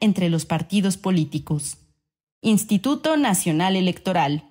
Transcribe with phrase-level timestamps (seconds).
[0.00, 1.78] entre los partidos políticos.
[2.42, 4.44] Instituto Nacional Electoral.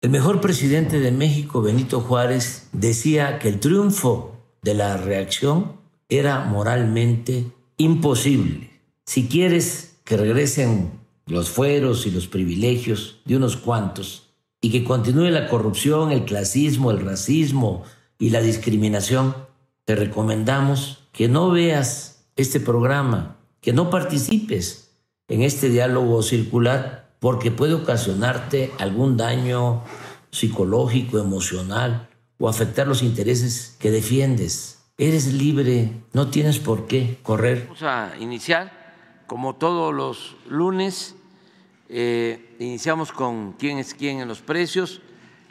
[0.00, 5.72] El mejor presidente de México, Benito Juárez, decía que el triunfo de la reacción
[6.08, 7.46] era moralmente
[7.76, 8.70] imposible.
[9.04, 10.90] Si quieres que regresen
[11.26, 14.30] los fueros y los privilegios de unos cuantos
[14.60, 17.84] y que continúe la corrupción, el clasismo, el racismo
[18.18, 19.34] y la discriminación,
[19.84, 24.94] te recomendamos que no veas este programa, que no participes
[25.28, 29.82] en este diálogo circular porque puede ocasionarte algún daño
[30.30, 34.78] psicológico, emocional o afectar los intereses que defiendes.
[34.96, 37.64] Eres libre, no tienes por qué correr.
[37.64, 38.72] Vamos a iniciar,
[39.26, 41.14] como todos los lunes,
[41.88, 45.00] eh, iniciamos con quién es quién en los precios.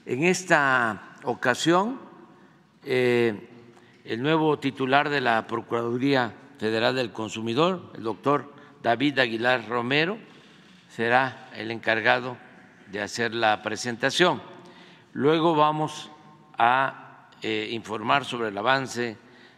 [0.05, 1.99] En esta ocasión,
[2.84, 3.49] eh,
[4.05, 10.18] el nuevo titular de la Procuraduría Federal del Consumidor, el doctor David Aguilar Romero,
[10.90, 12.38] será el encargado
[12.91, 14.41] de hacer la presentación.
[15.14, 16.10] Luego vamos
[16.58, 19.18] a eh, informar sobre el avance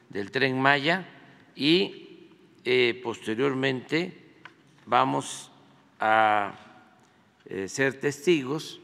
[0.10, 1.06] del tren Maya
[1.56, 2.06] y
[3.04, 4.42] posteriormente
[4.86, 5.52] vamos
[6.00, 6.54] a
[7.46, 8.80] eh, ser testigos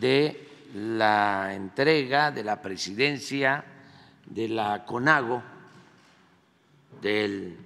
[0.00, 3.64] de la entrega de la presidencia
[4.26, 5.42] de la CONAGO
[7.00, 7.56] del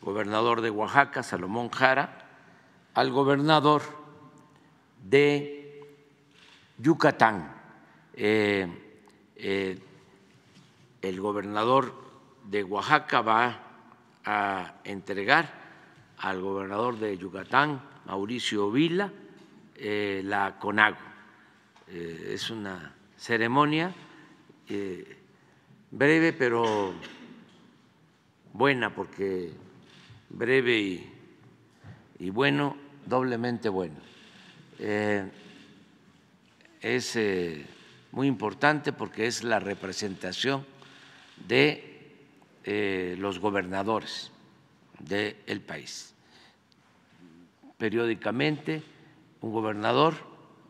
[0.00, 2.26] gobernador de Oaxaca, Salomón Jara,
[2.94, 3.82] al gobernador
[5.02, 5.82] de
[6.78, 7.54] Yucatán.
[8.14, 8.66] Eh,
[9.36, 9.78] eh,
[11.02, 11.94] el gobernador
[12.44, 13.58] de Oaxaca va
[14.24, 15.48] a entregar
[16.18, 19.10] al gobernador de Yucatán, Mauricio Vila,
[19.76, 21.10] eh, la CONAGO.
[21.88, 23.92] Es una ceremonia
[25.90, 26.94] breve pero
[28.52, 29.50] buena, porque
[30.28, 31.12] breve y,
[32.18, 33.96] y bueno, doblemente bueno.
[36.80, 37.18] es
[38.12, 40.64] muy importante porque es la representación
[41.48, 42.16] de
[43.18, 44.30] los gobernadores
[44.98, 46.14] del país.
[47.78, 48.82] Periódicamente
[49.40, 50.14] un gobernador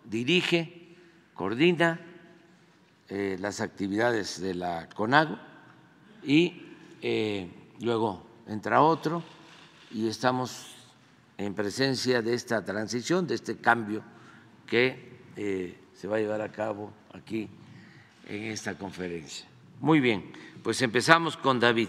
[0.05, 0.95] dirige,
[1.35, 2.01] coordina
[3.09, 5.39] eh, las actividades de la CONAGO
[6.23, 6.63] y
[7.03, 7.49] eh,
[7.81, 9.23] luego entra otro
[9.91, 10.67] y estamos
[11.39, 14.03] en presencia de esta transición, de este cambio
[14.67, 17.49] que eh, se va a llevar a cabo aquí
[18.27, 19.47] en esta conferencia.
[19.81, 20.33] Muy bien,
[20.63, 21.89] pues empezamos con David.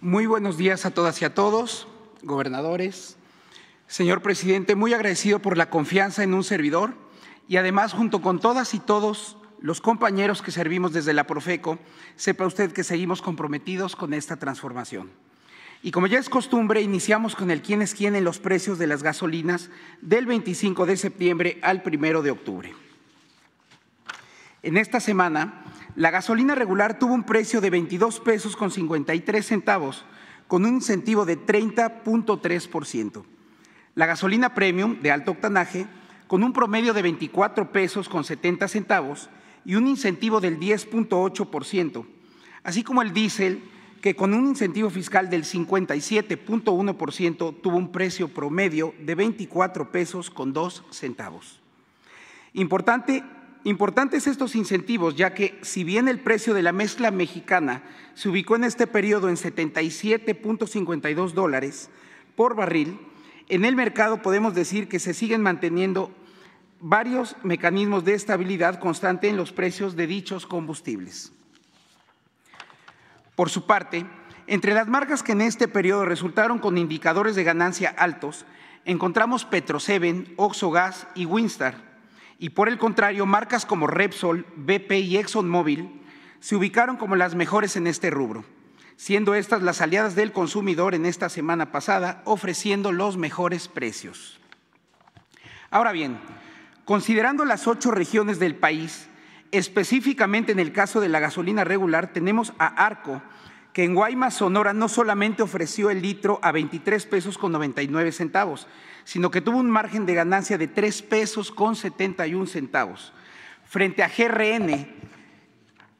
[0.00, 1.86] Muy buenos días a todas y a todos,
[2.24, 3.16] gobernadores.
[3.86, 6.94] Señor presidente, muy agradecido por la confianza en un servidor
[7.48, 11.78] y además junto con todas y todos los compañeros que servimos desde la Profeco,
[12.16, 15.10] sepa usted que seguimos comprometidos con esta transformación.
[15.82, 18.86] Y como ya es costumbre, iniciamos con el quién es quién en los precios de
[18.86, 22.74] las gasolinas del 25 de septiembre al 1 de octubre.
[24.62, 25.64] En esta semana,
[25.96, 30.04] la gasolina regular tuvo un precio de 22 pesos con 53 centavos,
[30.46, 33.24] con un incentivo de 30.3%.
[33.94, 35.86] La gasolina premium de alto octanaje,
[36.26, 39.28] con un promedio de 24 pesos con 70 centavos
[39.64, 42.06] y un incentivo del 10.8%,
[42.62, 43.62] así como el diésel,
[44.00, 50.52] que con un incentivo fiscal del 57.1% tuvo un precio promedio de 24 pesos con
[50.52, 51.60] 2 centavos.
[52.54, 53.22] Importante
[53.64, 58.56] Importantes estos incentivos, ya que si bien el precio de la mezcla mexicana se ubicó
[58.56, 61.88] en este periodo en 77.52 dólares
[62.34, 62.98] por barril,
[63.52, 66.10] en el mercado podemos decir que se siguen manteniendo
[66.80, 71.34] varios mecanismos de estabilidad constante en los precios de dichos combustibles.
[73.36, 74.06] Por su parte,
[74.46, 78.46] entre las marcas que en este periodo resultaron con indicadores de ganancia altos,
[78.86, 81.74] encontramos Petro7, Oxogas y Winstar,
[82.38, 86.00] y por el contrario, marcas como Repsol, BP y ExxonMobil
[86.40, 88.46] se ubicaron como las mejores en este rubro,
[89.02, 94.38] siendo estas las aliadas del consumidor en esta semana pasada, ofreciendo los mejores precios.
[95.72, 96.20] Ahora bien,
[96.84, 99.08] considerando las ocho regiones del país,
[99.50, 103.20] específicamente en el caso de la gasolina regular, tenemos a Arco,
[103.72, 108.68] que en Guaymas, Sonora, no solamente ofreció el litro a 23 pesos con 99 centavos,
[109.02, 113.12] sino que tuvo un margen de ganancia de 3 pesos con 71 centavos,
[113.64, 114.86] frente a GRN,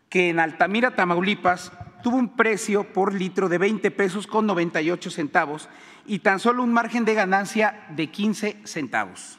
[0.09, 1.73] que en Altamira, Tamaulipas,
[2.03, 5.69] tuvo un precio por litro de 20 pesos con 98 centavos
[6.07, 9.39] y tan solo un margen de ganancia de 15 centavos.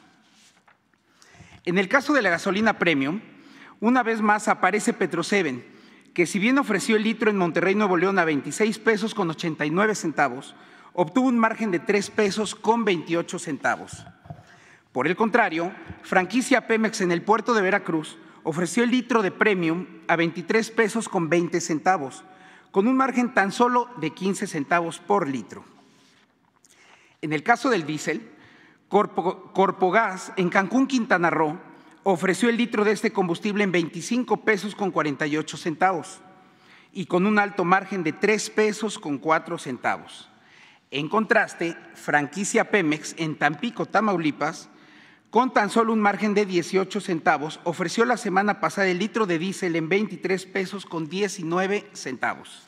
[1.64, 3.20] En el caso de la gasolina premium,
[3.80, 5.64] una vez más aparece Petro 7,
[6.12, 9.94] que si bien ofreció el litro en Monterrey, Nuevo León a 26 pesos con 89
[9.94, 10.54] centavos,
[10.92, 14.06] obtuvo un margen de 3 pesos con 28 centavos.
[14.92, 15.72] Por el contrario,
[16.02, 21.08] franquicia Pemex en el puerto de Veracruz ofreció el litro de premium a 23 pesos
[21.08, 22.24] con 20 centavos,
[22.74, 25.62] con un margen tan solo de 15 centavos por litro.
[27.22, 28.32] En el caso del diésel,
[28.88, 31.56] Corpogas en Cancún, Quintana Roo,
[32.02, 36.20] ofreció el litro de este combustible en 25 pesos con 48 centavos
[36.92, 40.28] y con un alto margen de 3 pesos con 4 centavos.
[40.90, 44.68] En contraste, franquicia Pemex en Tampico, Tamaulipas,
[45.34, 49.40] con tan solo un margen de 18 centavos, ofreció la semana pasada el litro de
[49.40, 52.62] diésel en 23 pesos con 19 centavos.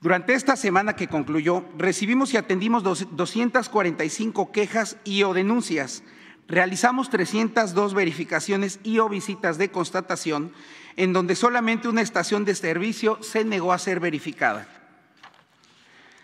[0.00, 6.02] Durante esta semana que concluyó, recibimos y atendimos 245 quejas y o denuncias.
[6.48, 10.50] Realizamos 302 verificaciones y o visitas de constatación,
[10.96, 14.66] en donde solamente una estación de servicio se negó a ser verificada.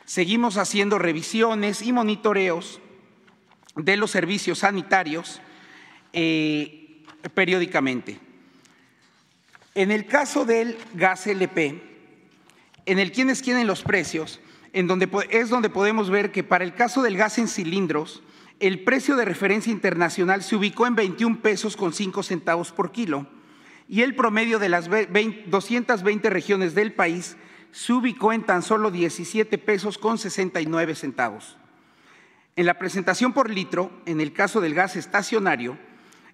[0.07, 2.81] Seguimos haciendo revisiones y monitoreos
[3.77, 5.41] de los servicios sanitarios
[6.13, 7.03] eh,
[7.35, 8.19] periódicamente.
[9.75, 11.83] En el caso del gas LP,
[12.87, 14.41] en el quiénes quieren los precios,
[14.73, 18.23] en donde es donde podemos ver que para el caso del gas en cilindros,
[18.61, 23.27] el precio de referencia internacional se ubicó en 21 pesos con 5 centavos por kilo
[23.89, 27.37] y el promedio de las 220 regiones del país
[27.73, 31.57] se ubicó en tan solo 17 pesos con 69 centavos.
[32.57, 35.77] En la presentación por litro, en el caso del gas estacionario,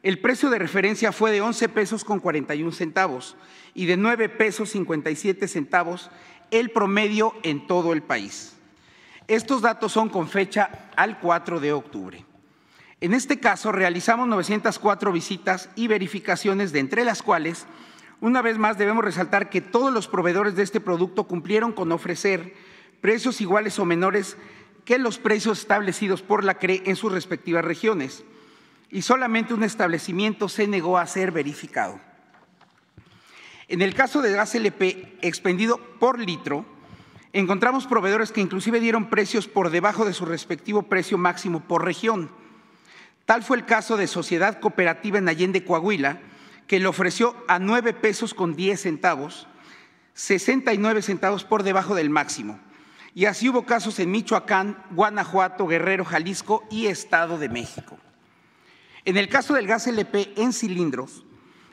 [0.03, 3.37] el precio de referencia fue de 11 pesos con 41 centavos
[3.75, 6.11] y de 9 pesos 57 centavos
[6.51, 8.57] el promedio en todo el país.
[9.29, 12.27] Estos datos son con fecha al 4 de octubre.
[13.01, 17.67] En este caso, realizamos 904 visitas y verificaciones, de entre las cuales,
[18.21, 22.55] una vez más, debemos resaltar que todos los proveedores de este producto cumplieron con ofrecer
[23.01, 24.37] precios iguales o menores
[24.85, 28.25] que los precios establecidos por la CRE en sus respectivas regiones,
[28.91, 32.01] y solamente un establecimiento se negó a ser verificado.
[33.69, 36.67] En el caso de gas LP expendido por litro,
[37.33, 42.31] encontramos proveedores que inclusive dieron precios por debajo de su respectivo precio máximo por región.
[43.27, 46.21] Tal fue el caso de Sociedad Cooperativa en Allende, Coahuila,
[46.67, 49.47] que le ofreció a 9 pesos con 10 centavos,
[50.15, 52.59] 69 centavos por debajo del máximo.
[53.15, 57.99] Y así hubo casos en Michoacán, Guanajuato, Guerrero, Jalisco y Estado de México.
[59.05, 61.25] En el caso del gas LP en cilindros,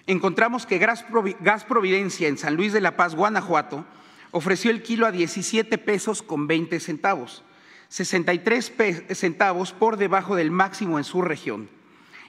[0.08, 3.86] encontramos que Gas Providencia en San Luis de la Paz, Guanajuato,
[4.32, 7.44] ofreció el kilo a 17 pesos con 20 centavos,
[7.90, 8.74] 63
[9.12, 11.70] centavos por debajo del máximo en su región.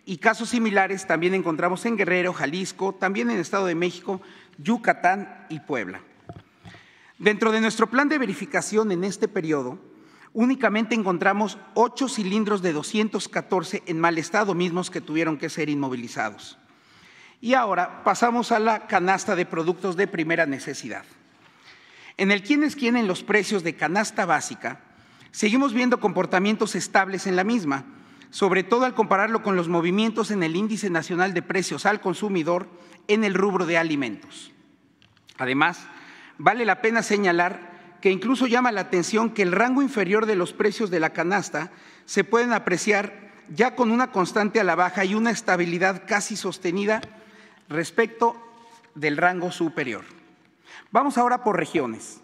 [0.05, 4.21] Y casos similares también encontramos en Guerrero, Jalisco, también en Estado de México,
[4.59, 6.01] Yucatán y Puebla.
[7.19, 9.79] Dentro de nuestro plan de verificación en este periodo,
[10.33, 16.59] únicamente encontramos ocho cilindros de 214 en mal estado, mismos que tuvieron que ser inmovilizados.
[17.41, 21.05] Y ahora pasamos a la canasta de productos de primera necesidad.
[22.17, 24.81] En el quién es quién en los precios de canasta básica,
[25.33, 27.85] seguimos viendo comportamientos estables en la misma,
[28.31, 32.69] sobre todo al compararlo con los movimientos en el índice nacional de precios al consumidor
[33.09, 34.53] en el rubro de alimentos.
[35.39, 35.89] Además,
[36.39, 37.69] vale la pena señalar
[38.01, 41.73] que incluso llama la atención que el rango inferior de los precios de la canasta
[42.07, 47.01] se pueden apreciar ya con una constante a la baja y una estabilidad casi sostenida
[47.69, 48.37] respecto
[48.95, 50.05] del rango superior.
[50.91, 52.21] Vamos ahora por regiones,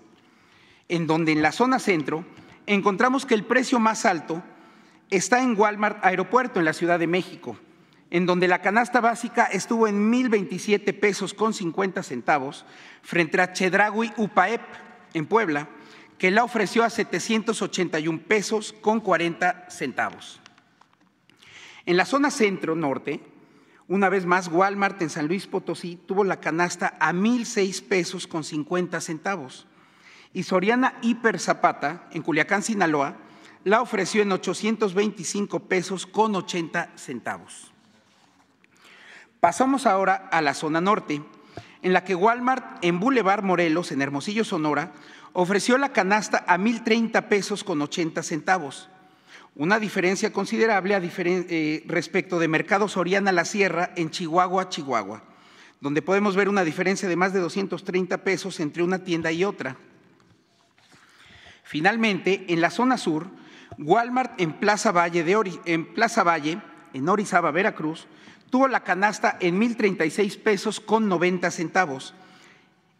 [0.88, 2.24] en donde en la zona centro
[2.66, 4.42] encontramos que el precio más alto
[5.10, 7.58] está en Walmart Aeropuerto, en la Ciudad de México,
[8.14, 12.64] en donde la canasta básica estuvo en 1.027 pesos con 50 centavos,
[13.02, 14.60] frente a Chedragui Upaep,
[15.14, 15.68] en Puebla,
[16.16, 20.40] que la ofreció a 781 pesos con 40 centavos.
[21.86, 23.20] En la zona centro-norte,
[23.88, 28.28] una vez más, Walmart en San Luis Potosí tuvo la canasta a mil seis pesos
[28.28, 29.66] con 50 centavos.
[30.32, 33.16] Y Soriana Hiper Zapata, en Culiacán, Sinaloa,
[33.64, 37.73] la ofreció en 825 pesos con 80 centavos.
[39.44, 41.20] Pasamos ahora a la zona norte,
[41.82, 44.92] en la que Walmart en Boulevard Morelos, en Hermosillo, Sonora,
[45.34, 48.88] ofreció la canasta a mil treinta pesos con 80 centavos
[49.54, 55.22] una diferencia considerable eh, respecto de Mercado Soriana La Sierra en Chihuahua, Chihuahua,
[55.78, 59.76] donde podemos ver una diferencia de más de 230 pesos entre una tienda y otra.
[61.64, 63.26] Finalmente, en la zona sur,
[63.76, 65.22] Walmart en Plaza Valle,
[65.66, 66.62] en, Plaza Valle,
[66.94, 68.08] en Orizaba, Veracruz,
[68.54, 72.14] tuvo la canasta en 1.036 pesos con 90 centavos.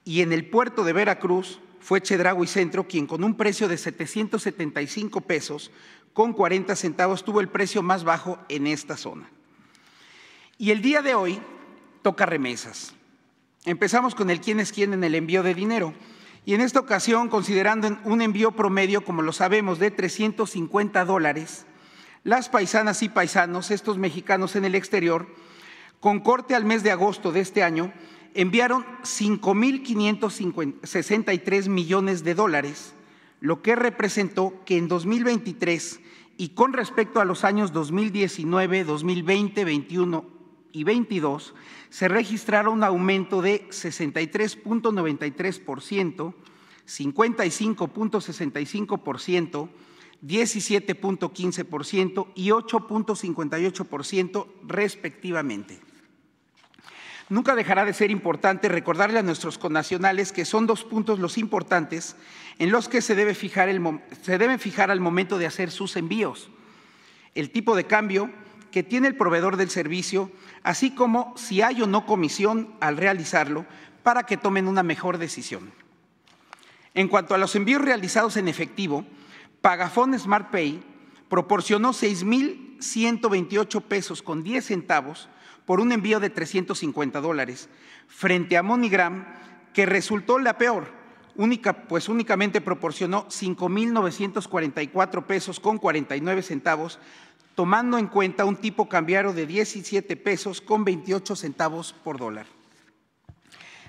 [0.04, 5.20] Y en el puerto de Veracruz fue Chedraui Centro quien con un precio de 775
[5.20, 5.70] pesos
[6.12, 9.30] con 40 centavos tuvo el precio más bajo en esta zona.
[10.58, 11.40] Y el día de hoy
[12.02, 12.92] toca remesas.
[13.64, 15.94] Empezamos con el quién es quién en el envío de dinero.
[16.44, 21.64] Y en esta ocasión, considerando un envío promedio, como lo sabemos, de 350 dólares,
[22.25, 25.28] las paisanas y paisanos, estos mexicanos en el exterior,
[26.04, 27.90] con corte al mes de agosto de este año,
[28.34, 32.92] enviaron 5.563 millones de dólares,
[33.40, 36.00] lo que representó que en 2023
[36.37, 40.26] y con respecto a los años 2019, 2020, 21
[40.73, 41.54] y 22,
[41.88, 46.34] se registraron un aumento de 63.93%,
[46.87, 49.68] 55.65%,
[50.23, 55.80] 17.15% y 8.58% respectivamente.
[57.28, 62.16] Nunca dejará de ser importante recordarle a nuestros connacionales que son dos puntos los importantes
[62.59, 63.71] en los que se, debe fijar
[64.23, 66.50] se deben fijar al momento de hacer sus envíos.
[67.35, 68.31] El tipo de cambio
[68.71, 70.31] que tiene el proveedor del servicio,
[70.62, 73.64] así como si hay o no comisión al realizarlo,
[74.02, 75.73] para que tomen una mejor decisión.
[76.93, 79.07] En cuanto a los envíos realizados en efectivo,
[79.61, 80.83] Pagafón Smart Pay
[81.28, 85.28] proporcionó 6.128 pesos con 10 centavos
[85.66, 87.68] por un envío de 350 dólares,
[88.09, 89.26] frente a MoneyGram,
[89.73, 90.87] que resultó la peor,
[91.37, 96.99] única, pues únicamente proporcionó 5.944 pesos con 49 centavos,
[97.54, 102.47] tomando en cuenta un tipo cambiario de 17 pesos con 28 centavos por dólar.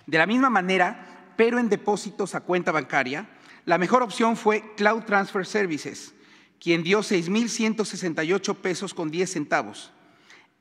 [0.06, 3.28] De la misma manera, pero en depósitos a cuenta bancaria,
[3.66, 6.14] la mejor opción fue Cloud Transfer Services,
[6.60, 9.92] quien dio 6.168 pesos con 10 centavos.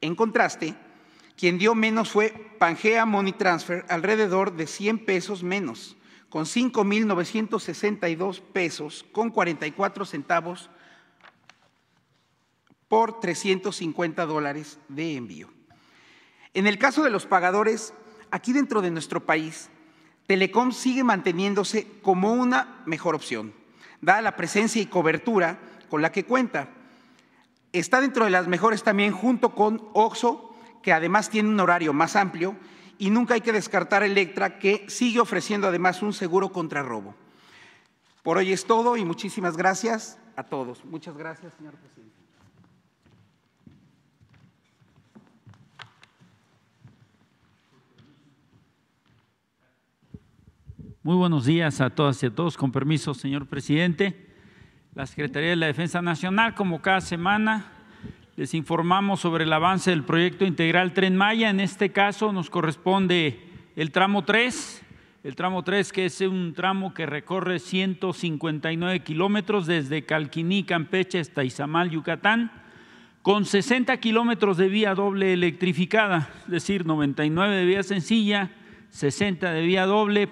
[0.00, 0.75] En contraste,
[1.37, 5.97] quien dio menos fue Pangea Money Transfer, alrededor de 100 pesos menos,
[6.29, 10.71] con 5.962 pesos con 44 centavos
[12.88, 15.49] por 350 dólares de envío.
[16.55, 17.95] En el caso de los pagadores,
[18.31, 19.71] aquí dentro de nuestro país,
[20.26, 23.53] Telecom sigue manteniéndose como una mejor opción,
[24.00, 25.59] dada la presencia y cobertura
[25.91, 26.69] con la que cuenta.
[27.73, 30.53] Está dentro de las mejores también junto con OXO,
[30.85, 32.55] que además tiene un horario más amplio,
[32.99, 37.14] y nunca hay que descartar Electra, que sigue ofreciendo además un seguro contra robo.
[38.23, 40.85] Por hoy es todo y muchísimas gracias a todos.
[40.85, 42.14] Muchas gracias, señor presidente.
[51.03, 52.57] Muy buenos días a todas y a todos.
[52.57, 54.33] Con permiso, señor presidente.
[54.95, 57.74] La Secretaría de la Defensa Nacional, como cada semana,
[58.37, 61.50] les informamos sobre el avance del proyecto integral Tren Maya.
[61.50, 63.38] En este caso nos corresponde
[63.76, 64.83] el tramo 3,
[65.23, 71.45] el tramo 3 que es un tramo que recorre 159 kilómetros desde Calquiní, Campeche hasta
[71.45, 72.50] Izamal, Yucatán,
[73.23, 78.50] con 60 kilómetros de vía doble electrificada, es decir, 99 de vía sencilla,
[78.91, 80.29] 60 de vía doble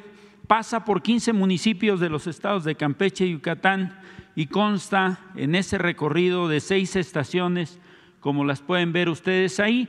[0.49, 3.97] pasa por 15 municipios de los estados de Campeche y Yucatán
[4.35, 7.79] y consta en ese recorrido de seis estaciones,
[8.23, 9.89] como las pueden ver ustedes ahí.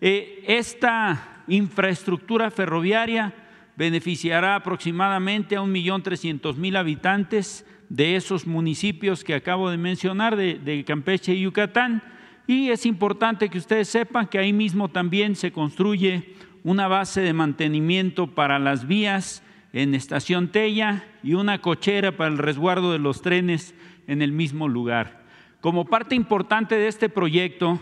[0.00, 3.34] Eh, esta infraestructura ferroviaria
[3.76, 11.34] beneficiará aproximadamente a 1.300.000 habitantes de esos municipios que acabo de mencionar, de, de Campeche
[11.34, 12.02] y Yucatán.
[12.46, 17.32] Y es importante que ustedes sepan que ahí mismo también se construye una base de
[17.32, 23.22] mantenimiento para las vías en Estación Tella y una cochera para el resguardo de los
[23.22, 23.74] trenes
[24.06, 25.21] en el mismo lugar.
[25.62, 27.78] Como parte importante de este proyecto,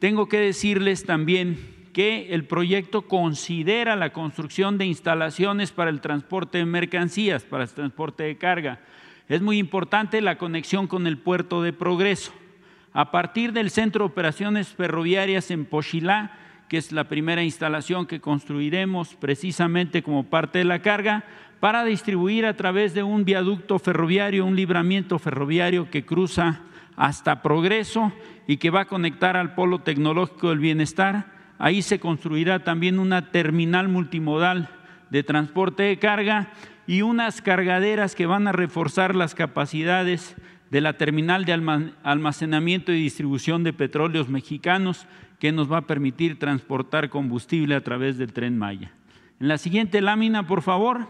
[0.00, 6.58] tengo que decirles también que el proyecto considera la construcción de instalaciones para el transporte
[6.58, 8.80] de mercancías, para el transporte de carga.
[9.30, 12.34] Es muy importante la conexión con el puerto de Progreso.
[12.92, 16.32] A partir del Centro de Operaciones Ferroviarias en Pochilá,
[16.68, 21.24] que es la primera instalación que construiremos precisamente como parte de la carga,
[21.60, 26.60] para distribuir a través de un viaducto ferroviario, un libramiento ferroviario que cruza
[26.96, 28.12] hasta Progreso
[28.46, 31.32] y que va a conectar al Polo Tecnológico del Bienestar.
[31.58, 34.68] Ahí se construirá también una terminal multimodal
[35.10, 36.50] de transporte de carga
[36.86, 40.36] y unas cargaderas que van a reforzar las capacidades
[40.70, 41.52] de la terminal de
[42.02, 45.06] almacenamiento y distribución de petróleos mexicanos
[45.38, 48.92] que nos va a permitir transportar combustible a través del tren Maya.
[49.38, 51.08] En la siguiente lámina, por favor.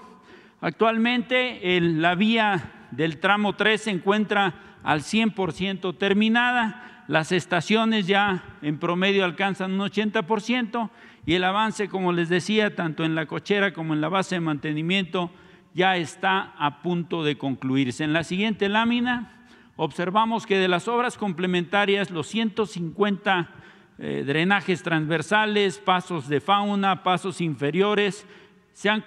[0.61, 7.04] Actualmente la vía del tramo 3 se encuentra al 100% terminada.
[7.08, 10.90] Las estaciones ya en promedio alcanzan un 80%
[11.26, 14.40] y el avance, como les decía, tanto en la cochera como en la base de
[14.40, 15.30] mantenimiento
[15.75, 18.04] ya está a punto de concluirse.
[18.04, 19.46] En la siguiente lámina
[19.76, 23.50] observamos que de las obras complementarias, los 150
[23.99, 28.26] eh, drenajes transversales, pasos de fauna, pasos inferiores,
[28.73, 29.02] se han,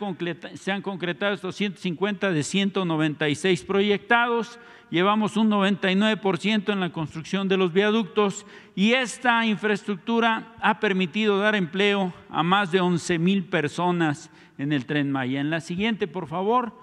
[0.82, 4.60] concretado estos 150 de 196 proyectados,
[4.92, 8.46] llevamos un 99% en la construcción de los viaductos
[8.76, 14.86] y esta infraestructura ha permitido dar empleo a más de 11 mil personas en el
[14.86, 15.42] tren Maya.
[15.42, 16.74] En la siguiente, por favor,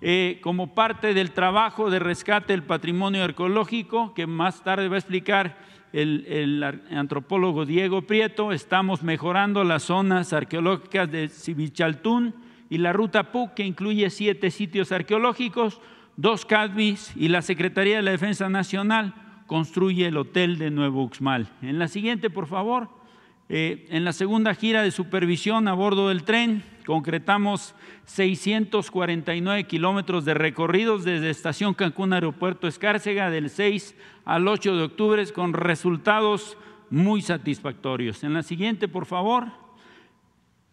[0.00, 4.98] eh, como parte del trabajo de rescate del patrimonio arqueológico, que más tarde va a
[4.98, 5.58] explicar
[5.92, 12.34] el, antropólogo Diego Prieto, estamos mejorando las zonas arqueológicas de Cibichaltún
[12.68, 15.80] y la ruta PUC, que incluye siete sitios arqueológicos,
[16.16, 19.14] dos CADMIS y la Secretaría de la Defensa Nacional
[19.46, 21.48] construye el Hotel de Nuevo Uxmal.
[21.62, 22.99] En la siguiente, por favor.
[23.52, 30.34] Eh, en la segunda gira de supervisión a bordo del tren, concretamos 649 kilómetros de
[30.34, 36.56] recorridos desde Estación Cancún Aeropuerto Escárcega del 6 al 8 de octubre con resultados
[36.90, 38.22] muy satisfactorios.
[38.22, 39.48] En la siguiente, por favor.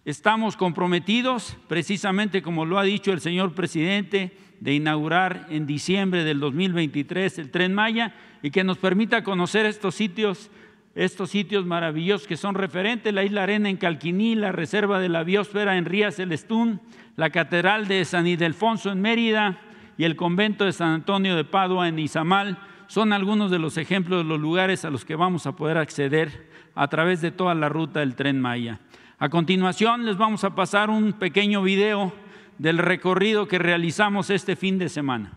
[0.06, 6.40] Estamos comprometidos, precisamente como lo ha dicho el señor presidente, de inaugurar en diciembre del
[6.40, 10.52] 2023 el tren Maya y que nos permita conocer estos sitios
[10.98, 15.24] estos sitios maravillosos que son referentes, la Isla Arena en Calquiní, la Reserva de la
[15.24, 16.82] Biosfera en Rías Celestún,
[17.16, 19.60] la Catedral de San Ildefonso en Mérida
[19.96, 24.24] y el Convento de San Antonio de Padua en Izamal, son algunos de los ejemplos
[24.24, 27.70] de los lugares a los que vamos a poder acceder a través de toda la
[27.70, 28.80] ruta del tren Maya.
[29.20, 32.12] A continuación les vamos a pasar un pequeño video
[32.58, 35.34] del recorrido que realizamos este fin de semana.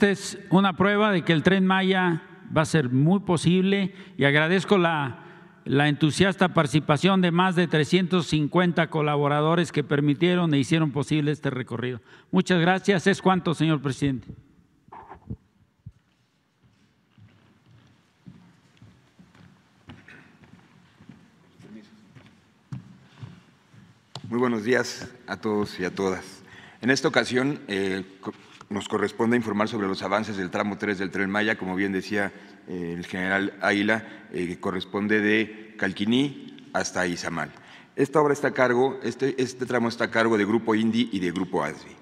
[0.00, 2.22] Esta es una prueba de que el tren Maya
[2.56, 5.26] va a ser muy posible y agradezco la,
[5.66, 12.00] entusiasta participación de más de 350 colaboradores que permitieron e hicieron posible este recorrido.
[12.30, 13.06] Muchas gracias.
[13.06, 14.28] ¿Es cuánto, señor presidente?
[24.30, 26.42] Muy buenos días a todos y a todas.
[26.80, 28.02] En esta ocasión, eh,
[28.70, 32.32] nos corresponde informar sobre los avances del tramo 3 del Tren Maya, como bien decía
[32.68, 37.50] eh, el general Águila, eh, que corresponde de Calquiní hasta Izamal.
[37.96, 41.18] Esta obra está a cargo, este, este tramo está a cargo de Grupo Indi y
[41.18, 41.99] de Grupo ASBI.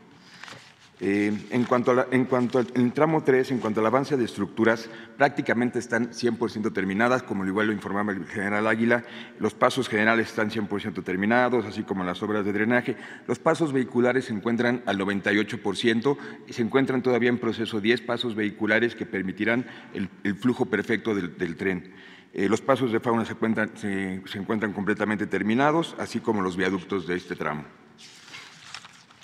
[1.00, 5.78] Eh, en, cuanto en cuanto al tramo 3, en cuanto al avance de estructuras, prácticamente
[5.78, 9.04] están 100% terminadas, como igual lo informaba el general Águila.
[9.38, 12.96] Los pasos generales están 100% terminados, así como las obras de drenaje.
[13.28, 16.16] Los pasos vehiculares se encuentran al 98%
[16.48, 21.56] y se encuentran todavía en proceso 10 pasos vehiculares que permitirán el, flujo perfecto del,
[21.56, 21.92] tren.
[22.32, 27.36] Eh, los pasos de fauna se encuentran completamente terminados, así como los viaductos de este
[27.36, 27.64] tramo.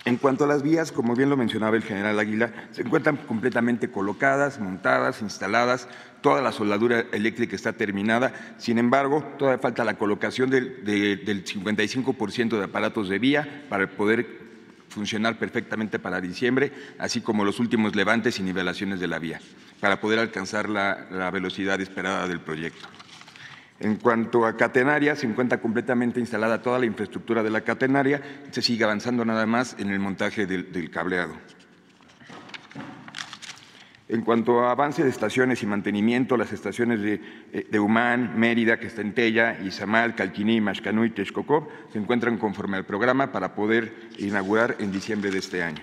[0.06, 3.90] En cuanto a las vías, como bien lo mencionaba el general Águila, se encuentran completamente
[3.90, 5.88] colocadas, montadas, instaladas,
[6.20, 12.58] toda la soldadura eléctrica está terminada, sin embargo, todavía falta la colocación del, del 55%
[12.58, 14.44] de aparatos de vía para poder
[14.90, 19.40] funcionar perfectamente para diciembre, así como los últimos levantes y nivelaciones de la vía,
[19.80, 22.88] para poder alcanzar la velocidad esperada del proyecto.
[23.80, 28.62] En cuanto a catenaria, se encuentra completamente instalada toda la infraestructura de la catenaria, se
[28.62, 31.34] sigue avanzando nada más en el montaje del, cableado.
[34.06, 37.20] En cuanto a avance de estaciones y mantenimiento, las estaciones de,
[37.52, 42.36] eh, de Humán, Mérida, que está en Tella, Izamal, Calquiní, Mashcanú y Texcoco se encuentran
[42.36, 45.82] conforme al programa para poder inaugurar en diciembre de este año.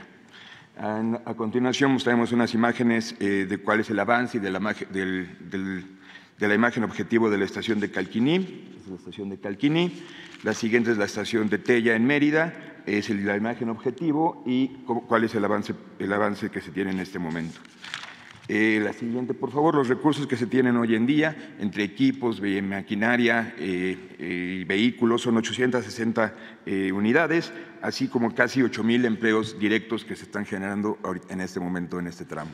[0.78, 4.60] A continuación mostraremos unas imágenes eh, de cuál es el avance y de la,
[4.92, 5.86] del, del
[6.42, 9.92] de la imagen objetivo de la estación de Calquiní, es la estación de Calquiní.
[10.44, 14.70] La siguiente es la estación de Tella en Mérida, es la imagen objetivo y
[15.08, 17.60] cuál es el avance, el avance que se tiene en este momento.
[18.48, 22.42] Eh, la siguiente, por favor, los recursos que se tienen hoy en día entre equipos,
[22.42, 26.36] maquinaria eh, eh, y vehículos son 860
[26.92, 30.98] unidades, así como casi 8 mil empleos directos que se están generando
[31.30, 32.52] en este momento en este tramo.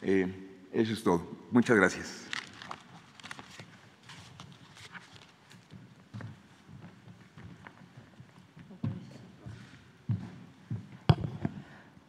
[0.00, 1.46] eso es todo.
[1.50, 2.37] Muchas gracias.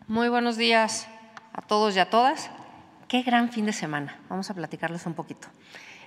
[0.10, 1.08] Muy buenos días
[1.54, 2.50] a todos y a todas.
[3.08, 4.17] Qué gran fin de semana.
[4.28, 5.50] Vamos a platicarles un poquito.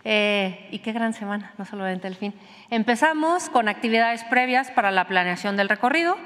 [0.02, 2.34] Eh, y qué gran semana, no solamente el fin.
[2.68, 6.16] Empezamos con actividades previas para la planeación del recorrido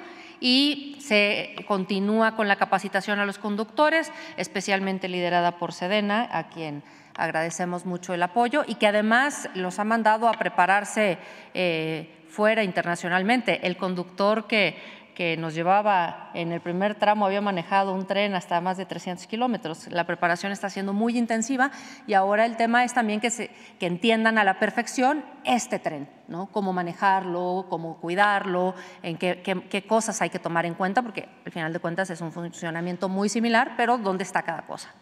[0.41, 6.83] y se continúa con la capacitación a los conductores, especialmente liderada por Sedena, a quien
[7.15, 11.19] agradecemos mucho el apoyo y que además los ha mandado a prepararse
[11.53, 13.67] eh, fuera internacionalmente.
[13.67, 18.61] El conductor que que nos llevaba en el primer tramo, había manejado un tren hasta
[18.61, 19.91] más de 300 kilómetros.
[19.91, 21.71] La preparación está siendo muy intensiva
[22.07, 23.51] y ahora el tema es también que, se,
[23.81, 26.49] que entiendan a la perfección este tren, ¿no?
[26.49, 31.51] cómo manejarlo, cómo cuidarlo, en qué, qué, cosas hay que tomar en cuenta, porque al
[31.51, 34.93] final de cuentas es un funcionamiento muy similar, pero dónde está cada cosa.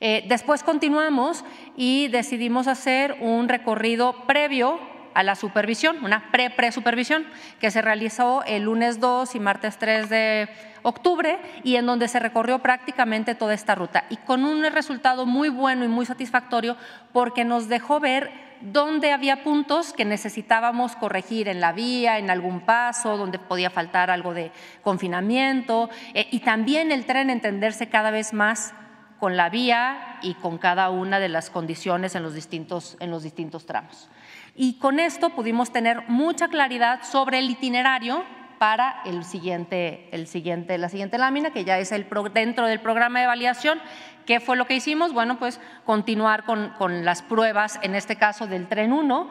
[0.00, 1.44] Eh, después continuamos
[1.76, 4.80] y decidimos hacer un recorrido previo
[5.14, 7.26] a la supervisión, una pre-pre-supervisión
[7.60, 10.48] que se realizó el lunes 2 y martes 3 de
[10.82, 15.48] octubre y en donde se recorrió prácticamente toda esta ruta y con un resultado muy
[15.48, 16.76] bueno y muy satisfactorio
[17.12, 22.60] porque nos dejó ver dónde había puntos que necesitábamos corregir en la vía, en algún
[22.60, 28.32] paso, donde podía faltar algo de confinamiento eh, y también el tren entenderse cada vez
[28.32, 28.74] más
[29.18, 33.22] con la vía y con cada una de las condiciones en los distintos, en los
[33.22, 34.08] distintos tramos.
[34.54, 38.24] Y con esto pudimos tener mucha claridad sobre el itinerario
[38.58, 43.20] para el siguiente, el siguiente, la siguiente lámina, que ya es el dentro del programa
[43.20, 43.80] de validación.
[44.26, 45.14] ¿Qué fue lo que hicimos?
[45.14, 49.30] Bueno, pues continuar con, con las pruebas, en este caso del tren 1,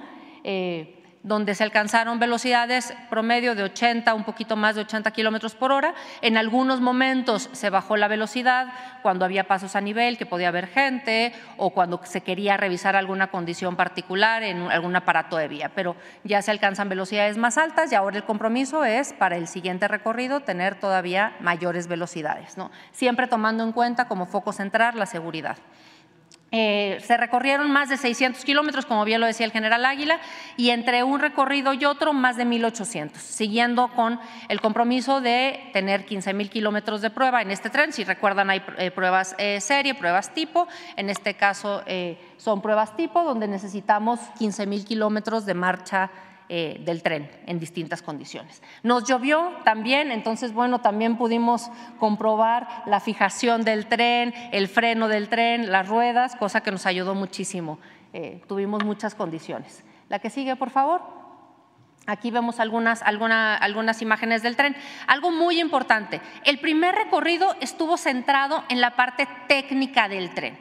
[1.24, 5.94] donde se alcanzaron velocidades promedio de 80, un poquito más de 80 kilómetros por hora.
[6.22, 8.68] En algunos momentos se bajó la velocidad
[9.02, 13.28] cuando había pasos a nivel, que podía haber gente, o cuando se quería revisar alguna
[13.28, 15.72] condición particular en algún aparato de vía.
[15.76, 19.88] Pero ya se alcanzan velocidades más altas y ahora el compromiso es para el siguiente
[19.88, 22.72] recorrido tener todavía mayores velocidades, ¿no?
[22.92, 25.58] siempre tomando en cuenta como foco central la seguridad.
[26.52, 30.20] Eh, se recorrieron más de 600 kilómetros, como bien lo decía el general Águila,
[30.58, 36.06] y entre un recorrido y otro más de 1.800, siguiendo con el compromiso de tener
[36.06, 37.94] 15 mil kilómetros de prueba en este tren.
[37.94, 40.68] Si recuerdan, hay eh, pruebas eh, serie, pruebas tipo.
[40.96, 41.84] En este caso
[42.38, 46.10] son pruebas tipo, donde necesitamos 15 mil kilómetros de marcha
[46.52, 48.64] eh, del tren en distintas condiciones.
[48.82, 55.30] Nos llovió también, entonces, bueno, también pudimos comprobar la fijación del tren, el freno del
[55.30, 57.78] tren, las ruedas, cosa que nos ayudó muchísimo.
[58.14, 59.84] Eh, tuvimos muchas condiciones.
[60.10, 61.04] La que sigue, por favor.
[62.08, 64.76] Aquí vemos algunas, algunas imágenes del tren.
[65.06, 70.58] Algo muy importante, el primer recorrido estuvo centrado en la parte técnica del tren,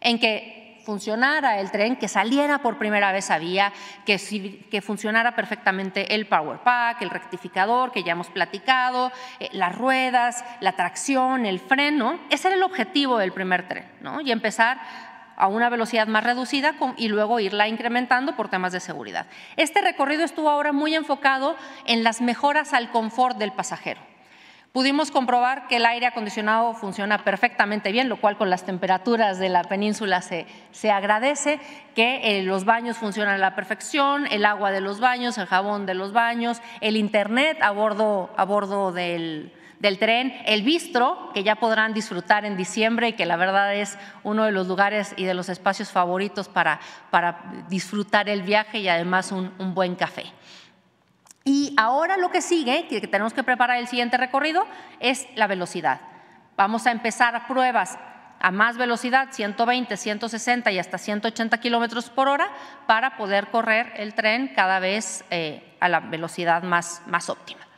[0.00, 0.59] en que
[0.90, 3.72] funcionara el tren, que saliera por primera vez a vía,
[4.04, 10.44] que, funcionara perfectamente el power pack, el rectificador que ya hemos platicado, eh, las ruedas,
[10.58, 12.18] la tracción, el freno.
[12.28, 14.20] Ese era el objetivo del primer tren, ¿no?
[14.20, 14.80] Y empezar
[15.36, 19.26] a una velocidad más reducida y luego irla incrementando por temas de seguridad.
[19.54, 21.54] Este recorrido estuvo ahora muy enfocado
[21.86, 24.09] en las mejoras al confort del pasajero.
[24.72, 29.48] Pudimos comprobar que el aire acondicionado funciona perfectamente bien, lo cual con las temperaturas de
[29.48, 31.58] la península se, se agradece,
[31.96, 35.86] que eh, los baños funcionan a la perfección, el agua de los baños, el jabón
[35.86, 41.42] de los baños, el internet a bordo, a bordo del, del tren, el bistro, que
[41.42, 45.24] ya podrán disfrutar en diciembre y que la verdad es uno de los lugares y
[45.24, 46.78] de los espacios favoritos para,
[47.10, 50.26] para disfrutar el viaje y además un, un buen café.
[51.44, 54.66] Y ahora lo que sigue, que tenemos que preparar el siguiente recorrido,
[55.00, 56.00] es la velocidad.
[56.56, 57.98] Vamos a empezar pruebas
[58.40, 62.48] a más velocidad, 120, 160 y hasta 180 kilómetros por hora,
[62.86, 67.69] para poder correr el tren cada vez eh, a la velocidad más, más óptima.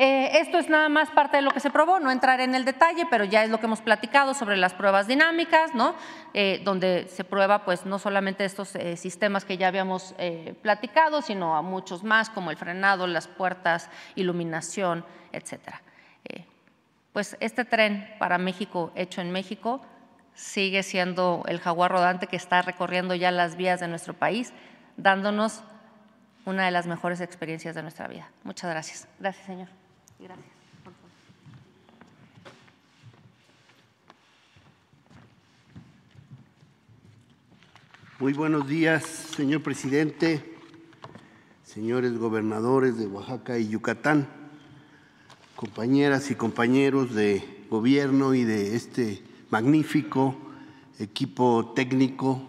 [0.00, 2.64] Eh, esto es nada más parte de lo que se probó, no entrar en el
[2.64, 5.96] detalle, pero ya es lo que hemos platicado sobre las pruebas dinámicas, ¿no?
[6.34, 10.14] Eh, donde se prueba pues, no solamente estos sistemas que ya habíamos
[10.62, 15.74] platicado, sino a muchos más, como el frenado, las puertas, iluminación, etc.
[17.12, 19.80] pues este tren para México, hecho en México,
[20.34, 24.52] sigue siendo el jaguar rodante que está recorriendo ya las vías de nuestro país,
[24.96, 25.64] dándonos
[26.46, 28.30] una de las mejores experiencias de nuestra vida.
[28.44, 29.08] Muchas gracias.
[29.18, 29.77] Gracias, señor.
[30.20, 30.58] Gracias.
[38.18, 40.42] Muy buenos días, señor presidente,
[41.62, 44.26] señores gobernadores de Oaxaca y Yucatán,
[45.54, 50.36] compañeras y compañeros de gobierno y de este magnífico
[50.98, 52.42] equipo técnico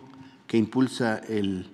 [0.48, 1.70] que impulsa el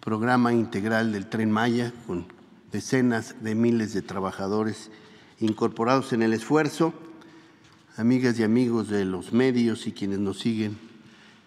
[0.00, 2.26] programa integral del tren Maya con
[2.72, 4.90] decenas de miles de trabajadores
[5.40, 6.94] incorporados en el esfuerzo,
[7.96, 10.78] amigas y amigos de los medios y quienes nos siguen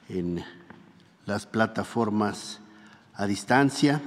[0.10, 0.44] en
[1.26, 2.60] las plataformas
[3.14, 4.02] a distancia.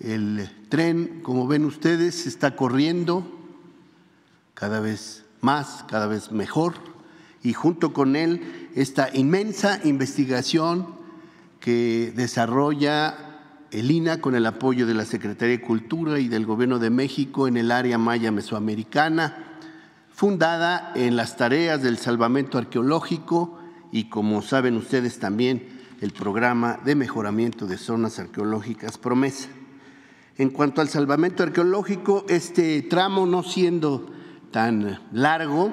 [0.00, 3.24] El tren, como ven ustedes, está corriendo
[4.54, 6.74] cada vez más, cada vez mejor
[7.42, 10.86] y junto con él esta inmensa investigación
[11.60, 13.23] que desarrolla
[13.74, 17.48] el INA con el apoyo de la Secretaría de Cultura y del Gobierno de México
[17.48, 19.58] en el área maya mesoamericana,
[20.12, 23.58] fundada en las tareas del salvamento arqueológico
[23.90, 25.66] y, como saben ustedes también,
[26.00, 29.48] el programa de mejoramiento de zonas arqueológicas Promesa.
[30.36, 34.06] En cuanto al salvamento arqueológico, este tramo no siendo
[34.52, 35.72] tan largo,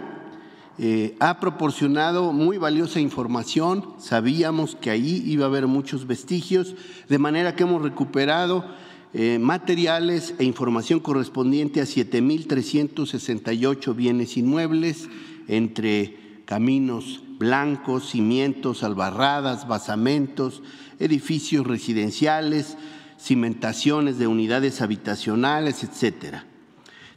[0.77, 6.75] eh, ha proporcionado muy valiosa información, sabíamos que ahí iba a haber muchos vestigios,
[7.09, 8.65] de manera que hemos recuperado
[9.13, 15.09] eh, materiales e información correspondiente a 7.368 bienes inmuebles,
[15.47, 20.61] entre caminos blancos, cimientos, albarradas, basamentos,
[20.99, 22.77] edificios residenciales,
[23.19, 26.45] cimentaciones de unidades habitacionales, etcétera.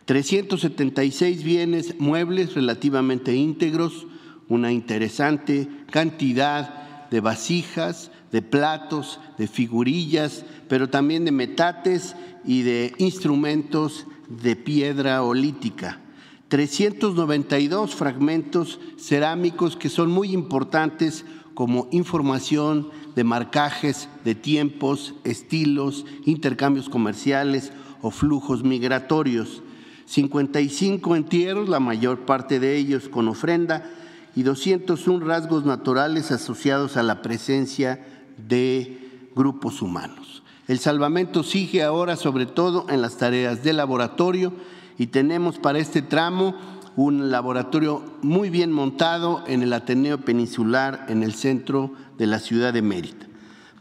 [0.04, 4.06] 376 bienes muebles relativamente íntegros,
[4.48, 12.92] una interesante cantidad de vasijas, de platos, de figurillas, pero también de metates y de
[12.98, 16.00] instrumentos de piedra olítica.
[16.48, 26.88] 392 fragmentos cerámicos que son muy importantes como información de marcajes de tiempos, estilos, intercambios
[26.88, 29.62] comerciales o flujos migratorios.
[30.06, 33.90] 55 entierros, la mayor parte de ellos con ofrenda,
[34.36, 38.04] y 201 rasgos naturales asociados a la presencia
[38.36, 40.42] de grupos humanos.
[40.66, 44.52] El salvamento sigue ahora sobre todo en las tareas de laboratorio
[44.98, 46.54] y tenemos para este tramo
[46.96, 52.72] un laboratorio muy bien montado en el Ateneo Peninsular en el centro de la ciudad
[52.72, 53.23] de Mérida.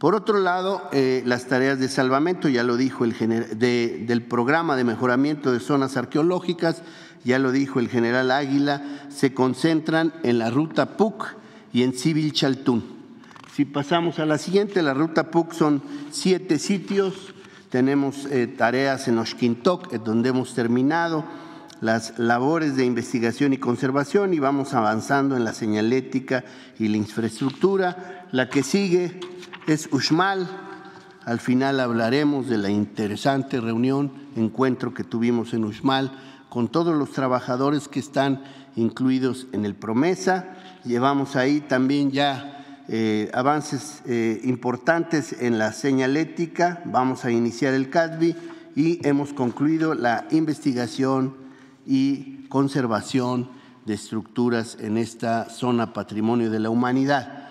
[0.04, 3.14] Por otro lado, eh, las tareas de salvamento, ya lo dijo el
[3.58, 6.82] del programa de mejoramiento de zonas arqueológicas,
[7.24, 11.38] ya lo dijo el general Águila, se concentran en la ruta PUC
[11.72, 12.84] y en Civil Chaltún.
[13.56, 17.34] Si pasamos a la siguiente, la ruta PUC son siete sitios,
[17.70, 21.24] tenemos eh, tareas en Oshkintok, donde hemos terminado
[21.80, 26.44] las labores de investigación y conservación y vamos avanzando en la señalética
[26.78, 28.28] y la infraestructura.
[28.34, 29.20] La que sigue
[29.68, 30.48] es Uxmal.
[31.26, 36.12] Al final hablaremos de la interesante reunión, encuentro que tuvimos en Uxmal
[36.50, 38.44] con todos los trabajadores que están
[38.76, 40.56] incluidos en el Promesa.
[40.84, 46.82] Llevamos ahí también ya eh, avances eh, importantes en la señalética.
[46.86, 48.36] Vamos a iniciar el CADBI
[48.76, 51.36] y hemos concluido la investigación
[51.86, 53.50] y conservación
[53.86, 57.43] de estructuras en esta zona patrimonio de la humanidad.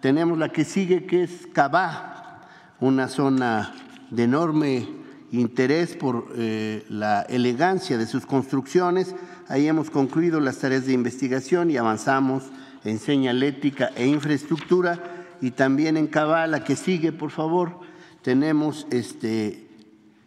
[0.00, 2.40] Tenemos la que sigue, que es Cabá,
[2.80, 3.74] una zona
[4.10, 4.88] de enorme
[5.30, 9.14] interés por eh, la elegancia de sus construcciones.
[9.48, 12.44] Ahí hemos concluido las tareas de investigación y avanzamos
[12.84, 14.98] en señalética e infraestructura.
[15.42, 17.80] Y también en Cabá, la que sigue, por favor,
[18.22, 19.68] tenemos este,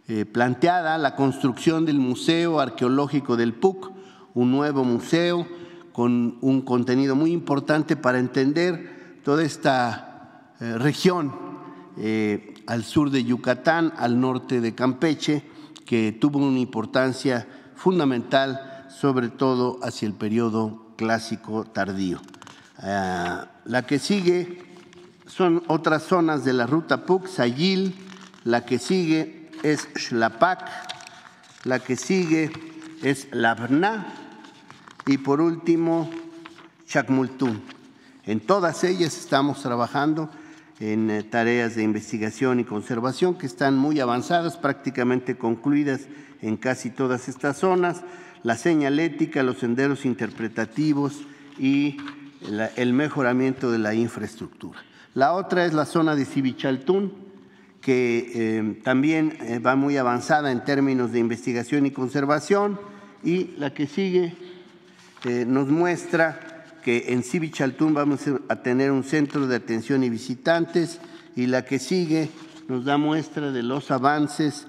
[0.07, 3.91] eh, planteada la construcción del Museo Arqueológico del PUC,
[4.35, 5.47] un nuevo museo
[5.93, 8.92] con un contenido muy importante para entender
[9.23, 11.33] toda esta eh, región
[11.97, 15.43] eh, al sur de Yucatán, al norte de Campeche,
[15.85, 22.21] que tuvo una importancia fundamental, sobre todo hacia el periodo clásico tardío.
[22.77, 24.61] Ah, la que sigue
[25.25, 27.95] son otras zonas de la ruta PUC, Sayil,
[28.43, 30.69] la que sigue es Xlapac,
[31.63, 32.51] la que sigue
[33.01, 34.05] es Labna
[35.05, 36.09] y por último
[36.87, 37.82] Chacmultún.
[38.25, 40.29] En todas ellas estamos trabajando
[40.79, 46.07] en eh, tareas de investigación y conservación que están muy avanzadas, prácticamente concluidas
[46.41, 48.01] en casi todas estas zonas,
[48.43, 51.25] la señalética, los senderos interpretativos
[51.59, 51.97] y
[52.75, 54.79] el mejoramiento de la infraestructura.
[55.13, 57.13] La otra es la zona de Civichaltún,
[57.81, 62.79] que eh, también eh, va muy avanzada en términos de investigación y conservación,
[63.21, 64.35] y la que sigue
[65.47, 66.52] nos muestra
[66.83, 70.99] que en Civichaltún vamos a tener un centro de atención y visitantes
[71.35, 72.29] y la que sigue
[72.67, 74.67] nos da muestra de los avances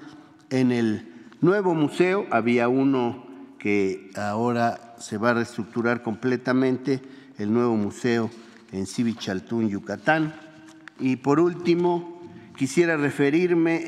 [0.50, 1.08] en el
[1.40, 2.26] nuevo museo.
[2.30, 3.26] Había uno
[3.58, 7.00] que ahora se va a reestructurar completamente,
[7.38, 8.30] el nuevo museo
[8.72, 10.34] en Civichaltún, Yucatán.
[11.00, 12.22] Y por último,
[12.56, 13.82] quisiera referirme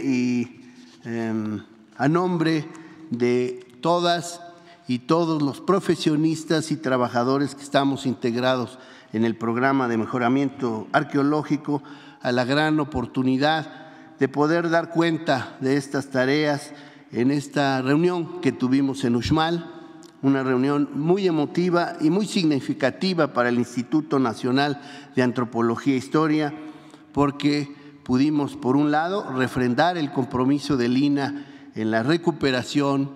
[1.05, 1.63] em,
[1.97, 2.65] a nombre
[3.11, 4.41] de todas
[4.89, 8.79] y todos los profesionistas y trabajadores que estamos integrados
[9.13, 11.83] en el programa de mejoramiento arqueológico
[12.23, 13.87] a la gran oportunidad
[14.19, 16.73] de poder dar cuenta de estas tareas
[17.13, 19.73] en esta reunión que tuvimos en Uxmal,
[20.23, 24.81] una reunión muy emotiva y muy significativa para el Instituto Nacional
[25.15, 26.55] de Antropología e Historia,
[27.13, 33.11] porque pudimos, por un lado, refrendar el compromiso de Lina en la recuperación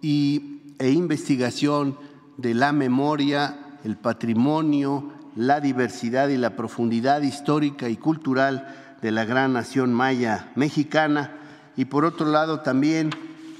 [0.00, 1.98] y e investigación
[2.36, 9.24] de la memoria, el patrimonio, la diversidad y la profundidad histórica y cultural de la
[9.24, 11.36] gran nación maya mexicana.
[11.76, 13.10] Y por otro lado también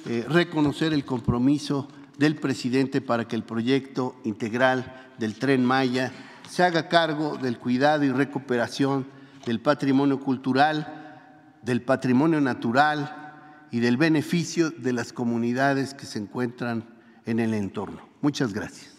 [0.07, 6.13] eh, reconocer el compromiso del presidente para que el proyecto integral del tren Maya
[6.49, 9.07] se haga cargo del cuidado y recuperación
[9.45, 11.21] del patrimonio cultural,
[11.63, 13.35] del patrimonio natural
[13.71, 16.85] y del beneficio de las comunidades que se encuentran
[17.27, 18.01] en el entorno.
[18.23, 18.95] Muchas gracias.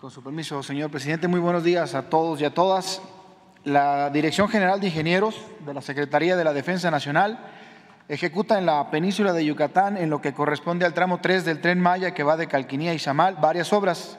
[0.00, 3.02] Con su permiso, señor presidente, muy buenos días a todos y a todas.
[3.64, 5.34] La Dirección General de Ingenieros
[5.66, 7.38] de la Secretaría de la Defensa Nacional
[8.08, 11.80] ejecuta en la península de Yucatán, en lo que corresponde al tramo 3 del tren
[11.80, 14.18] Maya que va de Calquinía y Samal, varias obras.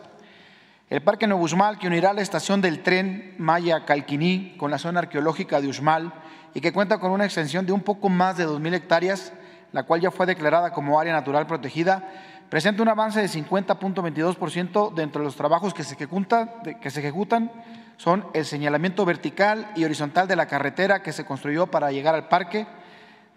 [0.90, 1.48] El Parque Nuevo
[1.80, 6.14] que unirá la estación del tren Maya Calquiní con la zona arqueológica de Usmal,
[6.54, 9.34] y que cuenta con una extensión de un poco más de 2.000 hectáreas,
[9.72, 12.10] la cual ya fue declarada como área natural protegida,
[12.50, 17.52] presenta un avance de 50.22% dentro de los trabajos que se, que se ejecutan
[18.00, 22.30] son el señalamiento vertical y horizontal de la carretera que se construyó para llegar al
[22.30, 22.66] parque,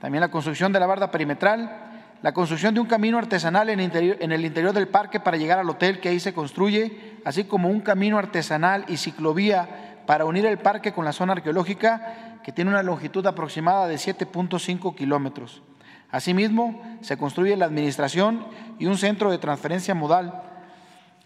[0.01, 1.91] también la construcción de la barda perimetral,
[2.23, 5.99] la construcción de un camino artesanal en, el interior del parque para llegar al hotel
[5.99, 10.93] que ahí se construye, así como un camino artesanal y ciclovía para unir el parque
[10.93, 15.63] con la zona arqueológica que tiene una longitud aproximada de 7.5 kilómetros.
[16.11, 18.47] Asimismo, se construye la administración
[18.79, 20.43] y un centro de transferencia modal.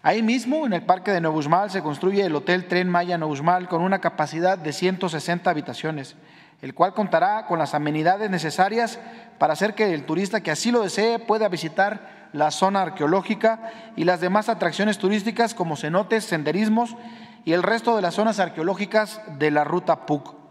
[0.01, 3.81] Ahí mismo, en el Parque de Neusmal, se construye el Hotel Tren Maya Neusmal con
[3.81, 6.15] una capacidad de 160 habitaciones,
[6.61, 8.99] el cual contará con las amenidades necesarias
[9.37, 14.05] para hacer que el turista que así lo desee pueda visitar la zona arqueológica y
[14.05, 16.95] las demás atracciones turísticas como cenotes, senderismos
[17.43, 20.46] y el resto de las zonas arqueológicas de la ruta PUC.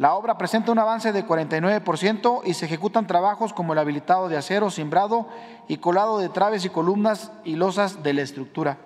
[0.00, 4.38] La obra presenta un avance de 49% y se ejecutan trabajos como el habilitado de
[4.38, 5.28] acero, simbrado
[5.68, 8.78] y colado de traves y columnas y losas de la estructura.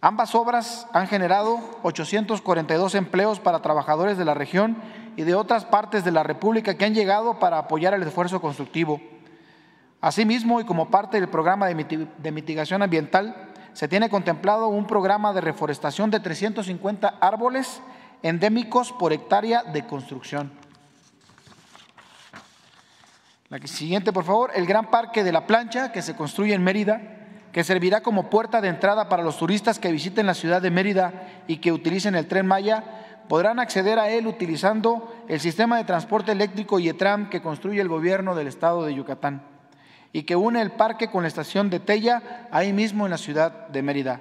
[0.00, 4.78] Ambas obras han generado 842 empleos para trabajadores de la región
[5.14, 8.98] y de otras partes de la República que han llegado para apoyar el esfuerzo constructivo.
[10.00, 15.42] Asimismo, y como parte del programa de mitigación ambiental, se tiene contemplado un programa de
[15.42, 17.82] reforestación de 350 árboles
[18.22, 20.50] endémicos por hectárea de construcción.
[23.48, 27.00] La siguiente, por favor, el Gran Parque de la Plancha que se construye en Mérida,
[27.52, 31.42] que servirá como puerta de entrada para los turistas que visiten la ciudad de Mérida
[31.48, 32.84] y que utilicen el tren Maya,
[33.28, 38.36] podrán acceder a él utilizando el sistema de transporte eléctrico YETRAM que construye el gobierno
[38.36, 39.42] del estado de Yucatán
[40.12, 43.68] y que une el parque con la estación de Tella ahí mismo en la ciudad
[43.68, 44.20] de Mérida.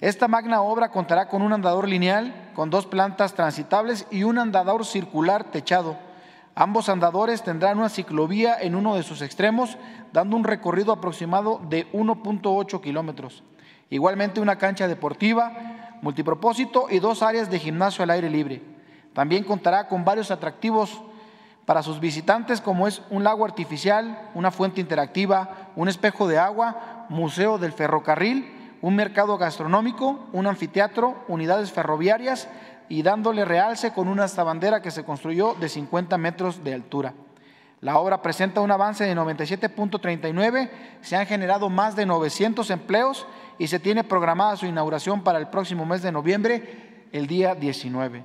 [0.00, 4.84] Esta magna obra contará con un andador lineal, con dos plantas transitables y un andador
[4.84, 5.96] circular techado,
[6.60, 9.78] Ambos andadores tendrán una ciclovía en uno de sus extremos,
[10.12, 13.44] dando un recorrido aproximado de 1.8 kilómetros.
[13.90, 15.52] Igualmente una cancha deportiva,
[16.02, 18.60] multipropósito y dos áreas de gimnasio al aire libre.
[19.12, 21.00] También contará con varios atractivos
[21.64, 27.06] para sus visitantes como es un lago artificial, una fuente interactiva, un espejo de agua,
[27.08, 32.48] museo del ferrocarril, un mercado gastronómico, un anfiteatro, unidades ferroviarias,
[32.88, 37.14] y dándole realce con una bandera que se construyó de 50 metros de altura.
[37.80, 40.70] La obra presenta un avance de 97.39,
[41.00, 43.26] se han generado más de 900 empleos
[43.58, 48.24] y se tiene programada su inauguración para el próximo mes de noviembre, el día 19.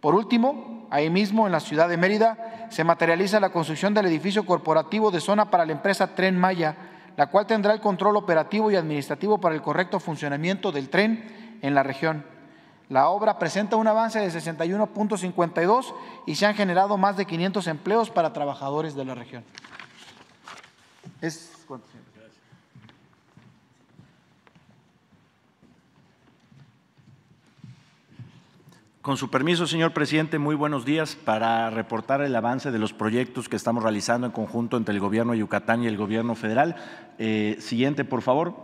[0.00, 4.46] Por último, ahí mismo en la ciudad de Mérida se materializa la construcción del edificio
[4.46, 6.76] corporativo de zona para la empresa Tren Maya,
[7.16, 11.74] la cual tendrá el control operativo y administrativo para el correcto funcionamiento del tren en
[11.74, 12.24] la región.
[12.88, 15.94] La obra presenta un avance de 61.52
[16.26, 19.44] y se han generado más de 500 empleos para trabajadores de la región.
[21.20, 21.53] Es,
[29.04, 33.50] Con su permiso, señor presidente, muy buenos días para reportar el avance de los proyectos
[33.50, 36.76] que estamos realizando en conjunto entre el Gobierno de Yucatán y el Gobierno federal.
[37.18, 38.54] Eh, siguiente, por favor.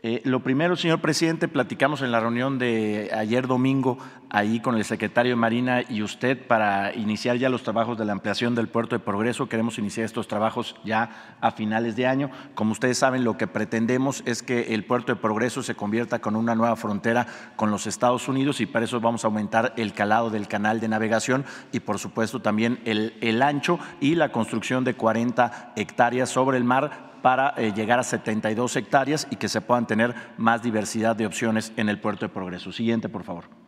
[0.00, 3.98] Eh, lo primero, señor presidente, platicamos en la reunión de ayer domingo
[4.34, 8.10] ahí con el secretario de Marina y usted para iniciar ya los trabajos de la
[8.10, 9.48] ampliación del puerto de Progreso.
[9.48, 12.32] Queremos iniciar estos trabajos ya a finales de año.
[12.56, 16.34] Como ustedes saben, lo que pretendemos es que el puerto de Progreso se convierta con
[16.34, 20.30] una nueva frontera con los Estados Unidos y para eso vamos a aumentar el calado
[20.30, 24.94] del canal de navegación y por supuesto también el, el ancho y la construcción de
[24.94, 29.86] 40 hectáreas sobre el mar para eh, llegar a 72 hectáreas y que se puedan
[29.86, 32.72] tener más diversidad de opciones en el puerto de Progreso.
[32.72, 33.63] Siguiente, por favor.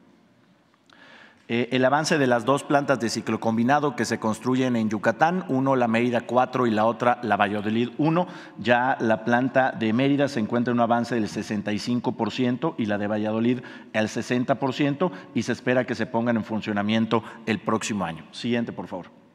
[1.49, 5.44] Eh, el avance de las dos plantas de ciclo combinado que se construyen en Yucatán,
[5.49, 8.26] uno la Mérida 4 y la otra la Valladolid 1.
[8.59, 13.07] Ya la planta de Mérida se encuentra en un avance del 65% y la de
[13.07, 13.61] Valladolid
[13.94, 18.24] al 60% y se espera que se pongan en funcionamiento el próximo año.
[18.32, 19.26] Siguiente, por favor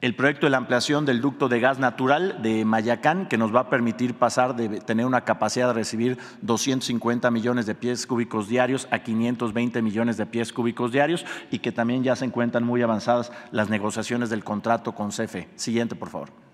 [0.00, 3.60] el proyecto de la ampliación del ducto de gas natural de Mayacán, que nos va
[3.60, 8.86] a permitir pasar de tener una capacidad de recibir 250 millones de pies cúbicos diarios
[8.92, 13.32] a 520 millones de pies cúbicos diarios y que también ya se encuentran muy avanzadas
[13.50, 15.48] las negociaciones del contrato con CFE.
[15.56, 16.47] Siguiente, por favor.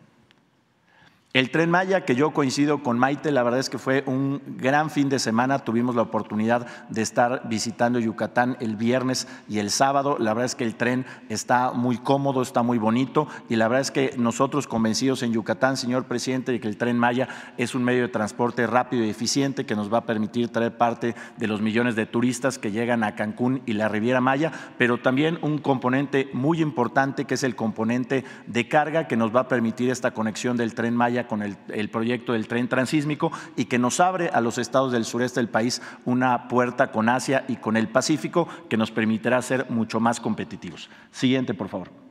[1.35, 4.89] El tren Maya, que yo coincido con Maite, la verdad es que fue un gran
[4.89, 5.59] fin de semana.
[5.59, 10.17] Tuvimos la oportunidad de estar visitando Yucatán el viernes y el sábado.
[10.21, 13.81] La verdad es que el tren está muy cómodo, está muy bonito y la verdad
[13.81, 17.27] es que nosotros convencidos en Yucatán, señor presidente, de que el tren Maya
[17.57, 21.17] es un medio de transporte rápido y eficiente que nos va a permitir traer parte
[21.37, 25.41] de los millones de turistas que llegan a Cancún y la Riviera Maya, pero también
[25.43, 29.91] un componente muy importante que es el componente de carga que nos va a permitir
[29.91, 34.29] esta conexión del tren Maya con el, proyecto del tren transísmico y que nos abre
[34.29, 38.49] a los estados del sureste del país una puerta con Asia y con el Pacífico
[38.69, 40.91] que nos permitirá ser mucho más competitivos.
[41.11, 42.04] Siguiente, por favor.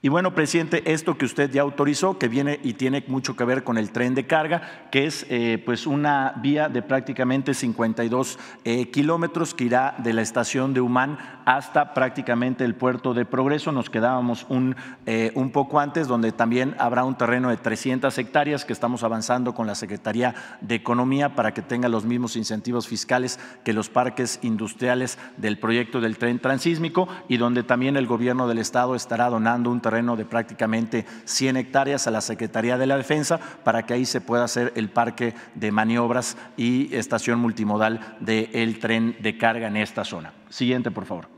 [0.00, 3.64] Y bueno, presidente, esto que usted ya autorizó, que viene y tiene mucho que ver
[3.64, 8.90] con el tren de carga, que es eh, pues una vía de prácticamente 52 eh,
[8.92, 13.72] kilómetros que irá de la estación de Humán hasta prácticamente el puerto de Progreso.
[13.72, 14.76] Nos quedábamos un,
[15.06, 19.52] eh, un poco antes, donde también habrá un terreno de 300 hectáreas que estamos avanzando
[19.52, 24.38] con la Secretaría de Economía para que tenga los mismos incentivos fiscales que los parques
[24.42, 29.72] industriales del proyecto del tren transísmico y donde también el gobierno del Estado estará donando
[29.72, 34.04] un terreno de prácticamente 100 hectáreas a la Secretaría de la Defensa para que ahí
[34.04, 39.78] se pueda hacer el parque de maniobras y estación multimodal del tren de carga en
[39.78, 40.32] esta zona.
[40.50, 41.37] Siguiente, por favor.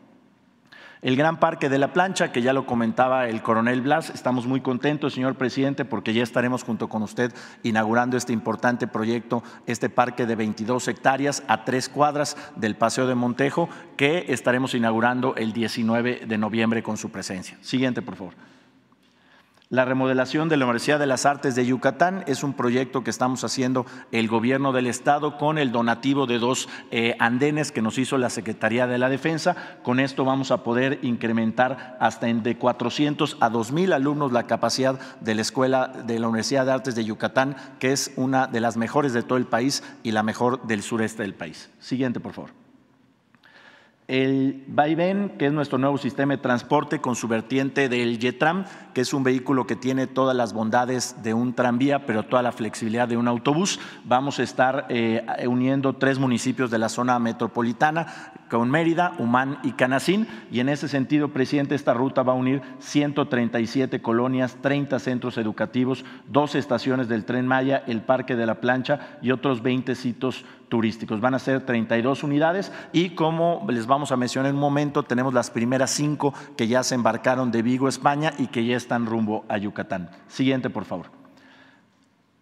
[1.02, 4.60] El Gran Parque de la Plancha, que ya lo comentaba el coronel Blas, estamos muy
[4.60, 7.32] contentos, señor presidente, porque ya estaremos junto con usted
[7.62, 13.14] inaugurando este importante proyecto, este parque de 22 hectáreas a tres cuadras del Paseo de
[13.14, 17.56] Montejo, que estaremos inaugurando el 19 de noviembre con su presencia.
[17.62, 18.34] Siguiente, por favor.
[19.72, 23.44] La remodelación de la Universidad de las Artes de Yucatán es un proyecto que estamos
[23.44, 28.18] haciendo el gobierno del estado con el donativo de dos eh, andenes que nos hizo
[28.18, 29.78] la Secretaría de la Defensa.
[29.84, 35.36] Con esto vamos a poder incrementar hasta de 400 a 2.000 alumnos la capacidad de
[35.36, 39.12] la Escuela de la Universidad de Artes de Yucatán, que es una de las mejores
[39.12, 41.70] de todo el país y la mejor del sureste del país.
[41.78, 42.59] Siguiente, por favor.
[44.10, 49.02] El Vaivén, que es nuestro nuevo sistema de transporte con su vertiente del Yetram, que
[49.02, 53.06] es un vehículo que tiene todas las bondades de un tranvía, pero toda la flexibilidad
[53.06, 53.78] de un autobús.
[54.04, 59.72] Vamos a estar eh, uniendo tres municipios de la zona metropolitana, con Mérida, Humán y
[59.74, 60.26] Canacín.
[60.50, 66.04] Y en ese sentido, presidente, esta ruta va a unir 137 colonias, 30 centros educativos,
[66.26, 71.20] dos estaciones del Tren Maya, el Parque de la Plancha y otros 20 sitios turísticos.
[71.20, 75.34] Van a ser 32 unidades y como les vamos a mencionar en un momento, tenemos
[75.34, 79.44] las primeras cinco que ya se embarcaron de Vigo, España y que ya están rumbo
[79.48, 80.08] a Yucatán.
[80.28, 81.20] Siguiente, por favor.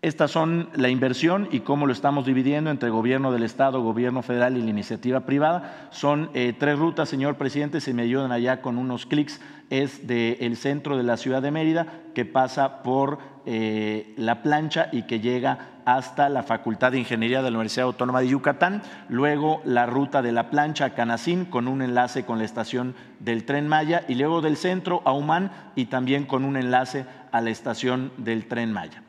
[0.00, 4.56] Estas son la inversión y cómo lo estamos dividiendo entre gobierno del Estado, gobierno federal
[4.56, 5.88] y la iniciativa privada.
[5.90, 9.40] Son eh, tres rutas, señor presidente, si me ayudan allá con unos clics.
[9.70, 15.02] Es del centro de la ciudad de Mérida, que pasa por eh, la plancha y
[15.02, 18.82] que llega hasta la Facultad de Ingeniería de la Universidad Autónoma de Yucatán.
[19.08, 23.44] Luego la ruta de la plancha a Canacín con un enlace con la estación del
[23.44, 27.50] Tren Maya y luego del centro a Humán y también con un enlace a la
[27.50, 29.02] estación del Tren Maya.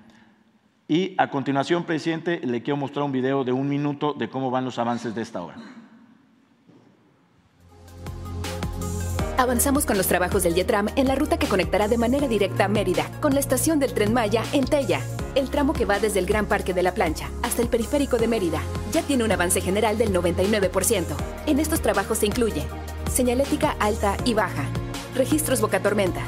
[0.88, 4.66] Y a continuación, presidente, le quiero mostrar un video de un minuto de cómo van
[4.66, 5.58] los avances de esta obra.
[9.40, 12.68] Avanzamos con los trabajos del YETRAM en la ruta que conectará de manera directa a
[12.68, 15.00] Mérida con la estación del Tren Maya en Tella.
[15.34, 18.28] El tramo que va desde el Gran Parque de la Plancha hasta el periférico de
[18.28, 18.62] Mérida
[18.92, 21.06] ya tiene un avance general del 99%.
[21.46, 22.64] En estos trabajos se incluye
[23.10, 24.66] señalética alta y baja,
[25.16, 26.20] registros boca tormenta,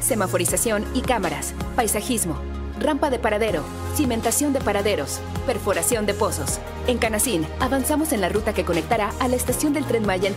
[0.00, 2.36] semaforización y cámaras, paisajismo,
[2.80, 3.62] rampa de paradero,
[3.94, 6.60] cimentación de paraderos, perforación de pozos.
[6.86, 10.30] En Canacín, avanzamos en la ruta que conectará a la estación del Tren Maya.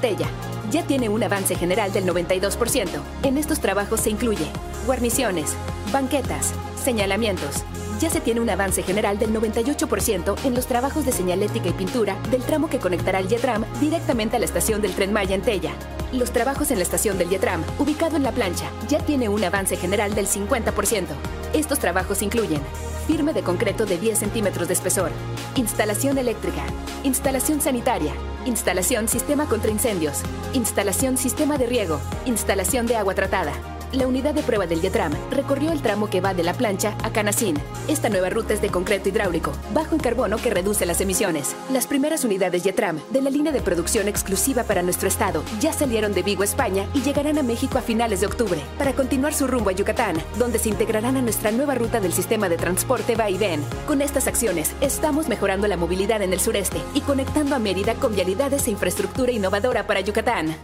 [0.71, 2.87] Ya tiene un avance general del 92%.
[3.23, 4.45] En estos trabajos se incluye
[4.85, 5.55] guarniciones,
[5.91, 7.63] banquetas, señalamientos.
[7.99, 12.17] Ya se tiene un avance general del 98% en los trabajos de señalética y pintura
[12.31, 15.73] del tramo que conectará el YETRAM directamente a la estación del Tren Maya en Tella.
[16.11, 19.77] Los trabajos en la estación del YETRAM, ubicado en la plancha, ya tiene un avance
[19.77, 21.05] general del 50%.
[21.53, 22.61] Estos trabajos incluyen
[23.05, 25.11] firme de concreto de 10 centímetros de espesor,
[25.55, 26.63] instalación eléctrica,
[27.03, 28.13] instalación sanitaria,
[28.45, 30.21] instalación sistema contra incendios,
[30.53, 33.53] instalación sistema de riego, instalación de agua tratada.
[33.93, 37.11] La unidad de prueba del YETRAM recorrió el tramo que va de la plancha a
[37.11, 37.57] Canacín.
[37.89, 41.57] Esta nueva ruta es de concreto hidráulico, bajo en carbono que reduce las emisiones.
[41.69, 46.13] Las primeras unidades YETRAM de la línea de producción exclusiva para nuestro estado ya salieron
[46.13, 49.69] de Vigo, España y llegarán a México a finales de octubre para continuar su rumbo
[49.69, 53.37] a Yucatán, donde se integrarán a nuestra nueva ruta del sistema de transporte va y
[53.37, 53.61] ven.
[53.87, 58.15] Con estas acciones estamos mejorando la movilidad en el sureste y conectando a Mérida con
[58.15, 60.55] vialidades e infraestructura innovadora para Yucatán.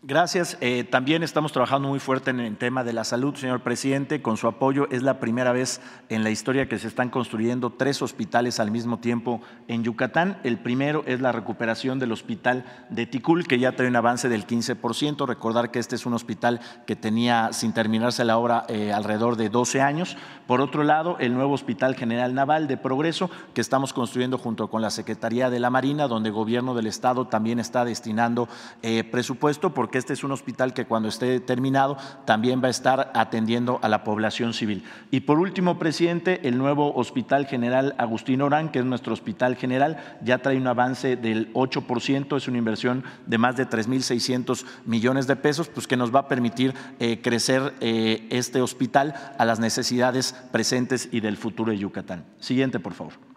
[0.00, 0.56] Gracias.
[0.60, 4.22] Eh, también estamos trabajando muy fuerte en el tema de la salud, señor presidente.
[4.22, 8.00] Con su apoyo es la primera vez en la historia que se están construyendo tres
[8.00, 10.38] hospitales al mismo tiempo en Yucatán.
[10.44, 14.46] El primero es la recuperación del hospital de Ticul, que ya trae un avance del
[14.46, 15.26] 15%.
[15.26, 19.48] Recordar que este es un hospital que tenía sin terminarse la obra eh, alrededor de
[19.48, 20.16] 12 años.
[20.46, 24.80] Por otro lado, el nuevo Hospital General Naval de Progreso, que estamos construyendo junto con
[24.80, 28.48] la Secretaría de la Marina, donde el gobierno del Estado también está destinando
[28.82, 33.10] eh, presupuesto porque este es un hospital que cuando esté terminado también va a estar
[33.14, 34.84] atendiendo a la población civil.
[35.10, 40.18] Y por último, presidente, el nuevo Hospital General Agustín Orán, que es nuestro hospital general,
[40.22, 45.36] ya trae un avance del 8%, es una inversión de más de 3.600 millones de
[45.36, 50.34] pesos, pues que nos va a permitir eh, crecer eh, este hospital a las necesidades
[50.52, 52.24] presentes y del futuro de Yucatán.
[52.38, 53.27] Siguiente, por favor.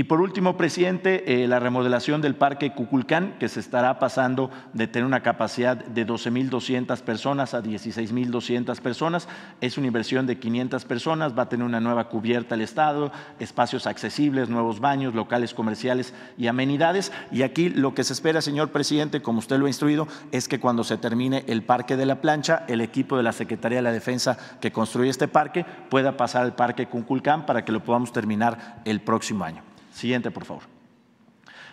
[0.00, 4.86] Y por último, presidente, eh, la remodelación del Parque Cuculcán, que se estará pasando de
[4.86, 9.28] tener una capacidad de 12.200 personas a 16.200 personas.
[9.60, 13.86] Es una inversión de 500 personas, va a tener una nueva cubierta al Estado, espacios
[13.86, 17.12] accesibles, nuevos baños, locales comerciales y amenidades.
[17.30, 20.60] Y aquí lo que se espera, señor presidente, como usted lo ha instruido, es que
[20.60, 23.92] cuando se termine el Parque de la Plancha, el equipo de la Secretaría de la
[23.92, 28.80] Defensa que construye este parque pueda pasar al Parque Cuculcán para que lo podamos terminar
[28.86, 29.69] el próximo año.
[30.00, 30.79] Siguiente, por favor.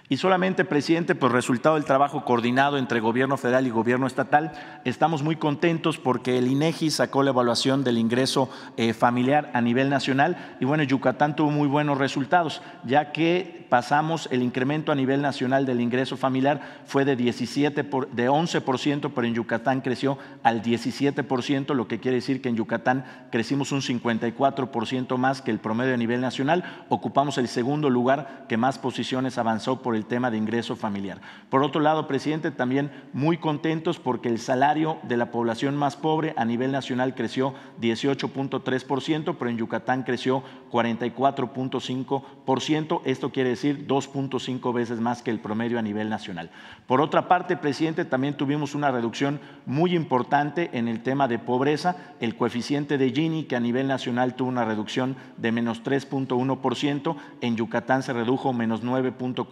[0.10, 4.53] Y solamente, presidente, por resultado del trabajo coordinado entre gobierno federal y gobierno estatal,
[4.86, 9.89] estamos muy contentos porque el INEGI sacó la evaluación del ingreso eh, familiar a nivel
[9.89, 15.22] nacional y bueno, Yucatán tuvo muy buenos resultados, ya que pasamos el incremento a nivel
[15.22, 20.64] nacional del ingreso familiar fue de 17 por, de 11%, pero en Yucatán creció al
[20.64, 25.93] 17%, lo que quiere decir que en Yucatán crecimos un 54% más que el promedio
[25.93, 30.38] a nivel nacional, ocupamos el segundo lugar que más posiciones avanzó por el tema de
[30.38, 31.22] ingreso familiar.
[31.50, 36.34] Por otro lado, presidente, también muy contentos porque el salario de la población más pobre
[36.38, 43.02] a nivel nacional creció 18.3%, pero en Yucatán creció 44.5%.
[43.06, 46.50] Esto quiere decir 2.5 veces más que el promedio a nivel nacional.
[46.86, 52.14] Por otra parte, presidente, también tuvimos una reducción muy importante en el tema de pobreza.
[52.20, 57.56] El coeficiente de Gini, que a nivel nacional tuvo una reducción de menos 3.1%, en
[57.56, 59.48] Yucatán se redujo menos 9.4%,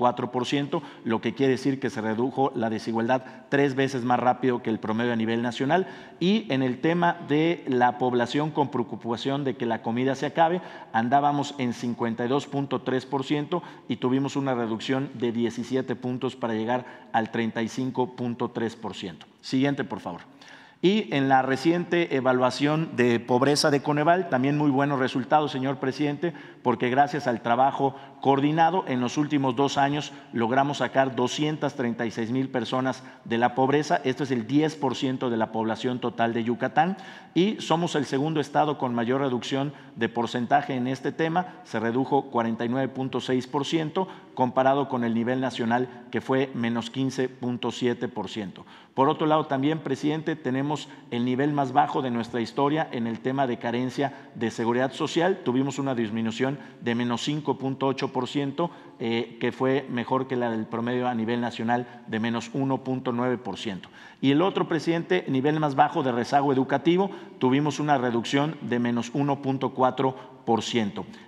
[1.04, 4.80] lo que quiere decir que se redujo la desigualdad tres veces más rápido que el
[4.80, 5.88] promedio a nivel nacional.
[6.20, 10.62] Y en el tema de la población con preocupación de que la comida se acabe,
[10.94, 19.16] andábamos en 52.3% y tuvimos una reducción de 17 puntos para llegar al 35.3%.
[19.42, 20.35] Siguiente, por favor.
[20.82, 26.34] Y en la reciente evaluación de pobreza de Coneval, también muy buenos resultados, señor presidente,
[26.62, 33.04] porque gracias al trabajo coordinado, en los últimos dos años logramos sacar 236 mil personas
[33.24, 34.02] de la pobreza.
[34.04, 36.98] Esto es el 10% de la población total de Yucatán
[37.36, 41.60] y somos el segundo estado con mayor reducción de porcentaje en este tema.
[41.66, 48.64] Se redujo 49.6% comparado con el nivel nacional que fue menos 15.7%.
[48.94, 53.20] Por otro lado, también, presidente, tenemos el nivel más bajo de nuestra historia en el
[53.20, 55.42] tema de carencia de seguridad social.
[55.44, 58.70] Tuvimos una disminución de menos 5.8%,
[59.00, 63.82] eh, que fue mejor que la del promedio a nivel nacional de menos 1.9%.
[64.22, 69.14] Y el otro, presidente, nivel más bajo de rezago educativo, tuvimos una reducción de menos
[69.14, 70.16] 1.4%.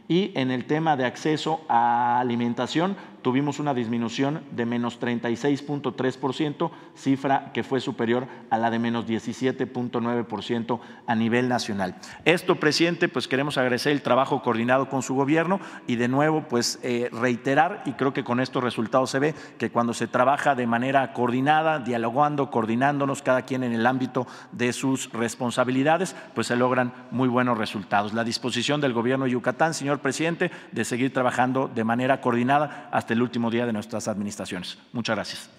[0.08, 7.52] Y en el tema de acceso a alimentación, tuvimos una disminución de menos 36.3%, cifra
[7.52, 11.96] que fue superior a la de menos 17.9% a nivel nacional.
[12.24, 16.80] Esto, presidente, pues queremos agradecer el trabajo coordinado con su gobierno y de nuevo, pues
[16.84, 20.68] eh, reiterar, y creo que con estos resultados se ve que cuando se trabaja de
[20.68, 26.94] manera coordinada, dialogando, coordinándonos cada quien en el ámbito de sus responsabilidades, pues se logran
[27.12, 28.14] muy buenos resultados.
[28.14, 33.14] La disposición del gobierno de Yucatán, señor presidente, de seguir trabajando de manera coordinada hasta
[33.14, 34.78] el último día de nuestras administraciones.
[34.92, 35.50] Muchas gracias.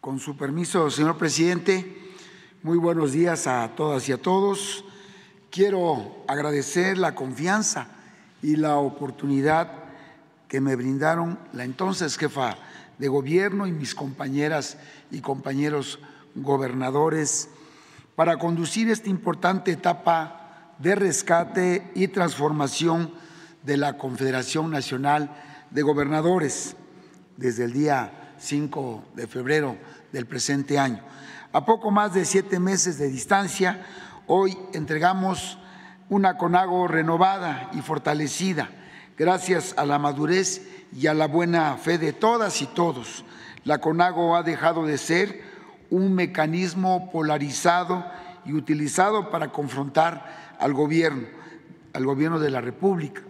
[0.00, 2.14] Con su permiso, señor presidente,
[2.62, 4.84] muy buenos días a todas y a todos.
[5.50, 7.88] Quiero agradecer la confianza
[8.42, 9.72] y la oportunidad
[10.46, 12.56] que me brindaron la entonces jefa
[12.98, 14.78] de gobierno y mis compañeras
[15.10, 15.98] y compañeros
[16.42, 17.48] gobernadores
[18.16, 23.12] para conducir esta importante etapa de rescate y transformación
[23.62, 25.34] de la Confederación Nacional
[25.70, 26.76] de Gobernadores
[27.36, 29.76] desde el día 5 de febrero
[30.12, 31.02] del presente año.
[31.52, 33.84] A poco más de siete meses de distancia,
[34.26, 35.58] hoy entregamos
[36.08, 38.70] una CONAGO renovada y fortalecida
[39.16, 40.62] gracias a la madurez
[40.92, 43.24] y a la buena fe de todas y todos.
[43.64, 45.42] La CONAGO ha dejado de ser
[45.90, 48.04] un mecanismo polarizado
[48.44, 51.26] y utilizado para confrontar al gobierno,
[51.92, 53.22] al gobierno de la República,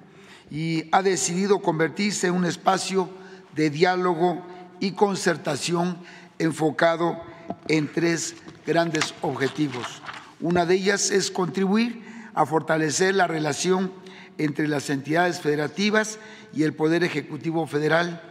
[0.51, 3.09] y ha decidido convertirse en un espacio
[3.55, 4.43] de diálogo
[4.81, 5.99] y concertación
[6.39, 7.21] enfocado
[7.69, 8.37] en tres
[8.67, 10.03] grandes objetivos.
[10.41, 12.03] Una de ellas es contribuir
[12.35, 13.93] a fortalecer la relación
[14.39, 16.19] entre las entidades federativas
[16.55, 18.23] y el Poder Ejecutivo Federal.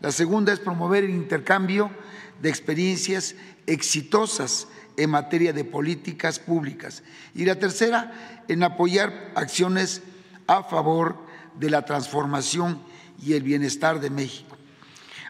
[0.00, 1.90] La segunda es promover el intercambio
[2.40, 3.34] de experiencias
[3.70, 4.66] exitosas
[4.96, 7.02] en materia de políticas públicas.
[7.34, 10.02] Y la tercera, en apoyar acciones
[10.46, 11.16] a favor
[11.58, 12.82] de la transformación
[13.22, 14.56] y el bienestar de México.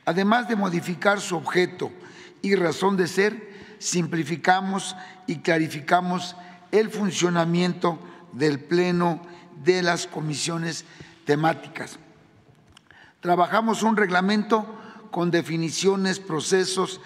[0.07, 1.93] Además de modificar su objeto
[2.41, 6.34] y razón de ser, simplificamos y clarificamos
[6.72, 7.99] el funcionamiento
[8.32, 9.20] del Pleno
[9.62, 10.84] de las comisiones
[11.26, 11.99] temáticas.
[13.20, 14.66] Trabajamos un reglamento
[15.11, 17.01] con definiciones, procesos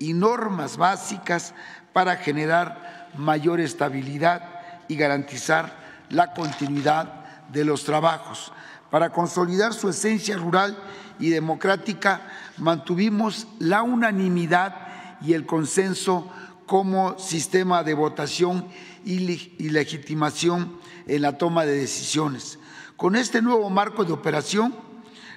[0.00, 1.54] y normas básicas
[1.92, 4.42] para generar mayor estabilidad
[4.88, 5.76] y garantizar
[6.08, 8.52] la continuidad de los trabajos.
[8.90, 10.76] Para consolidar su esencia rural
[11.20, 12.22] y democrática,
[12.56, 14.74] mantuvimos la unanimidad
[15.20, 16.28] y el consenso
[16.66, 18.66] como sistema de votación
[19.04, 22.58] y legitimación en la toma de decisiones.
[22.96, 24.74] Con este nuevo marco de operación,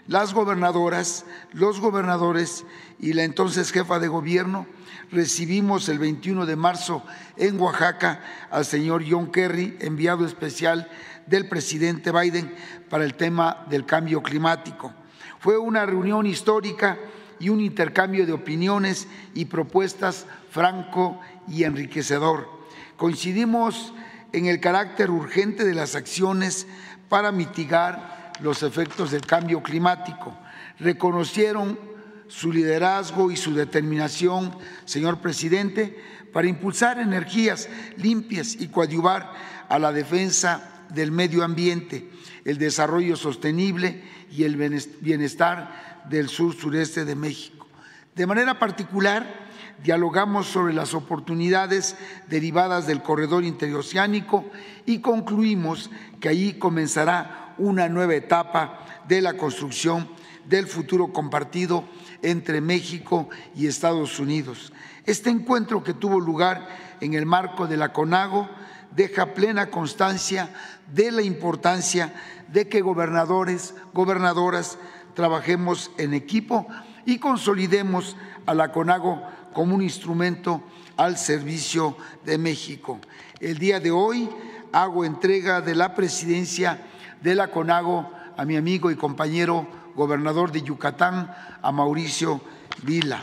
[0.07, 2.65] las gobernadoras, los gobernadores
[2.99, 4.67] y la entonces jefa de gobierno
[5.11, 7.03] recibimos el 21 de marzo
[7.37, 10.89] en Oaxaca al señor John Kerry, enviado especial
[11.27, 12.53] del presidente Biden
[12.89, 14.93] para el tema del cambio climático.
[15.39, 16.97] Fue una reunión histórica
[17.39, 22.49] y un intercambio de opiniones y propuestas franco y enriquecedor.
[22.97, 23.93] Coincidimos
[24.31, 26.67] en el carácter urgente de las acciones
[27.09, 30.38] para mitigar los efectos del cambio climático.
[30.79, 31.79] Reconocieron
[32.27, 34.55] su liderazgo y su determinación,
[34.86, 39.31] señor presidente, para impulsar energías limpias y coadyuvar
[39.69, 42.09] a la defensa del medio ambiente,
[42.43, 44.55] el desarrollo sostenible y el
[45.01, 47.67] bienestar del sur sureste de México.
[48.15, 49.43] De manera particular,
[49.84, 51.95] dialogamos sobre las oportunidades
[52.27, 54.45] derivadas del corredor interoceánico
[54.86, 60.07] y concluimos que allí comenzará una nueva etapa de la construcción
[60.45, 61.85] del futuro compartido
[62.21, 64.73] entre México y Estados Unidos.
[65.05, 66.67] Este encuentro que tuvo lugar
[67.01, 68.49] en el marco de la CONAGO
[68.95, 70.49] deja plena constancia
[70.93, 72.13] de la importancia
[72.47, 74.77] de que gobernadores, gobernadoras,
[75.13, 76.67] trabajemos en equipo
[77.05, 79.21] y consolidemos a la CONAGO
[79.53, 80.63] como un instrumento
[80.97, 82.99] al servicio de México.
[83.39, 84.29] El día de hoy
[84.71, 86.79] hago entrega de la presidencia
[87.24, 89.65] de la CONAGO a mi amigo y compañero
[89.95, 92.41] gobernador de Yucatán, a Mauricio
[92.84, 93.21] Vila.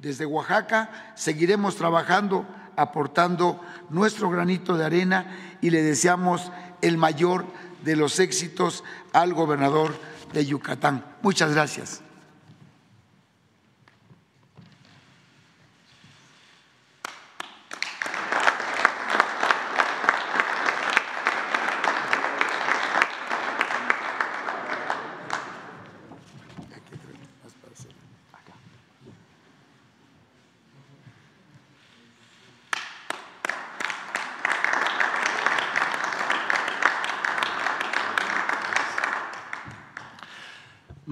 [0.00, 6.50] Desde Oaxaca seguiremos trabajando, aportando nuestro granito de arena y le deseamos
[6.82, 7.46] el mayor
[7.84, 8.82] de los éxitos
[9.12, 9.94] al gobernador
[10.32, 11.04] de Yucatán.
[11.22, 12.02] Muchas gracias.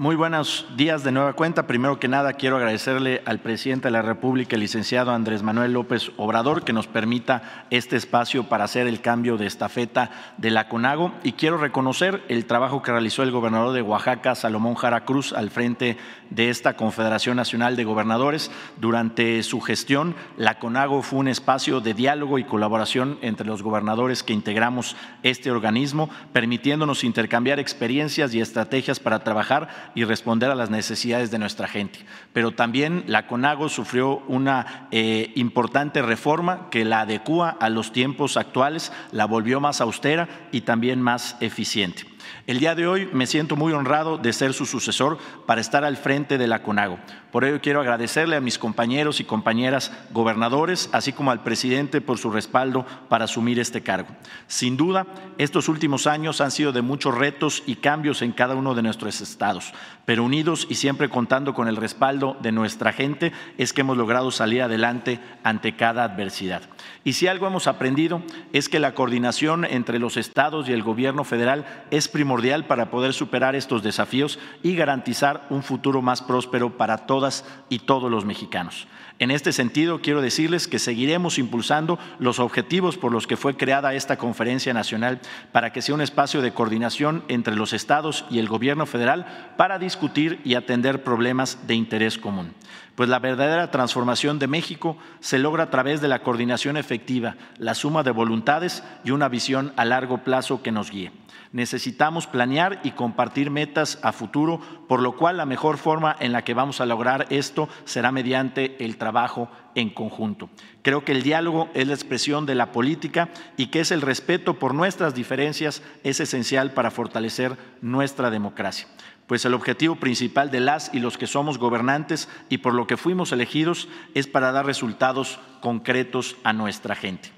[0.05, 1.67] Muy buenos días de nueva cuenta.
[1.67, 6.11] Primero que nada, quiero agradecerle al presidente de la República, el licenciado Andrés Manuel López
[6.17, 11.11] Obrador, que nos permita este espacio para hacer el cambio de estafeta de la CONAGO.
[11.21, 15.51] Y quiero reconocer el trabajo que realizó el gobernador de Oaxaca, Salomón Jara Cruz, al
[15.51, 15.95] frente
[16.31, 18.49] de esta Confederación Nacional de Gobernadores.
[18.77, 24.23] Durante su gestión, la CONAGO fue un espacio de diálogo y colaboración entre los gobernadores
[24.23, 30.69] que integramos este organismo, permitiéndonos intercambiar experiencias y estrategias para trabajar y responder a las
[30.69, 31.99] necesidades de nuestra gente.
[32.31, 38.37] Pero también la CONAGO sufrió una eh, importante reforma que la adecua a los tiempos
[38.37, 42.14] actuales, la volvió más austera y también más eficiente.
[42.47, 45.17] El día de hoy me siento muy honrado de ser su sucesor
[45.47, 46.99] para estar al frente de la CONAGO.
[47.31, 52.19] Por ello quiero agradecerle a mis compañeros y compañeras gobernadores, así como al presidente por
[52.19, 54.09] su respaldo para asumir este cargo.
[54.45, 55.07] Sin duda,
[55.39, 59.21] estos últimos años han sido de muchos retos y cambios en cada uno de nuestros
[59.21, 59.73] estados,
[60.05, 64.29] pero unidos y siempre contando con el respaldo de nuestra gente es que hemos logrado
[64.29, 66.61] salir adelante ante cada adversidad.
[67.03, 68.21] Y si algo hemos aprendido
[68.53, 72.34] es que la coordinación entre los estados y el gobierno federal es primordial
[72.67, 78.11] para poder superar estos desafíos y garantizar un futuro más próspero para todas y todos
[78.11, 78.87] los mexicanos.
[79.17, 83.93] En este sentido, quiero decirles que seguiremos impulsando los objetivos por los que fue creada
[83.93, 85.21] esta conferencia nacional
[85.53, 89.79] para que sea un espacio de coordinación entre los estados y el gobierno federal para
[89.79, 92.51] discutir y atender problemas de interés común.
[92.95, 97.75] Pues la verdadera transformación de México se logra a través de la coordinación efectiva, la
[97.75, 101.11] suma de voluntades y una visión a largo plazo que nos guíe.
[101.51, 106.43] Necesitamos planear y compartir metas a futuro, por lo cual la mejor forma en la
[106.43, 110.49] que vamos a lograr esto será mediante el trabajo en conjunto.
[110.81, 114.57] Creo que el diálogo es la expresión de la política y que es el respeto
[114.57, 118.87] por nuestras diferencias es esencial para fortalecer nuestra democracia
[119.27, 122.97] pues el objetivo principal de las y los que somos gobernantes y por lo que
[122.97, 127.31] fuimos elegidos es para dar resultados concretos a nuestra gente.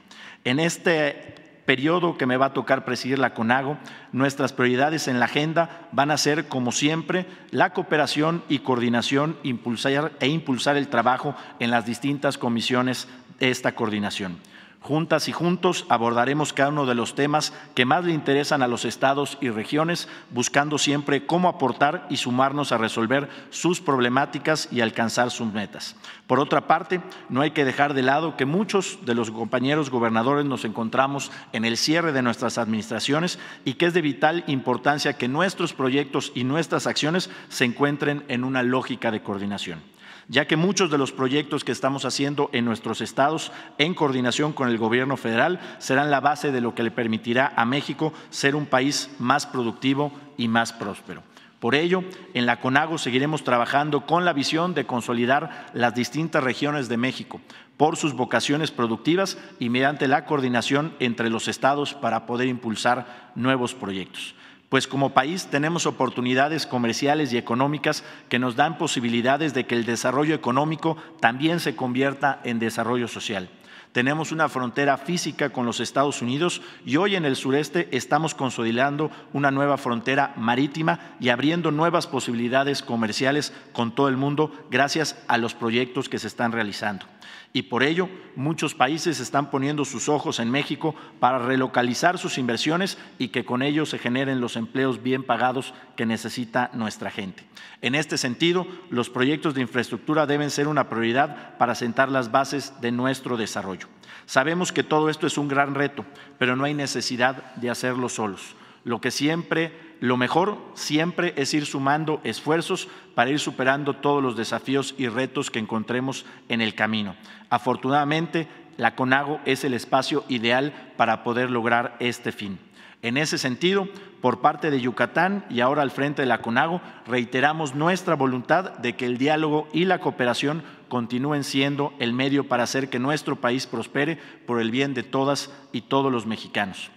[0.43, 1.35] En este
[1.65, 3.77] periodo que me va a tocar presidir la CONAGO,
[4.13, 10.13] nuestras prioridades en la agenda van a ser, como siempre, la cooperación y coordinación impulsar,
[10.21, 13.07] e impulsar el trabajo en las distintas comisiones
[13.39, 14.37] de esta coordinación.
[14.81, 18.85] Juntas y juntos abordaremos cada uno de los temas que más le interesan a los
[18.85, 25.29] estados y regiones, buscando siempre cómo aportar y sumarnos a resolver sus problemáticas y alcanzar
[25.29, 25.95] sus metas.
[26.25, 30.45] Por otra parte, no hay que dejar de lado que muchos de los compañeros gobernadores
[30.45, 35.27] nos encontramos en el cierre de nuestras administraciones y que es de vital importancia que
[35.27, 39.96] nuestros proyectos y nuestras acciones se encuentren en una lógica de coordinación
[40.29, 44.69] ya que muchos de los proyectos que estamos haciendo en nuestros estados, en coordinación con
[44.69, 48.65] el gobierno federal, serán la base de lo que le permitirá a México ser un
[48.65, 51.23] país más productivo y más próspero.
[51.59, 52.03] Por ello,
[52.35, 57.41] en la CONAGO seguiremos trabajando con la visión de consolidar las distintas regiones de México
[57.77, 63.73] por sus vocaciones productivas y mediante la coordinación entre los estados para poder impulsar nuevos
[63.73, 64.35] proyectos
[64.69, 69.85] pues como país tenemos oportunidades comerciales y económicas que nos dan posibilidades de que el
[69.85, 73.49] desarrollo económico también se convierta en desarrollo social.
[73.93, 79.09] Tenemos una frontera física con los Estados Unidos y hoy en el sureste estamos consolidando
[79.33, 85.37] una nueva frontera marítima y abriendo nuevas posibilidades comerciales con todo el mundo gracias a
[85.37, 87.05] los proyectos que se están realizando
[87.53, 92.97] y por ello muchos países están poniendo sus ojos en México para relocalizar sus inversiones
[93.17, 97.43] y que con ello se generen los empleos bien pagados que necesita nuestra gente.
[97.81, 102.73] En este sentido, los proyectos de infraestructura deben ser una prioridad para sentar las bases
[102.81, 103.87] de nuestro desarrollo.
[104.25, 106.05] Sabemos que todo esto es un gran reto,
[106.37, 108.55] pero no hay necesidad de hacerlo solos.
[108.83, 114.37] Lo que siempre lo mejor siempre es ir sumando esfuerzos para ir superando todos los
[114.37, 117.15] desafíos y retos que encontremos en el camino.
[117.49, 122.59] Afortunadamente, la CONAGO es el espacio ideal para poder lograr este fin.
[123.01, 123.87] En ese sentido,
[124.21, 128.95] por parte de Yucatán y ahora al frente de la CONAGO, reiteramos nuestra voluntad de
[128.95, 133.67] que el diálogo y la cooperación continúen siendo el medio para hacer que nuestro país
[133.67, 136.89] prospere por el bien de todas y todos los mexicanos.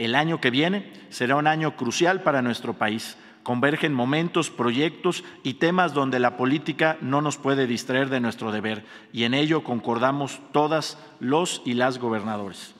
[0.00, 3.18] El año que viene será un año crucial para nuestro país.
[3.42, 8.86] Convergen momentos, proyectos y temas donde la política no nos puede distraer de nuestro deber
[9.12, 12.74] y en ello concordamos todas los y las gobernadores.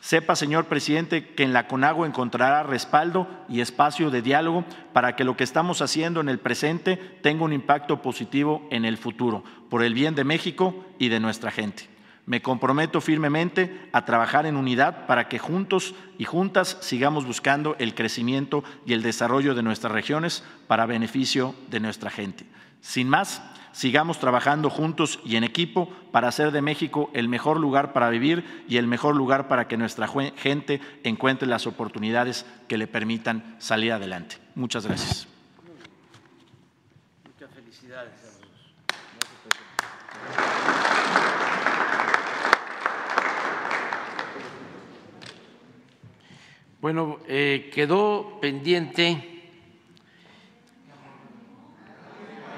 [0.00, 5.24] Sepa, señor presidente, que en la CONAGO encontrará respaldo y espacio de diálogo para que
[5.24, 9.82] lo que estamos haciendo en el presente tenga un impacto positivo en el futuro, por
[9.82, 11.89] el bien de México y de nuestra gente.
[12.30, 17.92] Me comprometo firmemente a trabajar en unidad para que juntos y juntas sigamos buscando el
[17.92, 22.46] crecimiento y el desarrollo de nuestras regiones para beneficio de nuestra gente.
[22.82, 27.92] Sin más, sigamos trabajando juntos y en equipo para hacer de México el mejor lugar
[27.92, 30.06] para vivir y el mejor lugar para que nuestra
[30.36, 34.36] gente encuentre las oportunidades que le permitan salir adelante.
[34.54, 35.26] Muchas gracias.
[37.24, 38.30] Muchas felicidades.
[46.80, 49.22] Bueno, eh, quedó pendiente.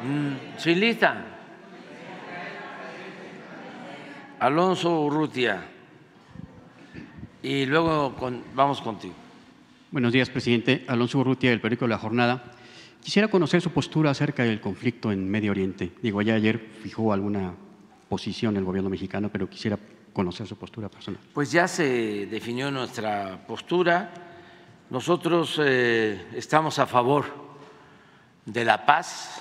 [0.04, 1.26] Mm, ¿Sí lista?
[4.38, 5.64] Alonso Urrutia.
[7.42, 8.14] Y luego
[8.54, 9.14] vamos contigo.
[9.90, 10.84] Buenos días, presidente.
[10.86, 12.52] Alonso Urrutia, del periódico La Jornada.
[13.02, 15.90] Quisiera conocer su postura acerca del conflicto en Medio Oriente.
[16.00, 17.54] Digo, ya ayer fijó alguna
[18.08, 19.76] posición el gobierno mexicano, pero quisiera
[20.12, 21.20] conocer su postura personal.
[21.32, 24.12] Pues ya se definió nuestra postura.
[24.90, 27.24] Nosotros eh, estamos a favor
[28.44, 29.40] de la paz,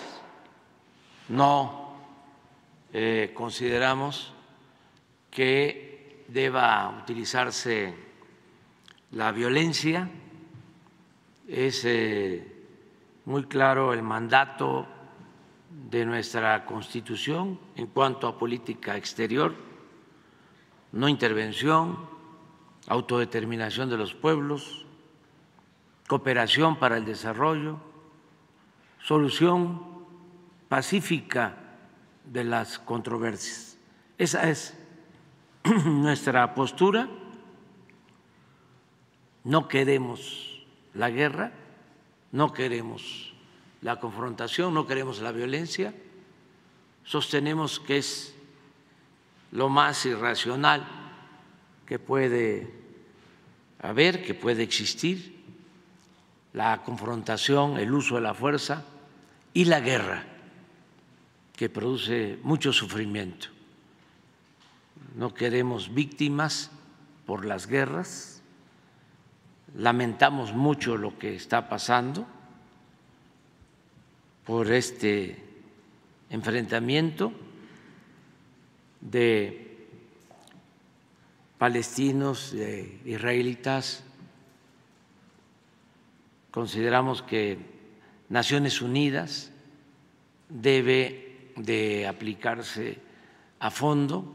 [1.30, 1.96] no
[2.94, 4.34] eh, consideramos
[5.30, 7.94] que deba utilizarse
[9.12, 10.10] la violencia.
[11.48, 12.48] Es eh,
[13.26, 14.88] muy claro el mandato
[15.70, 19.71] de nuestra Constitución en cuanto a política exterior
[20.92, 21.98] no intervención,
[22.88, 24.86] autodeterminación de los pueblos,
[26.08, 27.80] cooperación para el desarrollo,
[29.04, 29.82] solución
[30.68, 31.58] pacífica
[32.26, 33.78] de las controversias.
[34.18, 34.78] Esa es
[35.86, 37.08] nuestra postura.
[39.44, 40.64] No queremos
[40.94, 41.52] la guerra,
[42.32, 43.34] no queremos
[43.82, 45.94] la confrontación, no queremos la violencia.
[47.04, 48.36] Sostenemos que es
[49.52, 50.88] lo más irracional
[51.86, 52.72] que puede
[53.82, 55.42] haber, que puede existir,
[56.54, 58.84] la confrontación, el uso de la fuerza
[59.54, 60.24] y la guerra,
[61.56, 63.48] que produce mucho sufrimiento.
[65.16, 66.72] No queremos víctimas
[67.26, 68.42] por las guerras,
[69.76, 72.26] lamentamos mucho lo que está pasando
[74.46, 75.44] por este
[76.30, 77.34] enfrentamiento
[79.02, 79.88] de
[81.58, 84.04] palestinos, de israelitas.
[86.52, 87.58] Consideramos que
[88.30, 89.52] Naciones Unidas
[90.50, 92.98] debe de aplicarse
[93.60, 94.26] a fondo,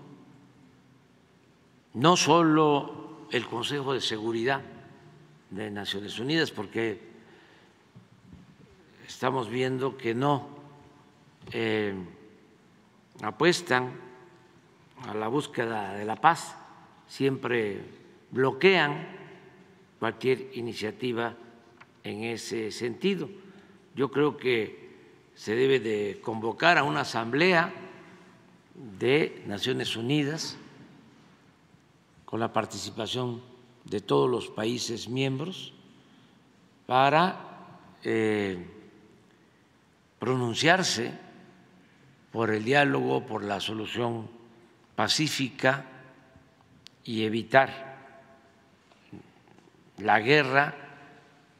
[1.95, 4.63] no solo el Consejo de Seguridad
[5.51, 7.01] de Naciones Unidas, porque
[9.07, 10.49] estamos viendo que no
[11.53, 11.95] eh,
[13.23, 14.06] apuestan
[15.05, 16.57] a la búsqueda de la paz,
[17.07, 17.83] siempre
[18.31, 19.07] bloquean
[19.99, 21.35] cualquier iniciativa
[22.03, 23.29] en ese sentido.
[23.95, 24.87] yo creo que
[25.35, 27.73] se debe de convocar a una asamblea
[28.99, 30.57] de Naciones Unidas
[32.25, 33.43] con la participación
[33.85, 35.73] de todos los países miembros
[36.87, 37.69] para
[38.05, 38.67] eh,
[40.19, 41.13] pronunciarse
[42.33, 44.29] por el diálogo, por la solución
[44.97, 45.85] pacífica
[47.05, 47.97] y evitar
[49.99, 50.75] la guerra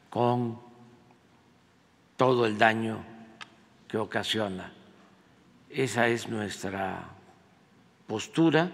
[0.09, 0.59] con
[2.17, 3.03] todo el daño
[3.87, 4.73] que ocasiona.
[5.69, 7.07] Esa es nuestra
[8.07, 8.71] postura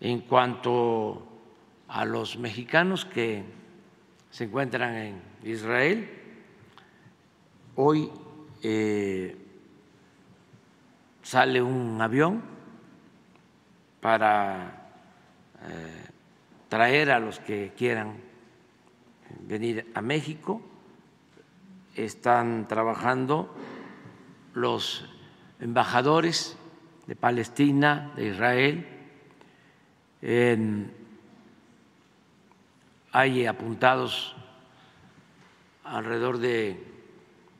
[0.00, 1.26] en cuanto
[1.88, 3.44] a los mexicanos que
[4.30, 6.08] se encuentran en Israel.
[7.74, 8.10] Hoy
[8.62, 9.36] eh,
[11.22, 12.57] sale un avión
[14.08, 14.88] para
[15.68, 16.04] eh,
[16.70, 18.16] traer a los que quieran
[19.40, 20.62] venir a México.
[21.94, 23.54] Están trabajando
[24.54, 25.04] los
[25.60, 26.56] embajadores
[27.06, 28.86] de Palestina, de Israel.
[33.12, 34.34] hay apuntados
[35.84, 36.82] alrededor de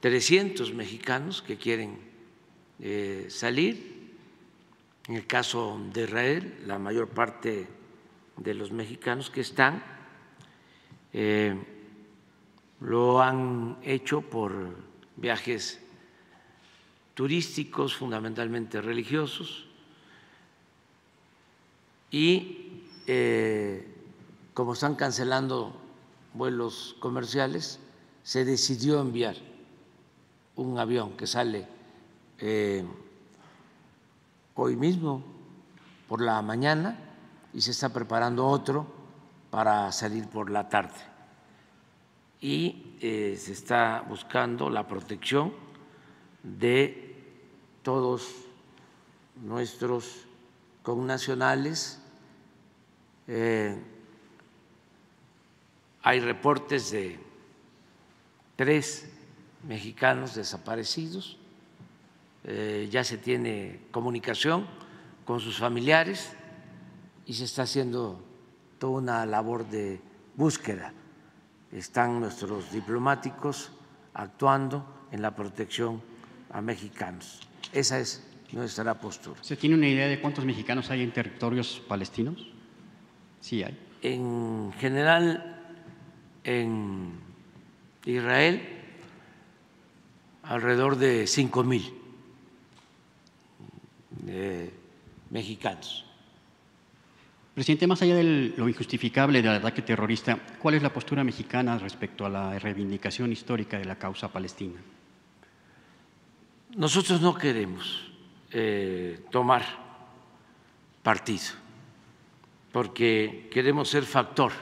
[0.00, 1.98] 300 mexicanos que quieren
[2.80, 3.97] eh, salir.
[5.08, 7.66] En el caso de Israel, la mayor parte
[8.36, 9.82] de los mexicanos que están
[11.14, 11.56] eh,
[12.80, 14.52] lo han hecho por
[15.16, 15.80] viajes
[17.14, 19.66] turísticos, fundamentalmente religiosos,
[22.10, 23.86] y eh,
[24.52, 25.74] como están cancelando
[26.34, 27.80] vuelos comerciales,
[28.22, 29.36] se decidió enviar
[30.54, 31.66] un avión que sale
[32.38, 32.84] eh,
[34.60, 35.22] hoy mismo
[36.08, 36.98] por la mañana
[37.54, 38.86] y se está preparando otro
[39.50, 40.98] para salir por la tarde.
[42.40, 45.52] Y eh, se está buscando la protección
[46.42, 47.16] de
[47.82, 48.34] todos
[49.36, 50.24] nuestros
[50.82, 52.00] connacionales.
[53.28, 53.80] Eh,
[56.02, 57.20] hay reportes de
[58.56, 59.08] tres
[59.62, 61.37] mexicanos desaparecidos,
[62.50, 64.66] eh, ya se tiene comunicación
[65.26, 66.32] con sus familiares
[67.26, 68.24] y se está haciendo
[68.78, 70.00] toda una labor de
[70.34, 70.94] búsqueda.
[71.70, 73.70] Están nuestros diplomáticos
[74.14, 74.82] actuando
[75.12, 76.00] en la protección
[76.50, 77.40] a mexicanos.
[77.74, 79.44] Esa es nuestra postura.
[79.44, 82.48] ¿Se tiene una idea de cuántos mexicanos hay en territorios palestinos?
[83.42, 83.78] Sí hay.
[84.00, 85.74] En general,
[86.44, 87.10] en
[88.06, 88.66] Israel,
[90.44, 91.97] alrededor de cinco mil
[95.30, 96.04] mexicanos.
[97.54, 102.24] Presidente, más allá de lo injustificable del ataque terrorista, ¿cuál es la postura mexicana respecto
[102.24, 104.80] a la reivindicación histórica de la causa palestina?
[106.76, 108.12] Nosotros no queremos
[108.52, 109.64] eh, tomar
[111.02, 111.54] partido,
[112.70, 114.52] porque queremos ser factor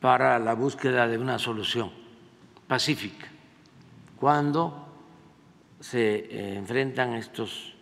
[0.00, 1.90] para la búsqueda de una solución
[2.66, 3.28] pacífica.
[4.16, 4.87] Cuando
[5.80, 7.74] se eh, enfrentan estos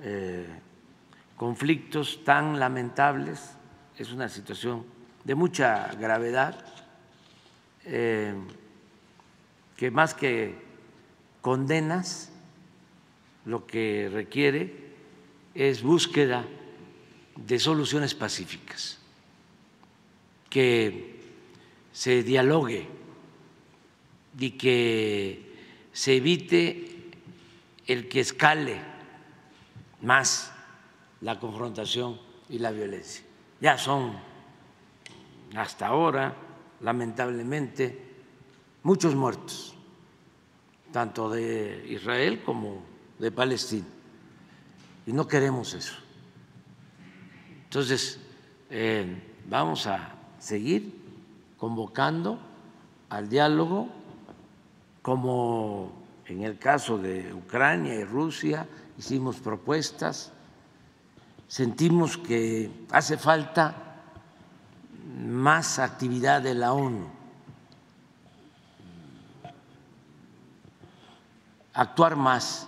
[0.00, 0.46] eh,
[1.36, 3.56] conflictos tan lamentables,
[3.96, 4.84] es una situación
[5.24, 6.64] de mucha gravedad,
[7.84, 8.30] que
[9.90, 10.54] más que
[11.40, 12.30] condenas,
[13.44, 14.92] lo que requiere
[15.54, 16.46] es búsqueda
[17.36, 18.98] de soluciones pacíficas,
[20.48, 21.20] que
[21.92, 22.86] se dialogue
[24.38, 25.52] y que
[25.92, 26.91] se evite
[27.86, 28.80] el que escale
[30.00, 30.52] más
[31.20, 32.18] la confrontación
[32.48, 33.24] y la violencia.
[33.60, 34.12] Ya son
[35.54, 36.34] hasta ahora,
[36.80, 38.14] lamentablemente,
[38.82, 39.72] muchos muertos
[40.92, 42.82] tanto de Israel como
[43.18, 43.86] de Palestina.
[45.06, 45.94] Y no queremos eso.
[47.64, 48.20] Entonces,
[48.70, 51.00] eh, vamos a seguir
[51.56, 52.38] convocando
[53.08, 53.88] al diálogo,
[55.00, 56.01] como
[56.32, 58.66] en el caso de Ucrania y Rusia,
[58.98, 60.32] hicimos propuestas,
[61.46, 64.00] sentimos que hace falta
[65.18, 67.06] más actividad de la ONU.
[71.74, 72.66] Actuar más.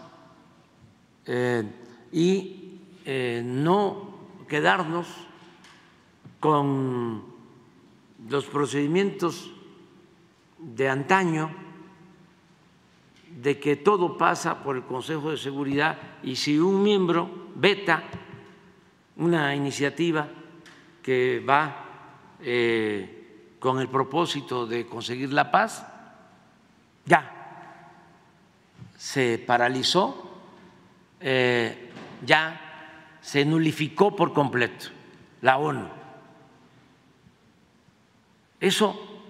[1.26, 1.64] Eh,
[2.12, 4.14] y eh, no
[4.46, 5.06] quedarnos
[6.38, 7.24] con
[8.28, 9.50] los procedimientos
[10.58, 11.63] de antaño
[13.40, 18.02] de que todo pasa por el Consejo de Seguridad y si un miembro veta
[19.16, 20.28] una iniciativa
[21.02, 21.84] que va
[22.40, 25.86] eh, con el propósito de conseguir la paz,
[27.06, 27.34] ya
[28.96, 30.40] se paralizó,
[31.20, 31.90] eh,
[32.24, 34.86] ya se nulificó por completo
[35.42, 35.88] la ONU.
[38.60, 39.20] Eso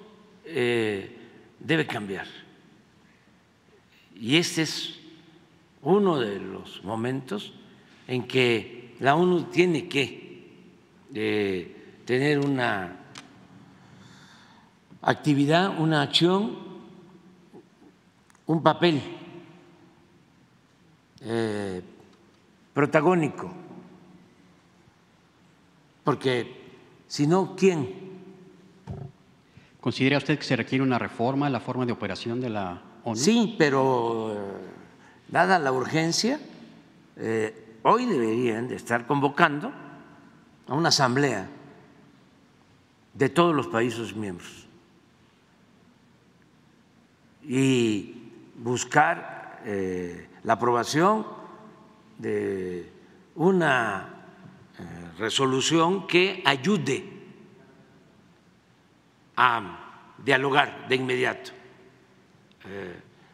[0.45, 1.19] eh,
[1.59, 2.44] debe cambiar.
[4.15, 5.01] Y este es
[5.83, 7.53] uno de los momentos
[8.07, 10.53] en que la ONU tiene que
[11.15, 12.97] eh, tener una
[15.03, 16.57] actividad, una acción,
[18.47, 19.01] un papel
[21.21, 21.83] eh,
[22.73, 23.53] protagónico,
[26.03, 26.63] porque
[27.09, 28.15] si no, ¿quién?
[29.81, 32.83] ¿Considera usted que se requiere una reforma a la forma de operación de la
[33.13, 34.37] Sí, pero eh,
[35.29, 36.41] dada la urgencia,
[37.17, 39.71] eh, hoy deberían de estar convocando
[40.67, 41.47] a una asamblea
[43.13, 44.67] de todos los países miembros
[47.43, 51.27] y buscar eh, la aprobación
[52.19, 52.91] de
[53.35, 54.09] una
[55.19, 57.05] resolución que ayude
[59.37, 61.53] a dialogar de inmediato,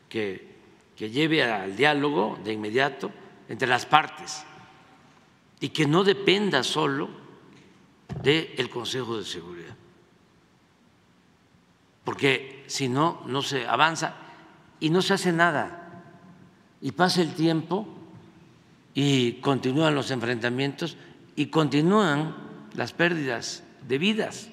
[0.09, 3.11] que lleve al diálogo de inmediato
[3.49, 4.45] entre las partes
[5.61, 7.09] y que no dependa solo
[8.23, 9.75] del Consejo de Seguridad.
[12.05, 14.15] Porque si no, no se avanza
[14.81, 16.03] y no se hace nada.
[16.81, 17.87] Y pasa el tiempo
[18.95, 20.97] y continúan los enfrentamientos
[21.37, 22.35] y continúan
[22.75, 24.49] las pérdidas de vidas.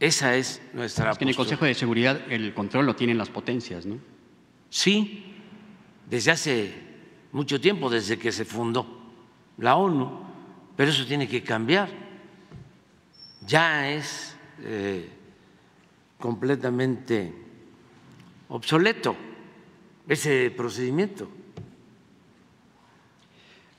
[0.00, 3.28] Esa es nuestra es que en el Consejo de Seguridad el control lo tienen las
[3.28, 3.98] potencias, ¿no?
[4.70, 5.34] Sí,
[6.08, 6.72] desde hace
[7.32, 8.86] mucho tiempo, desde que se fundó
[9.58, 10.24] la ONU,
[10.74, 11.90] pero eso tiene que cambiar.
[13.46, 15.06] Ya es eh,
[16.18, 17.34] completamente
[18.48, 19.14] obsoleto
[20.08, 21.28] ese procedimiento.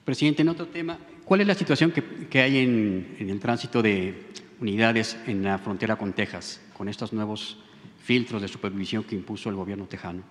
[0.05, 3.81] Presidente, en otro tema, ¿cuál es la situación que, que hay en, en el tránsito
[3.81, 4.27] de
[4.61, 7.57] unidades en la frontera con Texas, con estos nuevos
[8.03, 10.23] filtros de supervisión que impuso el gobierno tejano?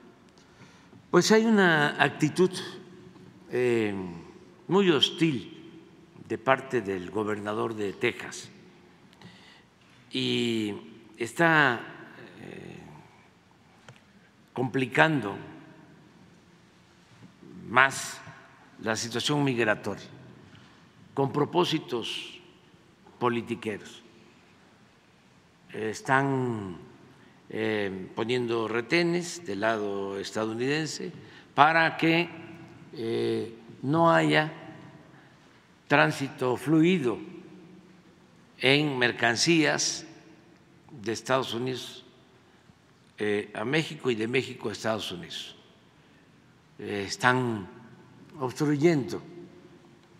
[1.11, 2.51] Pues hay una actitud
[3.51, 3.93] eh,
[4.68, 5.57] muy hostil
[6.28, 8.49] de parte del gobernador de Texas
[10.12, 10.74] y
[11.16, 11.81] está
[12.41, 12.76] eh,
[14.53, 15.37] complicando
[17.68, 18.20] más
[18.83, 20.07] la situación migratoria
[21.14, 22.39] con propósitos
[23.18, 24.03] politiqueros
[25.73, 26.77] están
[27.49, 31.12] eh, poniendo retenes del lado estadounidense
[31.55, 32.29] para que
[32.93, 34.53] eh, no haya
[35.89, 37.18] tránsito fluido
[38.59, 40.07] en mercancías
[40.91, 42.05] de Estados Unidos
[43.18, 45.57] eh, a México y de México a Estados Unidos.
[46.79, 47.68] están
[48.39, 49.21] obstruyendo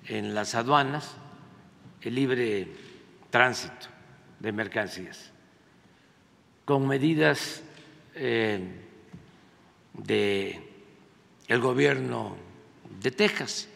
[0.07, 1.17] en las aduanas
[2.03, 2.69] el libre
[3.31, 3.87] tránsito
[4.41, 5.33] de mercancías
[6.71, 7.65] con medidas
[8.15, 8.61] eh,
[9.93, 10.71] de
[11.49, 12.37] el gobierno
[13.03, 13.67] de Texas.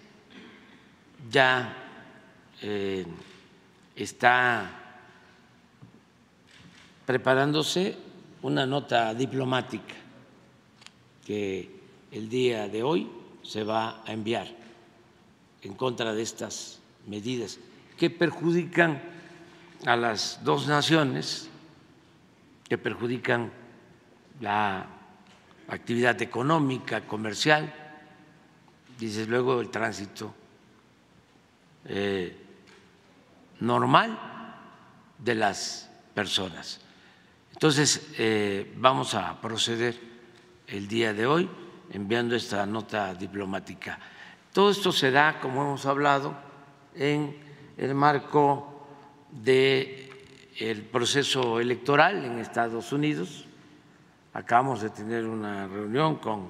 [1.29, 1.75] Ya
[2.63, 3.05] eh,
[3.97, 4.71] está
[7.05, 7.97] preparándose
[8.43, 9.97] una nota diplomática
[11.27, 11.69] que
[12.13, 13.11] el día de hoy
[13.43, 14.47] se va a enviar
[15.63, 16.79] en contra de estas
[17.09, 17.59] medidas
[17.99, 19.03] que perjudican
[19.85, 21.51] a las dos naciones
[22.79, 23.51] perjudican
[24.41, 24.87] la
[25.69, 27.73] actividad económica, comercial,
[28.99, 30.35] dices luego el tránsito
[31.87, 32.37] eh,
[33.61, 34.19] normal
[35.19, 36.81] de las personas.
[37.53, 39.99] Entonces, eh, vamos a proceder
[40.67, 41.49] el día de hoy
[41.91, 43.99] enviando esta nota diplomática.
[44.53, 46.37] Todo esto se da, como hemos hablado,
[46.95, 47.37] en
[47.77, 48.87] el marco
[49.31, 50.04] de
[50.59, 53.45] el proceso electoral en Estados Unidos.
[54.33, 56.47] Acabamos de tener una reunión con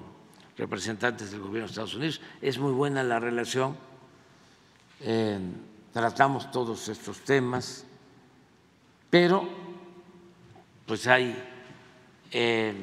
[0.57, 2.21] representantes del gobierno de Estados Unidos.
[2.41, 3.77] Es muy buena la relación.
[5.01, 5.39] Eh,
[5.93, 7.87] tratamos todos estos temas,
[9.11, 9.49] pero
[10.87, 11.37] pues hay
[12.31, 12.75] eh,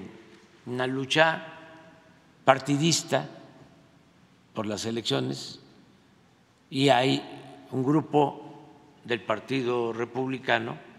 [0.66, 1.46] una lucha
[2.44, 3.28] partidista
[4.54, 5.60] por las elecciones
[6.70, 8.64] y hay un grupo
[9.06, 10.91] del Partido Republicano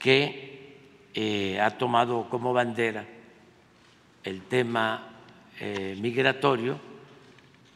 [0.00, 0.78] que
[1.12, 3.06] eh, ha tomado como bandera
[4.24, 5.08] el tema
[5.60, 6.78] eh, migratorio,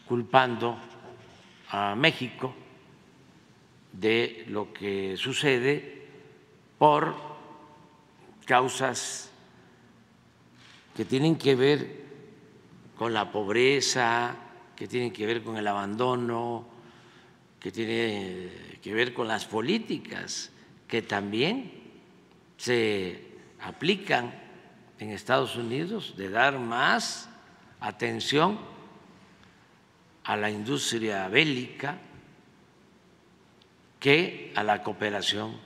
[0.08, 0.78] culpando
[1.68, 2.54] a México
[3.92, 6.06] de lo que sucede
[6.78, 7.14] por
[8.46, 9.30] causas
[10.96, 12.04] que tienen que ver
[12.96, 14.36] con la pobreza,
[14.76, 16.66] que tienen que ver con el abandono,
[17.60, 20.50] que tienen que ver con las políticas
[20.86, 21.83] que también
[22.56, 24.34] se aplican
[24.98, 27.28] en Estados Unidos de dar más
[27.80, 28.58] atención
[30.24, 31.98] a la industria bélica
[34.00, 35.56] que a la cooperación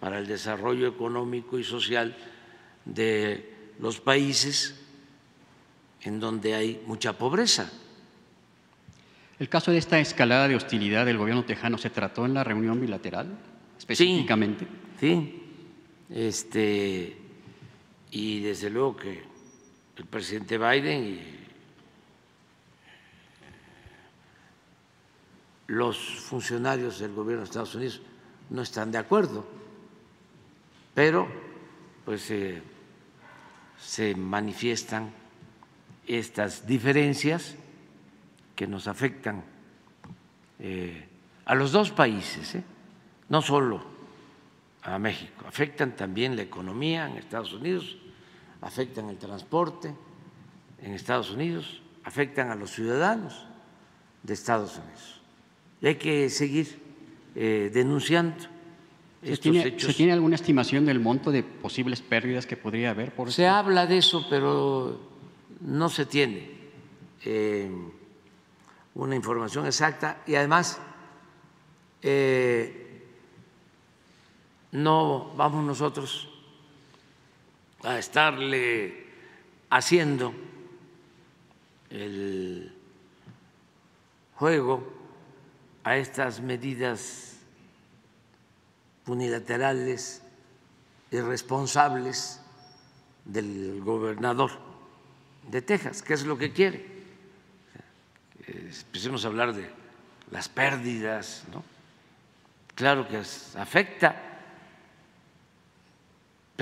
[0.00, 2.16] para el desarrollo económico y social
[2.84, 4.80] de los países
[6.02, 7.70] en donde hay mucha pobreza.
[9.38, 12.80] ¿El caso de esta escalada de hostilidad del gobierno tejano se trató en la reunión
[12.80, 13.28] bilateral
[13.78, 14.66] específicamente?
[15.00, 15.41] Sí,
[16.14, 17.16] Este,
[18.10, 19.22] y desde luego que
[19.96, 21.38] el presidente Biden y
[25.68, 28.02] los funcionarios del gobierno de Estados Unidos
[28.50, 29.46] no están de acuerdo,
[30.94, 31.26] pero
[32.04, 32.62] pues eh,
[33.80, 35.10] se manifiestan
[36.06, 37.54] estas diferencias
[38.54, 39.42] que nos afectan
[40.58, 41.08] eh,
[41.46, 42.64] a los dos países, ¿eh?
[43.30, 43.91] no solo
[44.82, 47.96] a México, afectan también la economía en Estados Unidos,
[48.60, 49.94] afectan el transporte
[50.80, 53.46] en Estados Unidos, afectan a los ciudadanos
[54.22, 55.20] de Estados Unidos.
[55.80, 56.80] Y hay que seguir
[57.34, 58.36] eh, denunciando
[59.22, 59.92] ¿Se estos tiene, hechos.
[59.92, 63.86] ¿Se tiene alguna estimación del monto de posibles pérdidas que podría haber por Se habla
[63.86, 65.00] de eso, pero
[65.60, 66.50] no se tiene
[67.24, 67.70] eh,
[68.94, 70.80] una información exacta y además
[72.02, 72.81] eh,
[74.72, 76.28] no vamos nosotros
[77.84, 79.06] a estarle
[79.70, 80.34] haciendo
[81.90, 82.74] el
[84.36, 84.92] juego
[85.84, 87.36] a estas medidas
[89.06, 90.22] unilaterales
[91.10, 92.40] irresponsables
[93.24, 94.50] del gobernador
[95.48, 96.92] de Texas, que es lo que quiere.
[98.46, 99.68] Empecemos a hablar de
[100.30, 101.62] las pérdidas, ¿no?
[102.74, 104.31] Claro que afecta,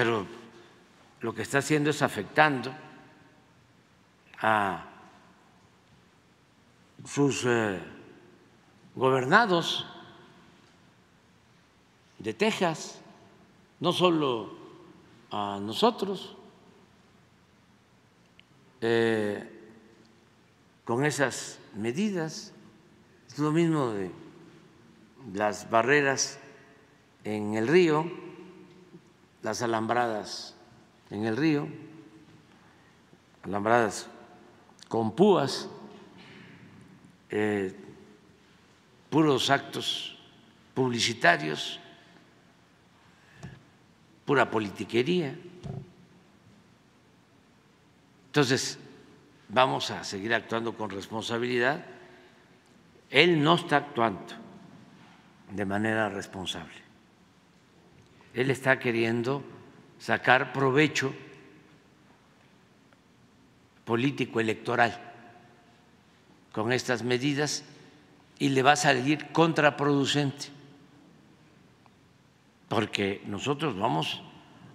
[0.02, 0.24] pero
[1.20, 2.72] lo que está haciendo es afectando
[4.40, 4.86] a
[7.04, 7.78] sus eh,
[8.94, 9.84] gobernados
[12.18, 13.02] de Texas,
[13.80, 14.54] no solo
[15.30, 16.34] a nosotros,
[18.80, 19.68] eh,
[20.86, 22.54] con esas medidas.
[23.28, 24.10] Es lo mismo de
[25.34, 26.38] las barreras
[27.22, 28.29] en el río,
[29.42, 30.54] las alambradas
[31.10, 31.68] en el río,
[33.42, 34.06] alambradas
[34.88, 35.68] con púas,
[37.30, 37.74] eh,
[39.08, 40.18] puros actos
[40.74, 41.80] publicitarios,
[44.24, 45.36] pura politiquería.
[48.26, 48.78] Entonces,
[49.48, 51.84] vamos a seguir actuando con responsabilidad.
[53.10, 54.34] Él no está actuando
[55.50, 56.89] de manera responsable.
[58.34, 59.42] Él está queriendo
[59.98, 61.12] sacar provecho
[63.84, 64.98] político electoral
[66.52, 67.64] con estas medidas
[68.38, 70.46] y le va a salir contraproducente,
[72.68, 74.22] porque nosotros vamos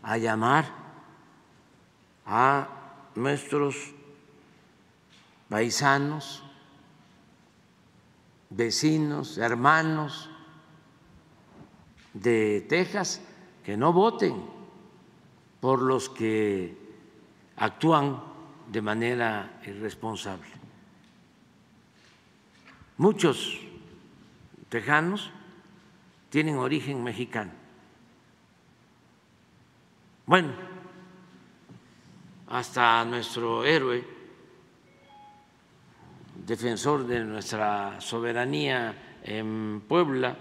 [0.03, 0.65] a llamar
[2.25, 2.67] a
[3.15, 3.93] nuestros
[5.49, 6.43] paisanos,
[8.49, 10.29] vecinos, hermanos
[12.13, 13.21] de Texas
[13.65, 14.45] que no voten
[15.59, 16.77] por los que
[17.57, 18.21] actúan
[18.71, 20.51] de manera irresponsable.
[22.97, 23.59] Muchos
[24.69, 25.31] tejanos
[26.29, 27.51] tienen origen mexicano.
[30.27, 30.53] Bueno,
[32.47, 34.05] hasta nuestro héroe,
[36.45, 40.37] defensor de nuestra soberanía en Puebla,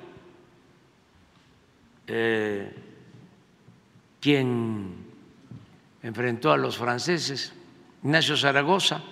[2.07, 2.94] eh,
[4.25, 5.05] quien
[6.03, 7.53] enfrentó a los franceses,
[8.03, 9.03] Ignacio Zaragoza,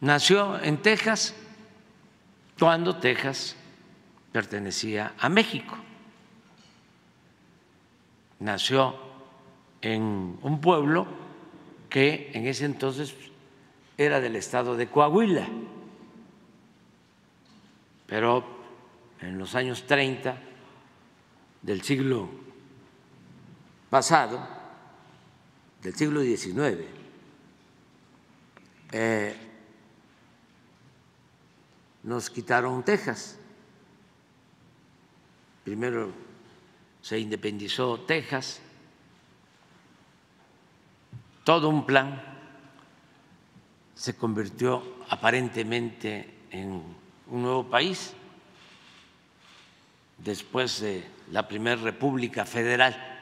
[0.00, 1.34] nació en Texas
[2.56, 3.56] cuando Texas
[4.30, 5.76] pertenecía a México.
[8.38, 8.94] Nació
[9.82, 11.08] en un pueblo
[11.88, 13.12] que en ese entonces
[13.98, 15.48] era del estado de Coahuila,
[18.06, 18.46] pero
[19.20, 20.40] en los años 30
[21.62, 22.45] del siglo
[23.90, 24.40] pasado,
[25.82, 26.84] del siglo XIX,
[28.92, 29.36] eh,
[32.02, 33.38] nos quitaron Texas.
[35.64, 36.12] Primero
[37.02, 38.60] se independizó Texas,
[41.44, 42.22] todo un plan
[43.94, 46.82] se convirtió aparentemente en
[47.28, 48.12] un nuevo país
[50.18, 53.15] después de la primera República Federal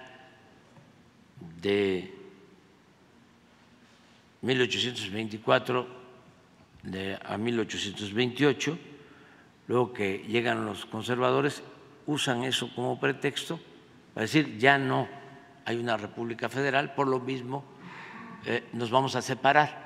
[1.60, 2.12] de
[4.42, 6.04] 1824
[7.24, 8.78] a 1828,
[9.68, 11.62] luego que llegan los conservadores,
[12.06, 13.58] usan eso como pretexto
[14.14, 15.08] para decir ya no
[15.64, 17.64] hay una República Federal, por lo mismo
[18.46, 19.82] eh, nos vamos a separar.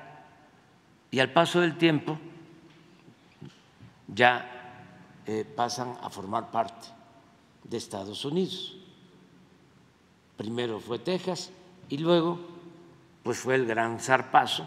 [1.09, 2.19] Y al paso del tiempo
[4.07, 4.83] ya
[5.25, 6.87] eh, pasan a formar parte
[7.63, 8.78] de Estados Unidos.
[10.39, 11.51] Primero fue Texas
[11.89, 12.39] y luego
[13.23, 14.65] pues fue el gran zarpazo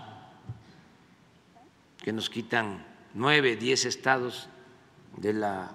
[1.97, 2.85] que nos quitan
[3.15, 4.51] nueve, diez estados
[5.17, 5.73] de la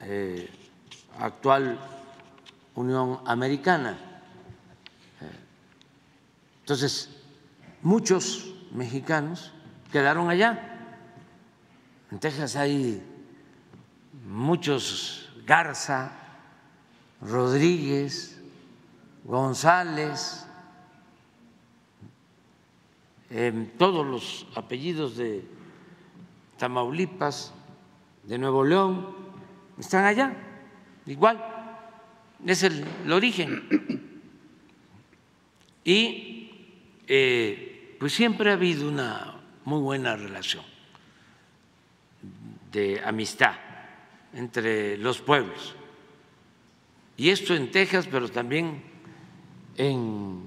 [0.00, 0.50] eh,
[1.18, 1.78] actual
[2.74, 3.96] Unión Americana.
[6.60, 7.08] Entonces,
[7.80, 9.52] muchos mexicanos
[9.90, 10.98] quedaron allá.
[12.10, 13.02] En Texas hay
[14.26, 16.19] muchos Garza,
[17.20, 18.40] Rodríguez,
[19.24, 20.46] González,
[23.78, 25.44] todos los apellidos de
[26.58, 27.52] Tamaulipas,
[28.24, 29.14] de Nuevo León,
[29.78, 30.34] están allá,
[31.06, 31.42] igual,
[32.46, 34.10] es el, origen.
[35.84, 36.50] Y
[37.06, 40.64] eh, pues siempre ha habido una muy buena relación
[42.70, 43.54] de amistad
[44.32, 45.74] entre los pueblos.
[47.20, 48.80] Y esto en Texas, pero también
[49.76, 50.40] en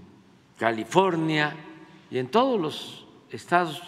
[0.58, 1.56] California
[2.10, 3.80] y en todos los estados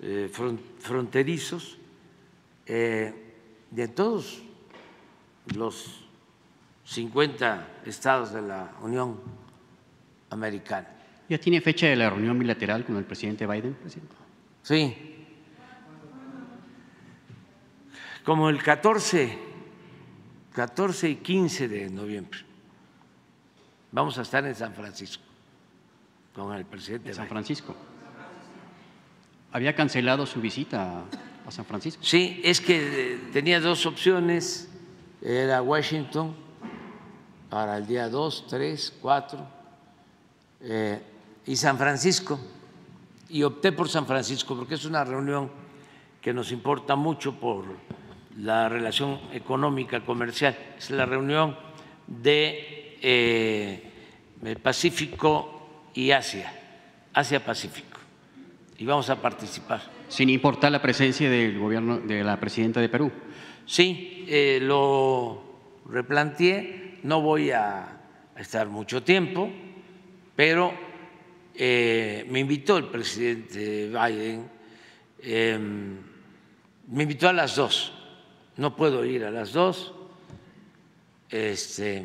[0.00, 0.30] eh,
[0.78, 1.76] fronterizos
[2.64, 3.12] eh,
[3.70, 4.42] de todos
[5.54, 6.06] los
[6.86, 9.20] 50 estados de la Unión
[10.30, 10.88] Americana.
[11.28, 14.14] ¿Ya tiene fecha de la reunión bilateral con el presidente Biden, presidente?
[14.62, 14.96] Sí,
[18.24, 19.49] como el 14,
[20.60, 22.38] 14 y 15 de noviembre.
[23.92, 25.22] Vamos a estar en San Francisco
[26.34, 27.14] con el presidente.
[27.14, 27.74] San Francisco.
[29.52, 31.04] ¿Había cancelado su visita
[31.46, 32.02] a San Francisco?
[32.04, 34.68] Sí, es que eh, tenía dos opciones.
[35.22, 36.36] Era Washington
[37.48, 39.48] para el día 2, 3, 4
[41.46, 42.38] y San Francisco.
[43.30, 45.50] Y opté por San Francisco porque es una reunión
[46.20, 47.64] que nos importa mucho por
[48.38, 51.56] la relación económica comercial, es la reunión
[52.06, 56.52] de eh, Pacífico y Asia,
[57.12, 57.98] Asia-Pacífico,
[58.78, 59.82] y vamos a participar.
[60.08, 63.12] Sin importar la presencia del gobierno de la presidenta de Perú.
[63.66, 65.42] Sí, eh, lo
[65.88, 68.00] replanteé, no voy a
[68.36, 69.50] estar mucho tiempo,
[70.34, 70.72] pero
[71.54, 74.50] eh, me invitó el presidente Biden,
[75.22, 75.98] em,
[76.88, 77.99] me invitó a las dos
[78.60, 79.94] no puedo ir a las dos,
[81.30, 82.04] este,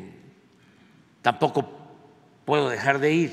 [1.22, 1.70] tampoco
[2.46, 3.32] puedo dejar de ir.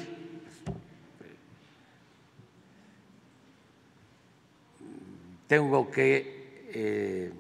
[5.47, 7.33] Tengo que eh,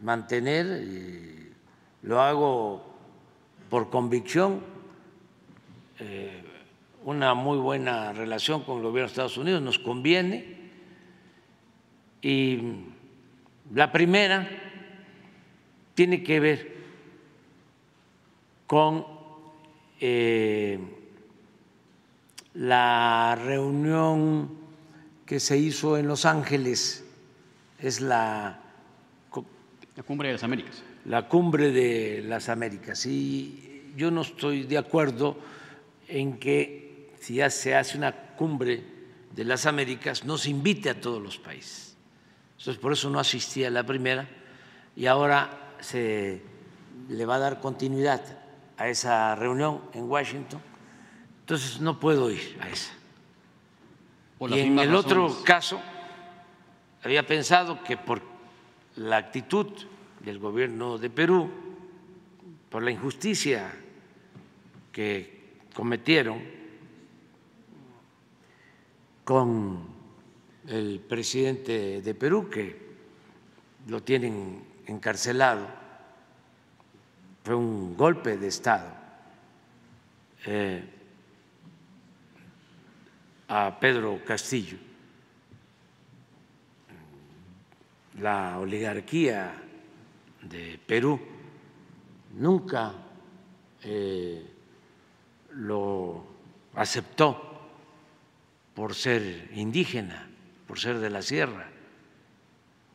[0.00, 1.52] mantener, y
[2.00, 2.86] lo hago
[3.68, 4.62] por convicción,
[5.98, 6.42] eh,
[7.04, 10.56] una muy buena relación con el gobierno de Estados Unidos, nos conviene
[12.22, 12.93] y
[13.72, 14.48] la primera
[15.94, 16.74] tiene que ver
[18.66, 19.06] con
[20.00, 20.78] eh,
[22.54, 24.50] la reunión
[25.24, 27.04] que se hizo en Los Ángeles,
[27.78, 28.60] es la,
[29.96, 30.82] la cumbre de las Américas.
[31.06, 33.06] La cumbre de las Américas.
[33.06, 35.36] Y yo no estoy de acuerdo
[36.08, 38.82] en que si ya se hace una cumbre
[39.34, 41.93] de las Américas, no se invite a todos los países
[42.64, 44.26] entonces, por eso no asistí a la primera
[44.96, 46.40] y ahora se
[47.10, 48.22] le va a dar continuidad
[48.78, 50.62] a esa reunión en Washington.
[51.40, 52.90] Entonces, no puedo ir a esa.
[54.48, 55.78] Y en el otro caso,
[57.02, 58.22] había pensado que por
[58.96, 59.66] la actitud
[60.20, 61.50] del gobierno de Perú,
[62.70, 63.74] por la injusticia
[64.90, 66.42] que cometieron
[69.22, 69.93] con
[70.68, 72.76] el presidente de Perú, que
[73.88, 75.66] lo tienen encarcelado,
[77.42, 78.90] fue un golpe de Estado
[80.46, 80.82] eh,
[83.48, 84.78] a Pedro Castillo.
[88.20, 89.52] La oligarquía
[90.42, 91.20] de Perú
[92.34, 92.92] nunca
[93.82, 94.46] eh,
[95.50, 96.24] lo
[96.74, 97.50] aceptó
[98.74, 100.30] por ser indígena,
[100.66, 101.68] por ser de la sierra,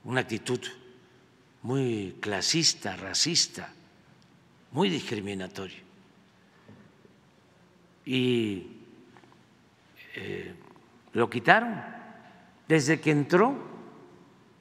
[0.04, 0.60] una actitud
[1.62, 3.72] muy clasista, racista,
[4.72, 5.80] muy discriminatoria.
[8.06, 8.68] Y
[10.16, 10.54] eh,
[11.14, 11.82] lo quitaron.
[12.68, 13.58] Desde que entró,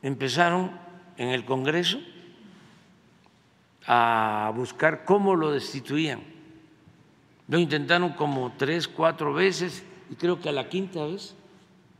[0.02, 0.78] empezaron
[1.16, 1.98] en el Congreso
[3.86, 6.22] a buscar cómo lo destituían.
[7.48, 11.34] Lo intentaron como tres, cuatro veces y creo que a la quinta vez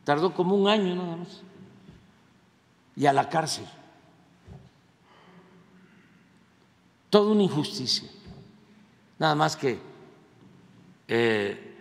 [0.09, 1.43] tardó como un año nada más.
[2.97, 3.67] Y a la cárcel.
[7.11, 8.09] Toda una injusticia.
[9.19, 9.79] Nada más que
[11.09, 11.77] eh,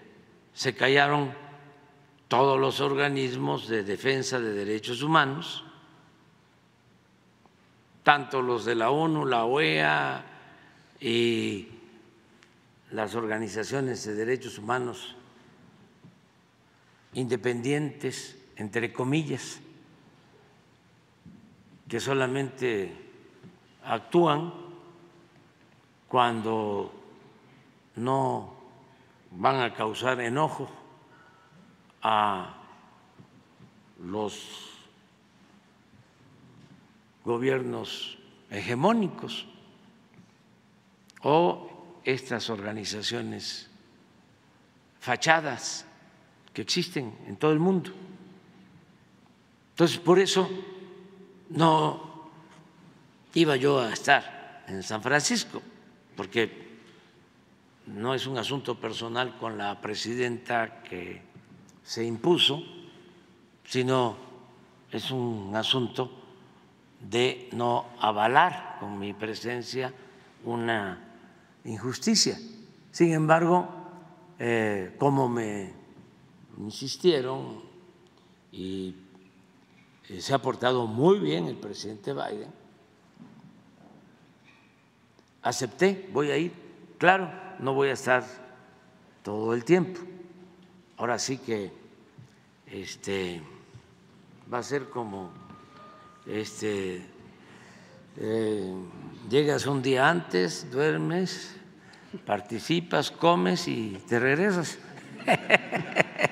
[0.54, 1.34] se callaron
[2.28, 5.64] todos los organismos de defensa de derechos humanos,
[8.04, 10.26] tanto los de la ONU, la OEA
[11.00, 11.70] y
[12.92, 15.17] las organizaciones de derechos humanos
[17.18, 19.60] independientes, entre comillas,
[21.90, 22.94] que solamente
[23.84, 24.54] actúan
[26.08, 26.94] cuando
[27.96, 28.54] no
[29.32, 30.70] van a causar enojo
[32.04, 32.54] a
[34.04, 34.78] los
[37.26, 38.20] gobiernos
[38.52, 39.48] hegemónicos
[41.24, 43.72] o estas organizaciones
[45.00, 45.87] fachadas
[46.58, 47.92] que existen en todo el mundo.
[49.70, 50.50] Entonces, por eso
[51.52, 52.32] no
[53.36, 55.62] iba yo a estar en San Francisco,
[56.16, 56.80] porque
[57.86, 61.22] no es un asunto personal con la presidenta que
[61.84, 62.64] se impuso,
[63.64, 64.18] sino
[64.92, 66.10] es un asunto
[67.08, 69.94] de no avalar con mi presencia
[70.44, 71.06] una
[71.66, 72.36] injusticia.
[72.90, 73.68] Sin embargo,
[74.40, 75.77] eh, como me
[76.60, 77.62] insistieron
[78.52, 78.96] y
[80.10, 82.52] eh, se ha portado muy bien el presidente Biden,
[85.42, 86.52] acepté, voy a ir,
[86.98, 88.26] claro, no voy a estar
[89.24, 90.02] todo el tiempo.
[90.98, 91.72] Ahora sí que
[92.66, 93.42] este
[94.52, 95.32] va a ser como
[96.26, 97.06] este
[98.18, 98.74] eh,
[99.30, 101.56] llegas un día antes, duermes,
[102.26, 104.80] participas, comes y te regresas.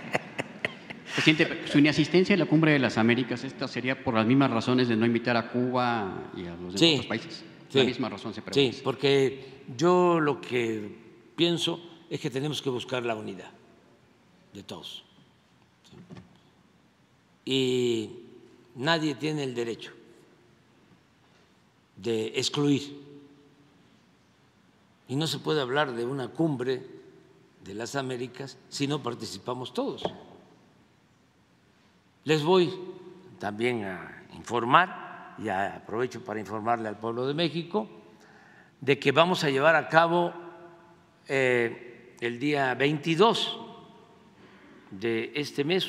[1.15, 4.89] Presidente, su inasistencia en la cumbre de las Américas, ¿esta sería por las mismas razones
[4.89, 7.43] de no invitar a Cuba y a los demás países?
[7.69, 8.75] Sí, la misma razón se pregunta.
[8.75, 10.93] Sí, porque yo lo que
[11.37, 11.79] pienso
[12.09, 13.49] es que tenemos que buscar la unidad
[14.53, 15.05] de todos.
[17.45, 18.09] Y
[18.75, 19.93] nadie tiene el derecho
[21.95, 23.05] de excluir.
[25.07, 26.85] Y no se puede hablar de una cumbre
[27.63, 30.03] de las Américas si no participamos todos.
[32.25, 32.73] Les voy
[33.37, 37.87] también a informar, y aprovecho para informarle al pueblo de México,
[38.81, 40.33] de que vamos a llevar a cabo
[41.27, 43.59] eh, el día 22
[44.89, 45.87] de este mes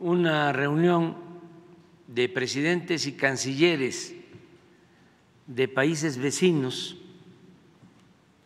[0.00, 1.14] una reunión
[2.08, 4.16] de presidentes y cancilleres
[5.46, 6.96] de países vecinos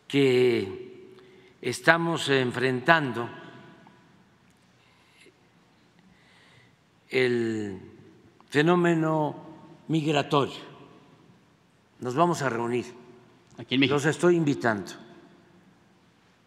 [0.07, 1.15] que
[1.63, 3.38] estamos enfrentando
[7.09, 7.79] el
[8.49, 9.35] fenómeno
[9.87, 10.69] migratorio.
[11.99, 12.85] Nos vamos a reunir.
[13.57, 13.95] Aquí en México.
[13.95, 14.91] Los estoy invitando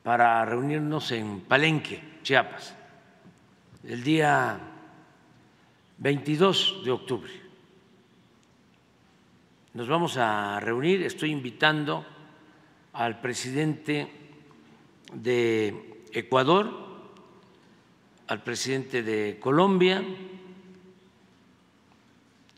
[0.02, 2.74] para reunirnos en Palenque, Chiapas,
[3.84, 4.58] el día
[5.98, 7.32] 22 de octubre.
[9.74, 12.04] Nos vamos a reunir, estoy invitando
[12.92, 14.10] al presidente
[15.14, 16.70] de Ecuador,
[18.26, 20.04] al presidente de Colombia,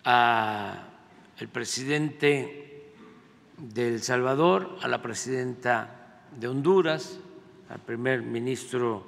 [0.05, 2.93] al presidente
[3.57, 7.19] de El Salvador, a la presidenta de Honduras,
[7.71, 9.07] al primer ministro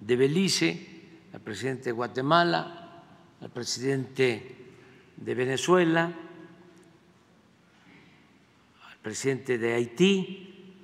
[0.00, 0.86] de Belice,
[1.32, 3.04] al presidente de Guatemala,
[3.40, 4.56] al presidente
[5.16, 6.10] de Venezuela,
[8.90, 10.74] al presidente de Haití,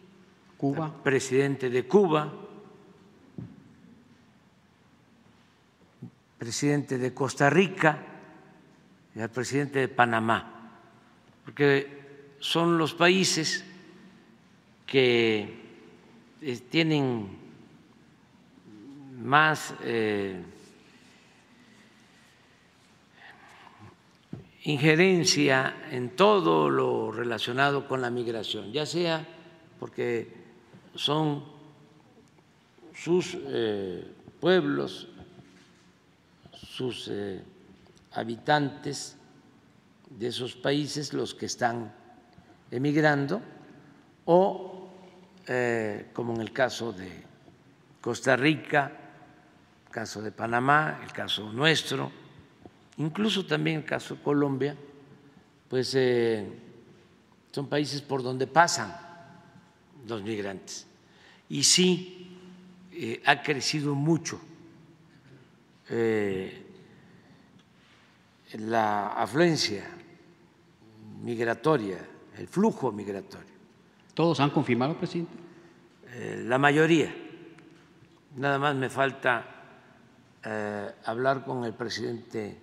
[0.59, 2.33] Cuba, al presidente de Cuba,
[6.39, 8.14] presidente de Costa Rica
[9.15, 10.71] y al presidente de Panamá,
[11.45, 12.05] porque
[12.41, 13.65] son los países
[14.87, 15.63] que
[16.43, 17.29] eh, tienen
[19.23, 20.43] más eh,
[24.65, 29.27] injerencia en todo lo relacionado con la migración, ya sea
[29.79, 30.29] porque
[30.95, 31.45] son
[32.95, 34.07] sus eh,
[34.41, 35.09] pueblos
[36.53, 37.09] sus
[38.15, 39.17] habitantes
[40.09, 41.93] de esos países, los que están
[42.71, 43.43] emigrando,
[44.25, 44.89] o
[45.47, 47.11] eh, como en el caso de
[48.01, 48.93] Costa Rica,
[49.87, 52.11] el caso de Panamá, el caso nuestro,
[52.99, 54.77] incluso también el caso de Colombia,
[55.69, 56.47] pues eh,
[57.51, 58.95] son países por donde pasan
[60.07, 60.87] los migrantes.
[61.49, 62.39] Y sí,
[62.93, 64.41] eh, ha crecido mucho
[68.59, 69.85] la afluencia
[71.23, 71.99] migratoria,
[72.39, 73.55] el flujo migratorio.
[74.15, 75.33] ¿Todos han confirmado, presidente?
[76.13, 77.15] Eh, la mayoría.
[78.37, 79.45] Nada más me falta
[80.45, 82.61] eh, hablar con el presidente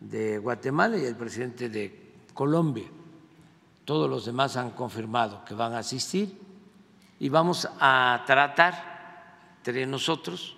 [0.00, 2.86] de Guatemala y el presidente de Colombia.
[3.84, 6.38] Todos los demás han confirmado que van a asistir
[7.18, 8.94] y vamos a tratar
[9.58, 10.56] entre nosotros.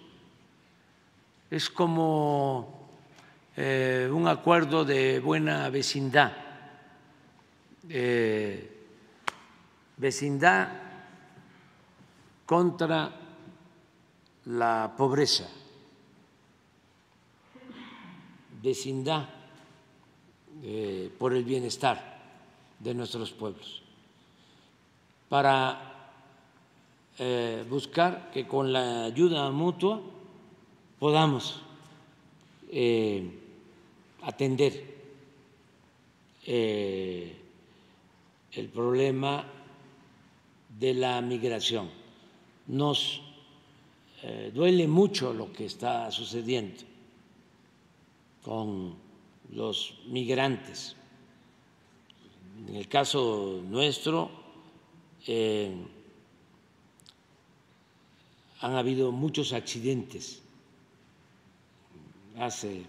[1.51, 2.86] Es como
[3.59, 6.31] eh, un acuerdo de buena vecindad.
[7.89, 8.73] Eh,
[9.97, 10.69] vecindad
[12.45, 13.11] contra
[14.45, 15.49] la pobreza,
[18.63, 19.27] vecindad
[20.63, 22.19] eh, por el bienestar
[22.79, 23.83] de nuestros pueblos,
[25.31, 25.93] para
[27.71, 30.03] buscar que con la ayuda mutua
[30.99, 31.63] podamos
[34.23, 34.97] atender
[38.57, 39.45] el problema
[40.79, 41.91] de la migración.
[42.69, 43.23] Nos
[44.23, 46.83] eh, duele mucho lo que está sucediendo
[48.43, 48.95] con
[49.53, 50.97] los migrantes.
[52.69, 54.31] En el caso nuestro,
[55.27, 55.75] eh,
[58.61, 60.43] han habido muchos accidentes.
[62.39, 62.85] Hace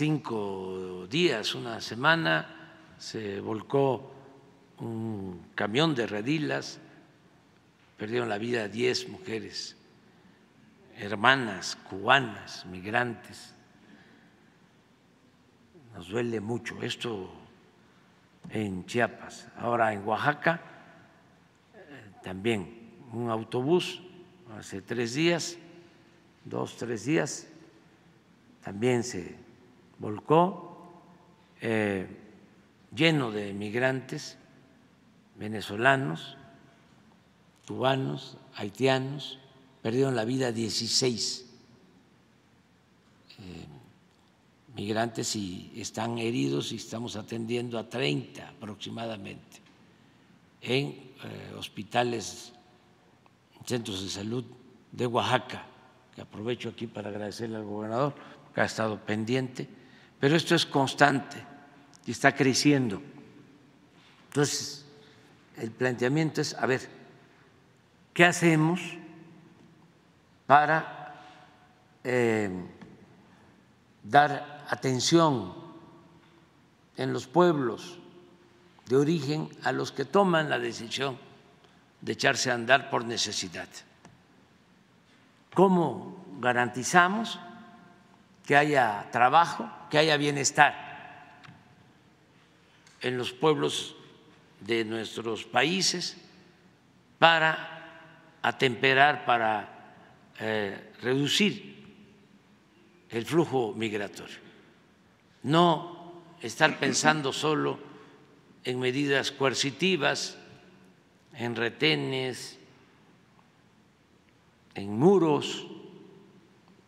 [0.00, 2.46] cinco días, una semana,
[2.96, 4.10] se volcó
[4.78, 6.80] un camión de redilas,
[7.98, 9.76] perdieron la vida diez mujeres,
[10.96, 13.52] hermanas cubanas, migrantes.
[15.92, 17.30] Nos duele mucho esto
[18.48, 19.48] en Chiapas.
[19.58, 20.62] Ahora en Oaxaca
[21.74, 24.00] eh, también un autobús
[24.58, 25.58] hace tres días,
[26.46, 27.48] dos, tres días,
[28.62, 29.49] también se
[30.00, 30.90] volcó
[31.60, 32.06] eh,
[32.94, 34.36] lleno de migrantes
[35.36, 36.36] venezolanos,
[37.68, 39.38] cubanos, haitianos,
[39.82, 41.46] perdieron la vida 16
[43.38, 43.66] eh,
[44.74, 49.60] migrantes y están heridos y estamos atendiendo a 30 aproximadamente
[50.62, 52.52] en eh, hospitales,
[53.64, 54.44] centros de salud
[54.92, 55.66] de Oaxaca,
[56.14, 58.14] que aprovecho aquí para agradecerle al gobernador
[58.54, 59.68] que ha estado pendiente,
[60.20, 61.42] pero esto es constante
[62.04, 63.02] y está creciendo.
[64.28, 64.84] Entonces,
[65.56, 66.88] el planteamiento es, a ver,
[68.12, 68.80] ¿qué hacemos
[70.46, 71.14] para
[72.04, 72.50] eh,
[74.04, 75.54] dar atención
[76.96, 77.98] en los pueblos
[78.86, 81.18] de origen a los que toman la decisión
[82.02, 83.68] de echarse a andar por necesidad?
[85.54, 87.40] ¿Cómo garantizamos
[88.50, 91.38] que haya trabajo, que haya bienestar
[93.00, 93.94] en los pueblos
[94.58, 96.16] de nuestros países
[97.20, 100.02] para atemperar, para
[100.40, 101.94] eh, reducir
[103.10, 104.38] el flujo migratorio.
[105.44, 107.78] No estar pensando solo
[108.64, 110.36] en medidas coercitivas,
[111.34, 112.58] en retenes,
[114.74, 115.68] en muros,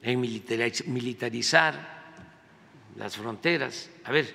[0.02, 2.02] en militarizar
[2.96, 3.88] las fronteras.
[4.04, 4.34] A ver,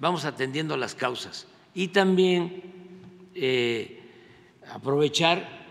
[0.00, 2.62] vamos atendiendo las causas y también
[3.34, 4.00] eh,
[4.70, 5.62] aprovechar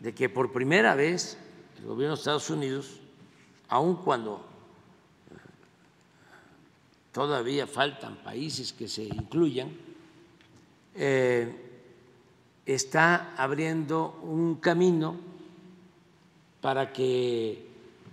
[0.00, 1.36] de que por primera vez
[1.78, 3.00] el gobierno de Estados Unidos,
[3.68, 4.44] aun cuando
[5.30, 5.34] eh,
[7.12, 9.70] todavía faltan países que se incluyan,
[10.94, 11.54] eh,
[12.64, 15.16] está abriendo un camino
[16.60, 17.71] para que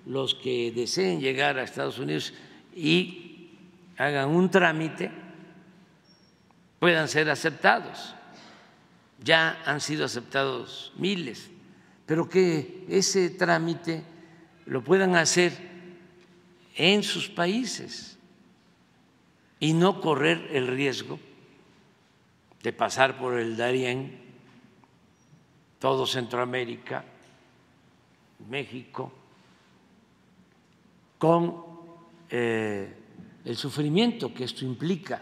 [0.10, 2.34] los que deseen llegar a Estados Unidos
[2.76, 3.52] y
[3.96, 5.12] hagan un trámite
[6.80, 8.16] puedan ser aceptados.
[9.24, 11.52] Ya han sido aceptados miles,
[12.08, 14.02] pero que ese trámite
[14.66, 15.54] lo puedan hacer
[16.76, 18.18] en sus países
[19.60, 21.20] y no correr el riesgo
[22.64, 24.20] de pasar por el Darién,
[25.78, 27.06] todo Centroamérica,
[28.50, 29.14] México,
[31.20, 31.64] con
[32.30, 32.92] eh,
[33.46, 35.22] el sufrimiento que esto implica.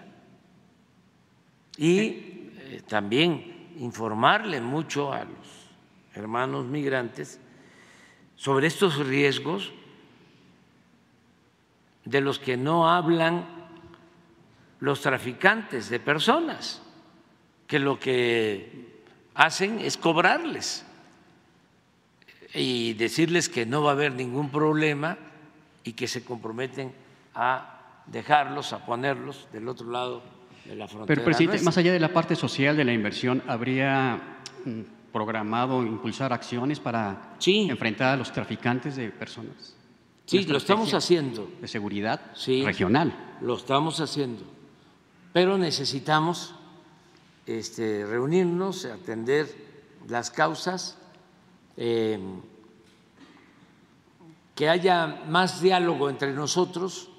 [1.76, 5.68] Y eh, también informarle mucho a los
[6.14, 7.40] hermanos migrantes
[8.36, 9.74] sobre estos riesgos
[12.06, 13.46] de los que no hablan
[14.80, 16.82] los traficantes de personas,
[17.66, 19.02] que lo que
[19.34, 20.86] hacen es cobrarles
[22.54, 25.18] y decirles que no va a haber ningún problema
[25.88, 26.92] y que se comprometen
[27.34, 30.22] a dejarlos, a ponerlos del otro lado
[30.66, 31.08] de la frontera.
[31.08, 31.66] Pero, presidente, nuestra.
[31.66, 34.20] más allá de la parte social de la inversión, ¿habría
[34.66, 34.82] mm,
[35.14, 39.78] programado impulsar acciones para enfrentar a los traficantes de personas?
[40.26, 41.50] Sí, lo estamos haciendo.
[41.62, 43.38] De seguridad Sí, regional.
[43.40, 44.44] Lo estamos haciendo.
[45.32, 46.54] Pero necesitamos
[47.46, 49.48] este, reunirnos, atender
[50.10, 50.98] las causas,
[51.78, 52.20] eh,
[54.58, 57.10] que haya más diálogo entre nosotros,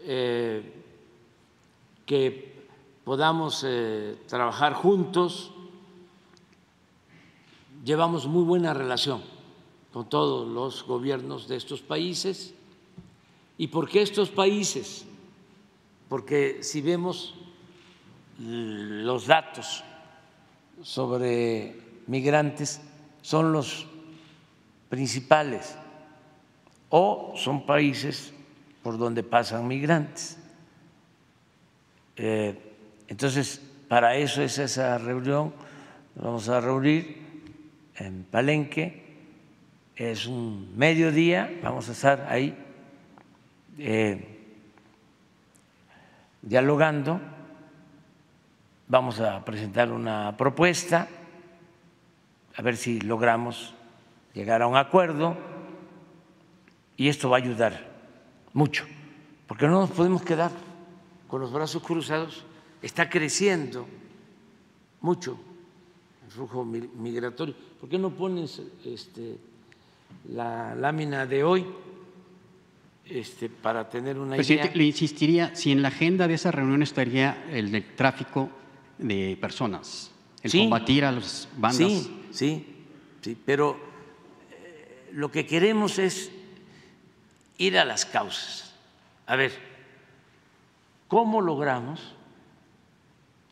[0.00, 0.82] eh,
[2.04, 2.66] que
[3.04, 5.52] podamos eh, trabajar juntos.
[7.84, 9.22] Llevamos muy buena relación
[9.92, 12.52] con todos los gobiernos de estos países.
[13.56, 15.06] ¿Y por qué estos países?
[16.08, 17.36] Porque si vemos
[18.40, 19.84] los datos
[20.82, 22.80] sobre migrantes,
[23.22, 23.86] son los
[24.88, 25.76] principales
[26.94, 28.30] o son países
[28.78, 30.38] por donde pasan migrantes.
[32.14, 32.54] Eh,
[33.08, 33.58] entonces,
[33.88, 35.52] para eso es esa reunión,
[36.14, 37.50] vamos a reunir
[37.96, 39.02] en Palenque,
[39.96, 42.56] es un mediodía, vamos a estar ahí
[43.76, 44.54] eh,
[46.42, 47.20] dialogando,
[48.86, 51.08] vamos a presentar una propuesta,
[52.54, 53.74] a ver si logramos
[54.32, 55.53] llegar a un acuerdo
[56.96, 57.92] y esto va a ayudar
[58.52, 58.84] mucho,
[59.46, 60.50] porque no nos podemos quedar
[61.28, 62.44] con los brazos cruzados,
[62.82, 63.86] está creciendo
[65.00, 65.38] mucho
[66.24, 67.54] el flujo mi- migratorio.
[67.80, 69.36] ¿Por qué no pones este,
[70.30, 71.66] la lámina de hoy
[73.06, 74.76] este, para tener una Presidente, idea?
[74.78, 78.48] le insistiría si en la agenda de esa reunión estaría el del tráfico
[78.98, 80.10] de personas,
[80.42, 80.58] el Sí.
[80.60, 81.76] combatir a las bandas.
[81.76, 82.66] Sí, sí,
[83.20, 83.76] sí, pero
[84.52, 86.30] eh, lo que queremos es
[87.58, 88.74] ir a las causas.
[89.26, 89.52] A ver,
[91.08, 92.14] ¿cómo logramos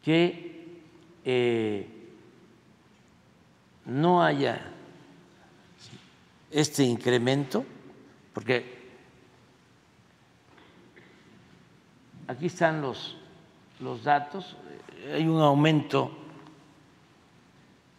[0.02, 0.80] que
[1.24, 1.86] eh,
[3.86, 4.60] no haya
[6.50, 7.64] este incremento?
[8.34, 8.82] Porque
[12.26, 13.16] aquí están los,
[13.80, 14.56] los datos,
[15.12, 16.10] hay un aumento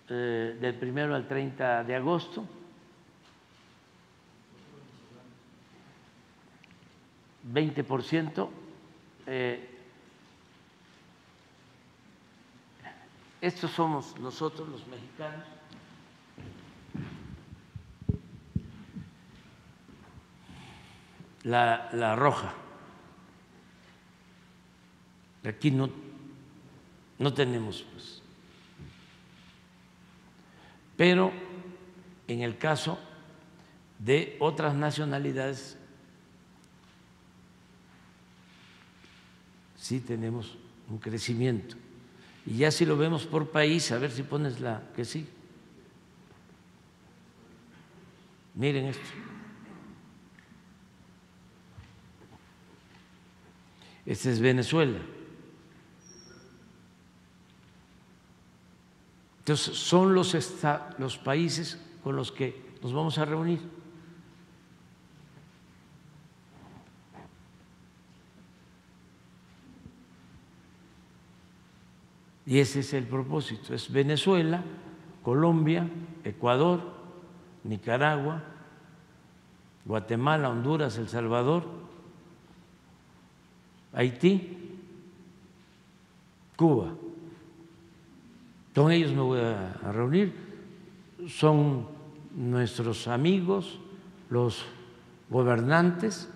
[0.09, 2.45] eh, del primero al 30 de agosto.
[7.52, 8.49] 20%.
[9.26, 9.70] eh,
[13.41, 15.45] estos somos nosotros los mexicanos.
[21.44, 22.53] La, la roja.
[25.44, 25.90] Aquí no,
[27.20, 28.22] no tenemos pues,
[30.95, 31.34] pero
[32.30, 32.98] en el caso
[33.99, 35.78] de otras nacionalidades
[39.84, 40.57] sí tenemos
[40.89, 41.76] un crecimiento.
[42.45, 45.27] Y ya si lo vemos por país, a ver si pones la que sí.
[48.55, 49.03] Miren esto.
[54.05, 54.99] Este es Venezuela.
[59.39, 63.60] Entonces, son los, esta- los países con los que nos vamos a reunir.
[72.45, 74.64] Y ese es el propósito, es Venezuela,
[75.24, 75.90] Colombia,
[76.24, 76.82] Ecuador,
[77.64, 78.44] Nicaragua,
[79.86, 81.64] Guatemala, Honduras, El Salvador,
[83.94, 84.57] Haití,
[86.57, 86.94] Cuba.
[88.76, 90.34] Con ellos me voy a reunir,
[91.28, 91.88] son
[92.36, 93.80] nuestros amigos,
[94.30, 94.65] los
[95.30, 96.30] gobernantes,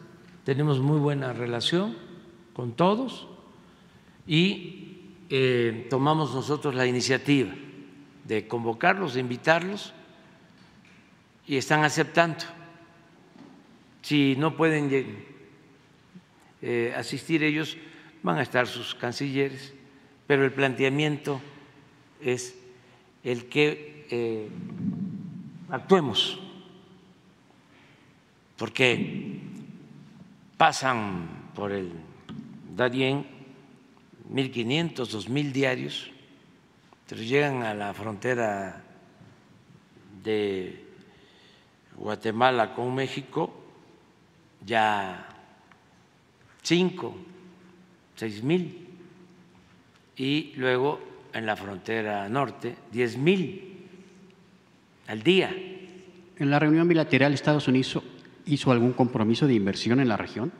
[0.43, 1.95] tenemos muy buena relación
[2.53, 3.27] con todos.
[4.25, 4.96] Y
[5.29, 7.53] eh, tomamos nosotros la iniciativa
[8.23, 9.93] de convocarlos, de invitarlos
[11.45, 12.45] y están aceptando.
[14.01, 14.89] Si no pueden
[16.61, 17.77] eh, asistir ellos,
[18.23, 19.73] van a estar sus cancilleres,
[20.27, 21.41] pero el planteamiento
[22.21, 22.57] es
[23.23, 24.49] el que eh,
[25.69, 26.39] actuemos,
[28.57, 29.39] porque
[30.57, 31.91] pasan por el
[32.75, 33.36] Darién
[34.31, 36.11] 1.500, 2.000 diarios,
[37.07, 38.83] pero llegan a la frontera
[40.23, 40.83] de
[41.95, 43.53] Guatemala con México
[44.65, 45.29] ya
[46.61, 47.15] cinco,
[48.15, 48.87] seis mil,
[50.17, 50.99] y luego
[51.33, 53.87] en la frontera norte diez mil
[55.07, 55.55] al día.
[56.37, 58.03] En la reunión bilateral, Estados Unidos
[58.45, 60.51] hizo algún compromiso de inversión en la región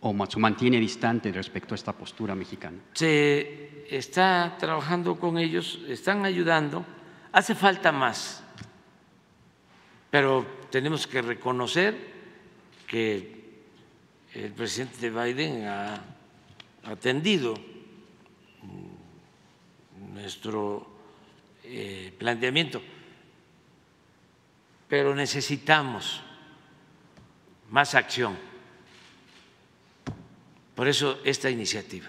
[0.00, 2.78] o se mantiene distante respecto a esta postura mexicana.
[2.94, 6.84] Se está trabajando con ellos, están ayudando.
[7.32, 8.42] Hace falta más,
[10.10, 11.96] pero tenemos que reconocer
[12.86, 13.38] que
[14.34, 16.00] el presidente Biden ha
[16.84, 17.54] atendido
[20.12, 20.86] nuestro
[21.64, 22.80] eh, planteamiento,
[24.88, 26.22] pero necesitamos
[27.70, 28.47] más acción.
[30.78, 32.06] Por eso esta iniciativa.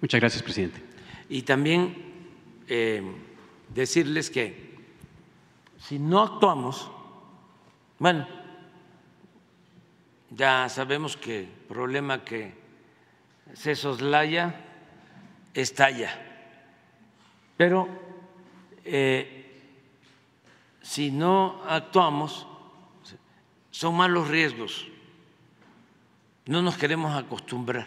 [0.00, 0.80] Muchas gracias, presidente.
[1.28, 1.96] Y también
[2.68, 3.02] eh,
[3.74, 4.78] decirles que
[5.80, 6.92] si no actuamos,
[7.98, 8.28] bueno,
[10.30, 12.54] ya sabemos que el problema que
[13.54, 14.64] se soslaya
[15.54, 16.12] estalla,
[17.56, 17.88] pero
[18.84, 19.74] eh,
[20.82, 22.46] si no actuamos,
[23.72, 24.86] son malos riesgos.
[26.48, 27.86] No nos queremos acostumbrar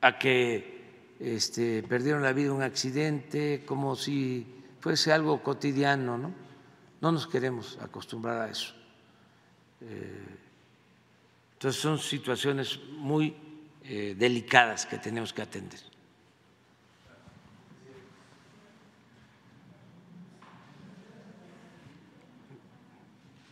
[0.00, 4.44] a que este, perdieron la vida en un accidente como si
[4.80, 6.34] fuese algo cotidiano, ¿no?
[7.00, 8.74] No nos queremos acostumbrar a eso.
[9.82, 10.36] Eh,
[11.52, 13.36] entonces son situaciones muy
[13.84, 15.78] eh, delicadas que tenemos que atender.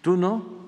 [0.00, 0.61] ¿Tú no?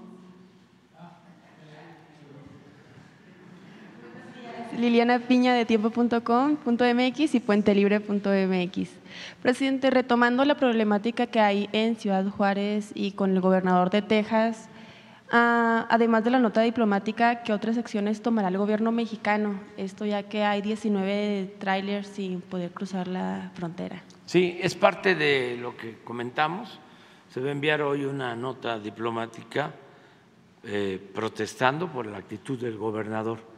[4.78, 8.90] Liliana Piña de tiempo.com.mx y puentelibre.mx.
[9.42, 14.68] Presidente, retomando la problemática que hay en Ciudad Juárez y con el gobernador de Texas,
[15.30, 19.60] ah, además de la nota diplomática, ¿qué otras acciones tomará el gobierno mexicano?
[19.76, 24.02] Esto ya que hay 19 trailers sin poder cruzar la frontera.
[24.26, 26.80] Sí, es parte de lo que comentamos.
[27.30, 29.72] Se va a enviar hoy una nota diplomática
[30.64, 33.53] eh, protestando por la actitud del gobernador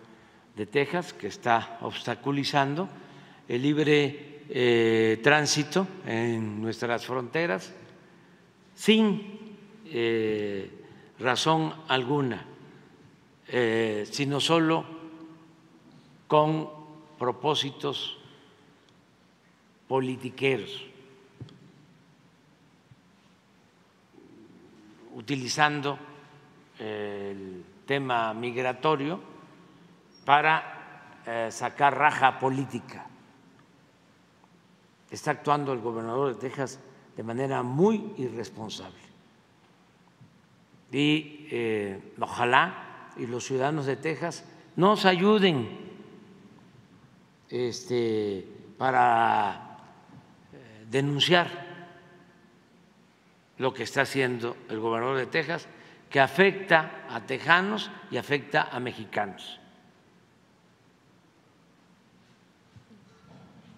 [0.57, 2.89] de Texas que está obstaculizando
[3.47, 7.75] el libre eh, tránsito en nuestras fronteras
[8.75, 9.57] sin
[9.87, 10.71] eh,
[11.19, 12.47] razón alguna,
[13.49, 14.85] eh, sino solo
[16.27, 16.71] con
[17.19, 18.19] propósitos
[19.87, 20.85] politiqueros,
[25.15, 25.99] utilizando
[26.79, 29.36] el tema migratorio
[30.27, 33.07] para eh, sacar raja política.
[35.09, 36.81] Está actuando el gobernador de Texas
[37.17, 38.99] de manera muy irresponsable.
[40.91, 44.45] Y eh, ojalá y los ciudadanos de Texas
[44.75, 45.69] nos ayuden
[47.49, 48.47] este,
[48.77, 49.79] para
[50.53, 51.65] eh, denunciar
[53.59, 55.69] lo que está haciendo el gobernador de Texas,
[56.11, 59.61] que afecta a tejanos y afecta a mexicanos.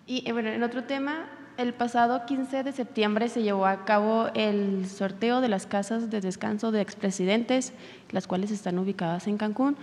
[0.09, 1.27] Y eh, bueno, en otro tema,
[1.59, 6.23] el pasado 15 de septiembre se llevó a cabo el sorteo de las casas de
[6.23, 7.75] descanso de expresidentes,
[8.11, 9.77] las cuales están ubicadas en Cancún.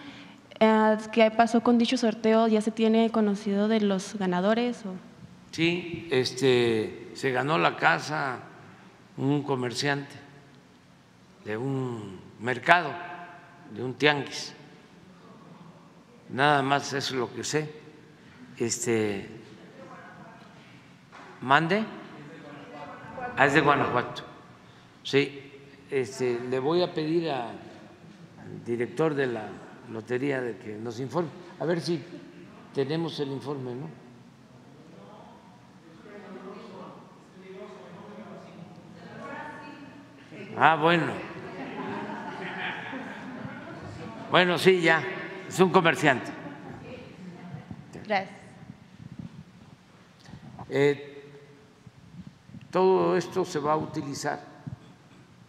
[0.59, 2.47] Eh, ¿Qué pasó con dicho sorteo?
[2.47, 4.83] ¿Ya se tiene conocido de los ganadores?
[4.87, 4.95] O?
[5.51, 8.39] Sí, este, se ganó la casa
[9.17, 10.15] un comerciante
[11.45, 12.91] de un mercado,
[13.75, 14.55] de un tianguis.
[16.31, 17.69] Nada más es lo que sé.
[18.57, 19.44] Este,
[21.45, 21.85] Mande.
[23.37, 24.23] Ah, es de Guanajuato.
[25.03, 25.51] Sí,
[25.91, 27.55] este, le voy a pedir al
[28.65, 29.47] director de la
[29.91, 31.29] lotería de que nos informe.
[31.59, 32.03] A ver si
[32.73, 33.87] tenemos el informe, ¿no?
[40.57, 41.13] Ah, bueno.
[44.31, 45.03] Bueno, sí, ya.
[45.47, 46.31] Es un comerciante.
[48.03, 48.31] Gracias.
[50.71, 51.14] Eh,
[52.75, 54.37] todo esto se va a utilizar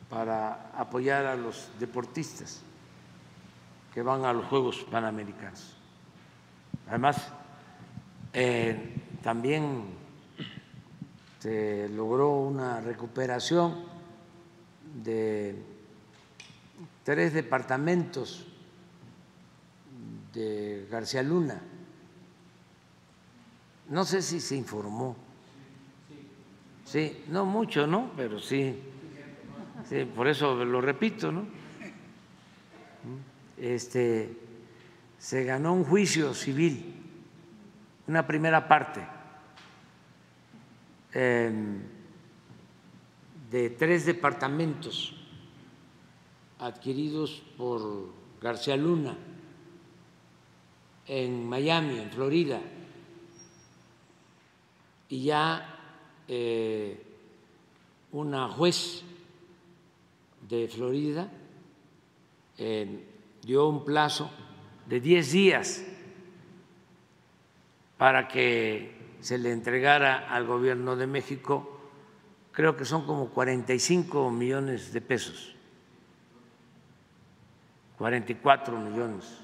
[0.08, 2.62] para apoyar a los deportistas
[3.92, 5.74] que van a los Juegos Panamericanos.
[6.86, 7.16] Además,
[8.32, 8.94] eh,
[9.24, 9.86] también
[11.40, 13.74] se logró una recuperación
[15.02, 15.60] de
[17.02, 18.46] tres departamentos
[20.32, 21.60] de García Luna.
[23.88, 25.25] No sé si se informó.
[26.86, 28.12] Sí, no mucho, ¿no?
[28.16, 28.80] Pero sí.
[29.88, 31.44] sí por eso lo repito, ¿no?
[33.58, 34.36] Este,
[35.18, 36.94] se ganó un juicio civil,
[38.06, 39.04] una primera parte,
[43.50, 45.14] de tres departamentos
[46.58, 49.16] adquiridos por García Luna
[51.06, 52.60] en Miami, en Florida,
[55.08, 55.75] y ya
[56.28, 57.02] eh,
[58.12, 59.02] una juez
[60.48, 61.30] de Florida
[63.42, 64.30] dio un plazo
[64.86, 65.84] de 10 días
[67.96, 71.80] para que se le entregara al gobierno de México,
[72.52, 75.54] creo que son como 45 millones de pesos,
[77.98, 79.38] 44 millones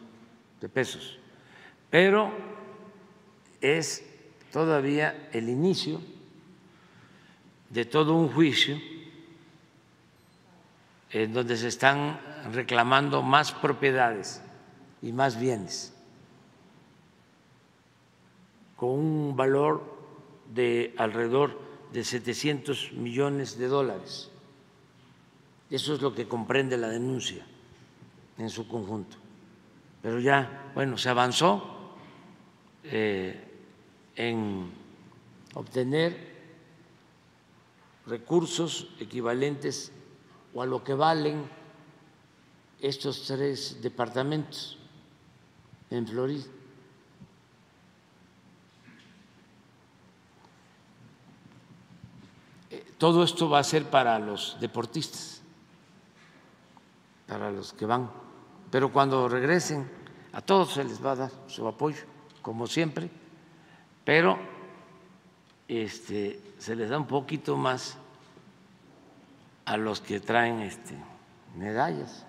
[0.60, 1.18] de pesos,
[1.90, 2.30] pero
[3.60, 4.04] es
[4.52, 6.00] todavía el inicio
[7.72, 8.78] de todo un juicio
[11.10, 12.20] en donde se están
[12.52, 14.42] reclamando más propiedades
[15.00, 15.94] y más bienes,
[18.76, 19.82] con un valor
[20.54, 21.58] de alrededor
[21.92, 24.30] de 700 millones de dólares.
[25.70, 27.44] Eso es lo que comprende la denuncia
[28.38, 29.16] en su conjunto.
[30.02, 31.94] Pero ya, bueno, se avanzó
[32.84, 33.40] eh,
[34.16, 34.70] en
[35.54, 36.31] obtener
[38.06, 39.92] recursos equivalentes
[40.54, 41.48] o a lo que valen
[42.80, 44.76] estos tres departamentos
[45.90, 46.44] en Florida.
[52.70, 55.42] Eh, todo esto va a ser para los deportistas,
[57.28, 58.10] para los que van,
[58.70, 59.88] pero cuando regresen
[60.32, 62.02] a todos se les va a dar su apoyo,
[62.40, 63.08] como siempre,
[64.04, 64.38] pero
[65.68, 67.96] este, se les da un poquito más
[69.64, 70.94] a los que traen este,
[71.56, 72.24] medallas.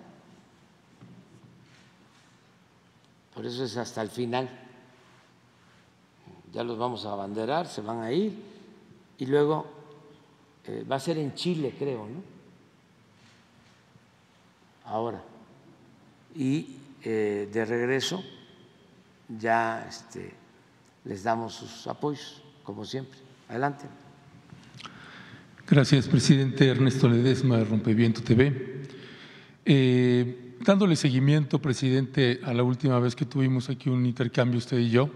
[3.36, 4.50] Por eso es hasta el final.
[6.52, 8.34] Ya los vamos a abanderar, se van a ir
[9.20, 9.68] y luego
[10.66, 12.24] eh, va a ser en Chile, creo, ¿no?
[14.86, 15.22] Ahora.
[16.34, 18.24] Y eh, de regreso
[19.30, 20.34] ya este,
[21.04, 23.20] les damos sus apoyos, como siempre.
[23.48, 23.86] Adelante.
[25.66, 28.84] Gracias, presidente Ernesto Ledesma de Rompeviento TV.
[29.64, 34.90] Eh, dándole seguimiento, presidente, a la última vez que tuvimos aquí un intercambio usted y
[34.90, 35.10] yo,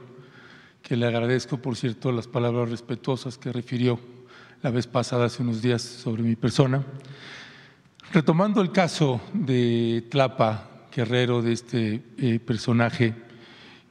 [0.82, 4.00] que le agradezco, por cierto, las palabras respetuosas que refirió
[4.62, 6.82] la vez pasada, hace unos días, sobre mi persona.
[8.14, 13.14] Retomando el caso de Tlapa, Guerrero, de este eh, personaje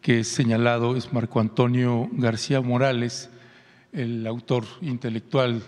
[0.01, 3.29] que es señalado, es Marco Antonio García Morales,
[3.93, 5.63] el autor intelectual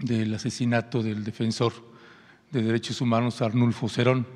[0.00, 1.72] del asesinato del defensor
[2.50, 4.26] de derechos humanos Arnulfo Cerón.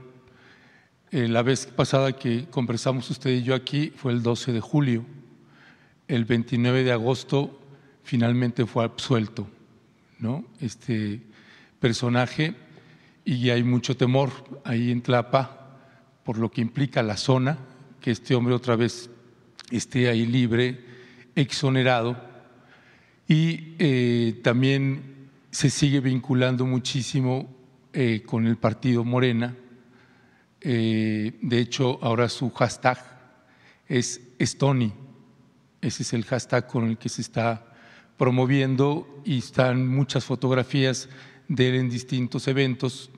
[1.10, 5.04] Eh, la vez pasada que conversamos usted y yo aquí fue el 12 de julio.
[6.08, 7.60] El 29 de agosto
[8.02, 9.48] finalmente fue absuelto,
[10.18, 10.44] ¿no?
[10.60, 11.22] Este
[11.80, 12.54] personaje
[13.24, 14.30] y hay mucho temor
[14.64, 15.64] ahí en Tlapa
[16.24, 17.58] por lo que implica la zona,
[18.00, 19.10] que este hombre otra vez
[19.70, 20.84] esté ahí libre,
[21.34, 22.16] exonerado
[23.28, 25.13] y eh, también
[25.54, 27.48] se sigue vinculando muchísimo
[27.92, 29.54] eh, con el partido Morena.
[30.60, 32.98] Eh, de hecho, ahora su hashtag
[33.86, 34.92] es Stony.
[35.80, 37.72] Ese es el hashtag con el que se está
[38.16, 41.08] promoviendo y están muchas fotografías
[41.46, 43.12] de él en distintos eventos.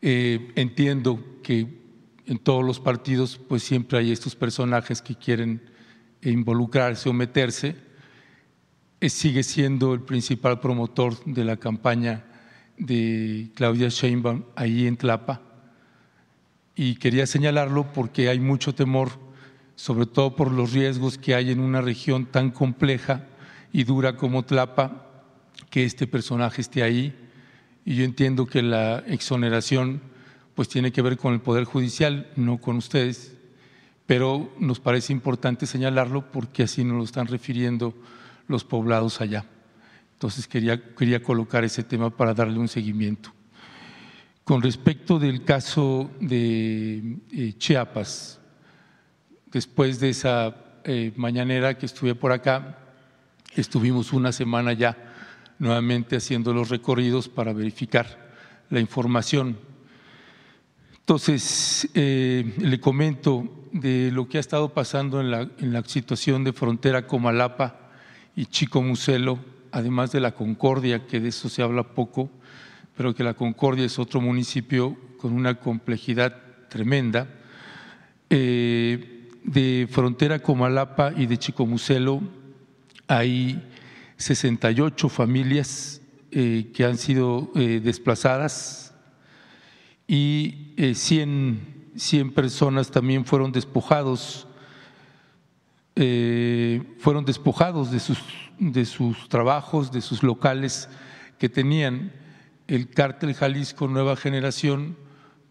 [0.00, 1.66] Eh, entiendo que
[2.24, 5.60] en todos los partidos pues siempre hay estos personajes que quieren
[6.22, 7.91] involucrarse o meterse
[9.10, 12.24] sigue siendo el principal promotor de la campaña
[12.78, 15.40] de Claudia Sheinbaum ahí en Tlapa.
[16.74, 19.10] Y quería señalarlo porque hay mucho temor,
[19.76, 23.26] sobre todo por los riesgos que hay en una región tan compleja
[23.72, 25.06] y dura como Tlapa,
[25.70, 27.14] que este personaje esté ahí.
[27.84, 30.00] Y yo entiendo que la exoneración
[30.54, 33.34] pues tiene que ver con el Poder Judicial, no con ustedes,
[34.06, 37.94] pero nos parece importante señalarlo porque así nos lo están refiriendo
[38.48, 39.44] los poblados allá.
[40.14, 43.32] Entonces quería, quería colocar ese tema para darle un seguimiento.
[44.44, 48.40] Con respecto del caso de eh, Chiapas,
[49.50, 52.78] después de esa eh, mañanera que estuve por acá,
[53.56, 54.96] estuvimos una semana ya
[55.58, 58.32] nuevamente haciendo los recorridos para verificar
[58.70, 59.58] la información.
[61.00, 66.44] Entonces, eh, le comento de lo que ha estado pasando en la, en la situación
[66.44, 67.81] de frontera Comalapa
[68.34, 69.38] y Chico Muselo,
[69.70, 72.30] además de la Concordia, que de eso se habla poco,
[72.96, 76.36] pero que la Concordia es otro municipio con una complejidad
[76.68, 77.28] tremenda.
[78.30, 82.22] Eh, de frontera Comalapa y de Chicomucelo
[83.08, 83.62] hay
[84.16, 86.00] 68 familias
[86.30, 88.94] eh, que han sido eh, desplazadas
[90.06, 94.46] y 100, 100, personas también fueron despojados,
[95.94, 98.18] fueron despojados de sus,
[98.58, 100.88] de sus trabajos, de sus locales
[101.38, 102.12] que tenían.
[102.66, 104.96] El cártel Jalisco Nueva Generación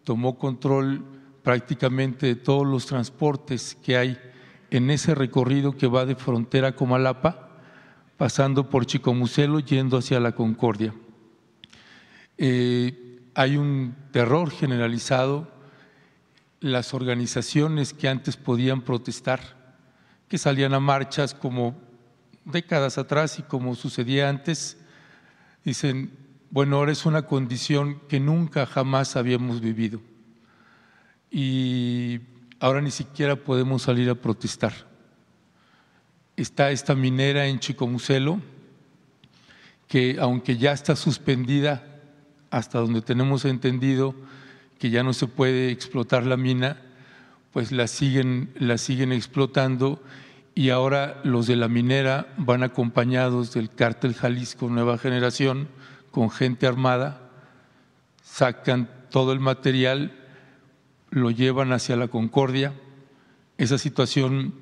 [0.04, 1.06] tomó control
[1.44, 4.18] prácticamente de todos los transportes que hay
[4.70, 7.50] en ese recorrido que va de frontera a Comalapa,
[8.18, 10.94] pasando por Chicomucelo, yendo hacia la Concordia.
[12.38, 15.52] Eh, hay un terror generalizado,
[16.60, 19.61] las organizaciones que antes podían protestar,
[20.32, 21.76] que salían a marchas como
[22.46, 24.78] décadas atrás y como sucedía antes,
[25.66, 26.14] dicen,
[26.52, 30.00] bueno, ahora es una condición que nunca jamás habíamos vivido
[31.30, 32.22] y
[32.62, 34.72] ahora ni siquiera podemos salir a protestar.
[36.38, 38.40] Está esta minera en Chicomucelo
[39.90, 41.84] que aunque ya está suspendida
[42.52, 44.16] hasta donde tenemos entendido
[44.80, 46.82] que ya no se puede explotar la mina,
[47.54, 50.02] pues la siguen, la siguen explotando
[50.56, 55.68] y ahora los de la minera van acompañados del cártel Jalisco Nueva Generación
[56.12, 57.30] con gente armada,
[58.24, 60.18] sacan todo el material
[61.12, 62.74] lo llevan hacia la Concordia.
[63.58, 64.54] Esa situación,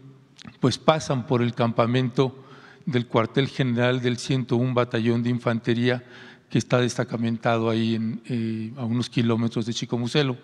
[0.60, 2.44] pues pasan por el campamento
[2.86, 6.04] del cuartel general del 101 Batallón de Infantería
[6.50, 10.38] que está destacamentado ahí eh, a unos kilómetros de Chicomucelo.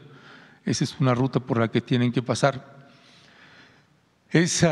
[0.65, 2.89] Esa es una ruta por la que tienen que pasar.
[4.31, 4.65] Es,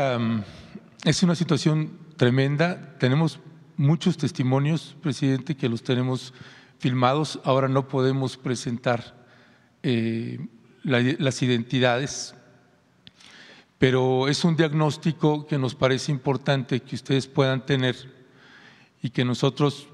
[1.04, 2.96] es una situación tremenda.
[2.98, 3.38] Tenemos
[3.76, 6.34] muchos testimonios, presidente, que los tenemos
[6.80, 7.40] filmados.
[7.44, 9.14] Ahora no podemos presentar
[9.84, 10.44] eh,
[10.82, 12.34] las identidades,
[13.78, 17.96] pero es un diagnóstico que nos parece importante que ustedes puedan tener
[19.00, 19.86] y que nosotros,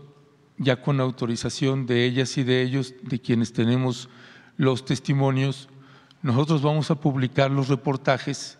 [0.56, 4.08] ya con autorización de ellas y de ellos, de quienes tenemos
[4.56, 5.68] los testimonios,
[6.22, 8.58] nosotros vamos a publicar los reportajes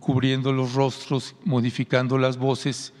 [0.00, 2.92] cubriendo los rostros, modificando las voces,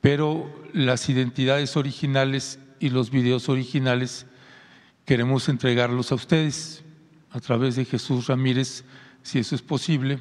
[0.00, 4.26] pero las identidades originales y los videos originales
[5.04, 6.84] queremos entregarlos a ustedes
[7.30, 8.84] a través de Jesús Ramírez,
[9.22, 10.18] si eso es posible,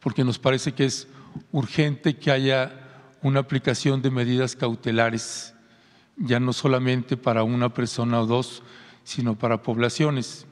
[0.00, 1.08] porque nos parece que es
[1.52, 2.72] urgente que haya
[3.22, 5.54] una aplicación de medidas cautelares,
[6.16, 8.62] ya no solamente para una persona o dos,
[9.04, 10.46] sino para poblaciones.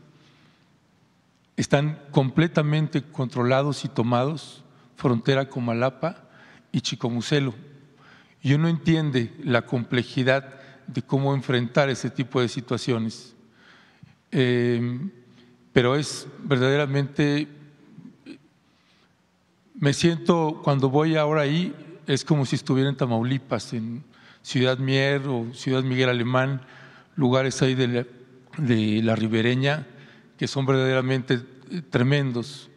[1.59, 4.63] Están completamente controlados y tomados
[4.95, 6.23] frontera con Malapa
[6.71, 7.53] y Chicomucelo.
[8.41, 13.35] Y uno entiende la complejidad de cómo enfrentar ese tipo de situaciones.
[14.31, 15.01] Eh,
[15.73, 17.49] pero es verdaderamente,
[19.75, 21.75] me siento cuando voy ahora ahí,
[22.07, 24.05] es como si estuviera en Tamaulipas, en
[24.43, 26.61] Ciudad Mier o Ciudad Miguel Alemán,
[27.17, 28.07] lugares ahí de la,
[28.59, 29.89] de la ribereña
[30.39, 31.39] que son verdaderamente
[31.91, 32.71] tremendos.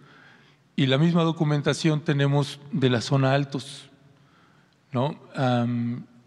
[0.75, 3.89] Y la misma documentación tenemos de la zona altos,
[4.91, 5.17] ¿no?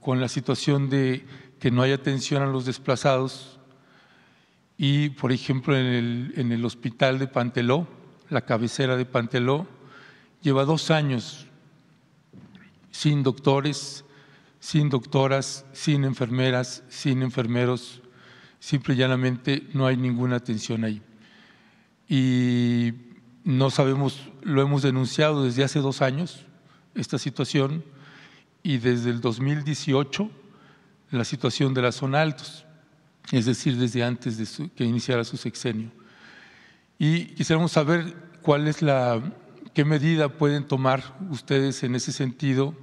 [0.01, 1.27] con la situación de
[1.59, 3.59] que no hay atención a los desplazados,
[4.77, 7.87] y, por ejemplo, en el, en el hospital de Panteló,
[8.29, 9.69] la cabecera de Panteló,
[10.43, 11.47] lleva dos años
[12.91, 14.05] sin doctores,
[14.59, 18.03] sin doctoras, sin enfermeras, sin enfermeros,
[18.59, 21.03] simple y llanamente no hay ninguna atención ahí.
[22.09, 22.93] Y
[23.45, 26.47] no sabemos, lo hemos denunciado desde hace dos años,
[26.95, 27.85] esta situación,
[28.63, 30.31] y desde el 2018
[31.11, 32.65] la situación de la zona altos
[33.33, 35.91] es decir, desde antes de que iniciara su sexenio.
[36.99, 39.21] Y quisiéramos saber cuál es la,
[39.73, 42.75] qué medida pueden tomar ustedes en ese sentido,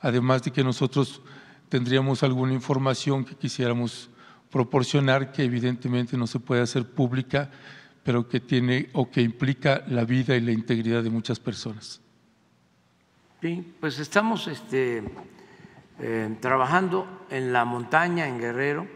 [0.00, 1.22] además de que nosotros
[1.68, 4.10] tendríamos alguna información que quisiéramos
[4.50, 7.50] proporcionar, que evidentemente no se puede hacer pública,
[8.06, 12.00] pero que tiene o que implica la vida y la integridad de muchas personas.
[13.42, 15.02] Bien, pues estamos este,
[15.98, 18.86] eh, trabajando en la montaña, en Guerrero,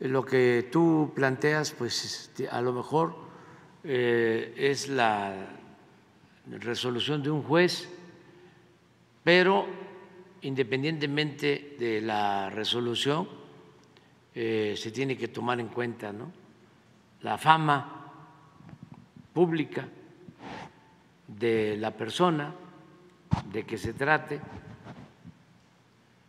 [0.00, 3.14] lo que tú planteas, pues este, a lo mejor
[3.84, 5.46] eh, es la
[6.46, 7.90] resolución de un juez,
[9.22, 9.66] pero
[10.40, 13.28] independientemente de la resolución,
[14.34, 16.10] eh, se tiene que tomar en cuenta
[17.20, 17.93] la fama
[19.34, 19.86] pública
[21.28, 22.54] de la persona
[23.52, 24.40] de que se trate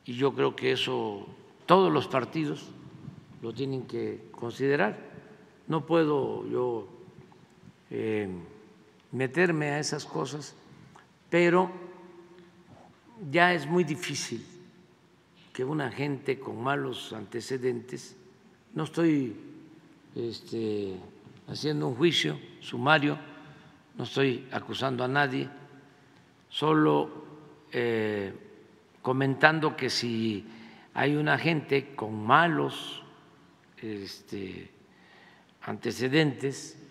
[0.05, 1.27] y yo creo que eso
[1.65, 2.69] todos los partidos
[3.41, 4.97] lo tienen que considerar.
[5.67, 6.87] No puedo yo
[7.89, 8.29] eh,
[9.11, 10.55] meterme a esas cosas,
[11.29, 11.71] pero
[13.31, 14.45] ya es muy difícil
[15.53, 18.15] que una gente con malos antecedentes,
[18.73, 19.35] no estoy
[20.13, 20.97] este,
[21.47, 23.17] haciendo un juicio sumario,
[23.97, 25.49] no estoy acusando a nadie,
[26.49, 27.25] solo
[27.71, 28.33] eh,
[29.01, 30.45] comentando que si
[30.93, 33.03] hay una gente con malos
[33.77, 34.71] este,
[35.61, 36.81] antecedentes,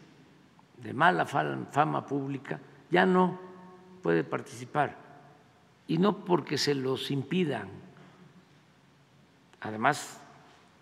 [0.82, 2.60] de mala fama pública,
[2.90, 3.40] ya no
[4.02, 4.96] puede participar.
[5.86, 7.68] Y no porque se los impidan.
[9.60, 10.20] Además,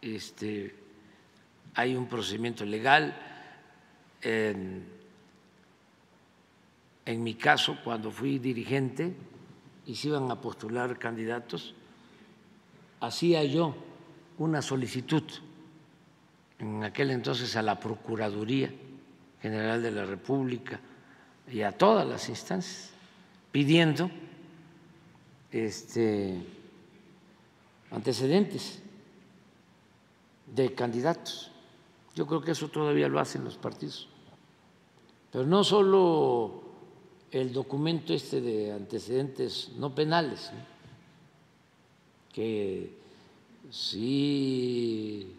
[0.00, 0.74] este,
[1.74, 3.16] hay un procedimiento legal.
[4.22, 4.86] En,
[7.06, 9.14] mi caso, cuando fui dirigente
[9.86, 11.74] y se iban a postular candidatos,
[13.00, 13.74] hacía yo
[14.38, 15.24] una solicitud
[16.58, 18.72] en aquel entonces a la Procuraduría
[19.40, 20.80] General de la República
[21.50, 22.92] y a todas las instancias,
[23.50, 24.08] pidiendo
[25.50, 26.40] este,
[27.90, 28.80] antecedentes
[30.46, 31.50] de candidatos.
[32.14, 34.08] Yo creo que eso todavía lo hacen los partidos.
[35.32, 36.62] Pero no solo
[37.30, 40.52] el documento este de antecedentes no penales,
[42.30, 42.98] que
[43.70, 45.34] sí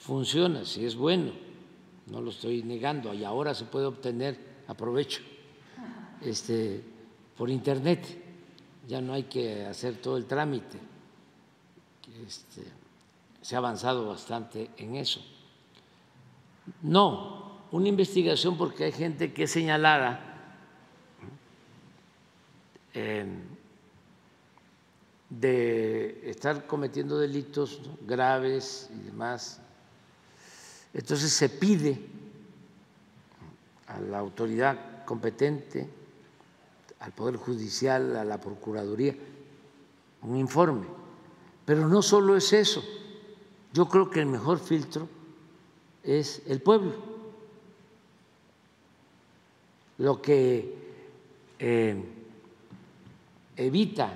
[0.00, 1.30] funciona, sí es bueno,
[2.06, 4.36] no lo estoy negando, y ahora se puede obtener,
[4.66, 5.22] aprovecho,
[6.20, 6.82] este,
[7.36, 8.24] por internet,
[8.88, 10.78] ya no hay que hacer todo el trámite,
[12.26, 12.62] este,
[13.40, 15.20] se ha avanzado bastante en eso.
[16.82, 20.24] No, una investigación porque hay gente que es señalada
[25.30, 29.60] de estar cometiendo delitos graves y demás
[30.94, 32.00] entonces se pide
[33.86, 35.88] a la autoridad competente,
[37.00, 39.14] al Poder Judicial, a la Procuraduría,
[40.22, 40.86] un informe.
[41.64, 42.82] Pero no solo es eso.
[43.72, 45.08] Yo creo que el mejor filtro
[46.02, 47.17] es el pueblo.
[49.98, 50.74] Lo que
[51.58, 52.04] eh,
[53.56, 54.14] evita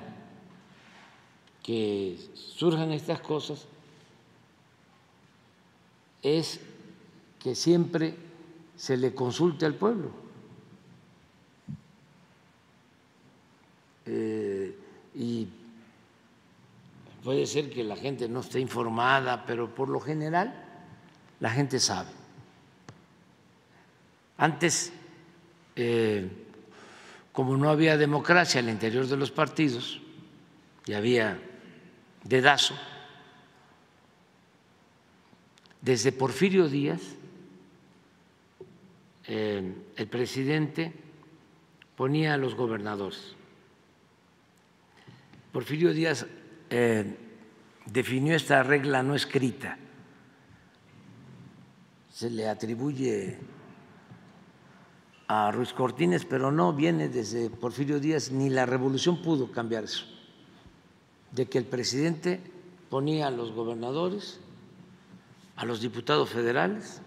[1.62, 3.66] que surjan estas cosas
[6.22, 6.60] es
[7.38, 8.14] que siempre
[8.76, 10.10] se le consulte al pueblo.
[14.06, 14.76] Eh,
[15.14, 15.48] y
[17.22, 20.54] puede ser que la gente no esté informada, pero por lo general
[21.40, 22.10] la gente sabe.
[24.38, 24.92] Antes,
[25.76, 26.28] eh,
[27.32, 30.00] como no había democracia al interior de los partidos
[30.86, 31.40] y había
[32.24, 32.74] dedazo,
[35.80, 37.00] desde Porfirio Díaz,
[39.26, 40.92] eh, el presidente
[41.96, 43.34] ponía a los gobernadores.
[45.52, 46.26] Porfirio Díaz
[46.70, 47.16] eh,
[47.86, 49.76] definió esta regla no escrita.
[52.10, 53.38] Se le atribuye
[55.32, 60.04] a Ruiz Cortines, pero no viene desde Porfirio Díaz, ni la revolución pudo cambiar eso,
[61.30, 62.38] de que el presidente
[62.90, 64.40] ponía a los gobernadores
[65.56, 67.00] a los diputados federales,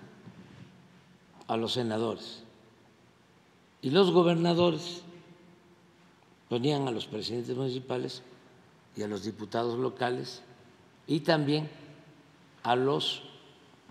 [1.47, 2.41] a los senadores.
[3.83, 5.03] Y los gobernadores
[6.49, 8.23] ponían a los presidentes municipales
[8.95, 10.41] y a los diputados locales
[11.05, 11.69] y también
[12.63, 13.21] a los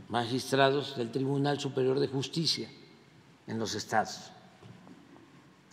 [0.08, 2.68] magistrados del Tribunal Superior de Justicia
[3.46, 4.30] en los estados.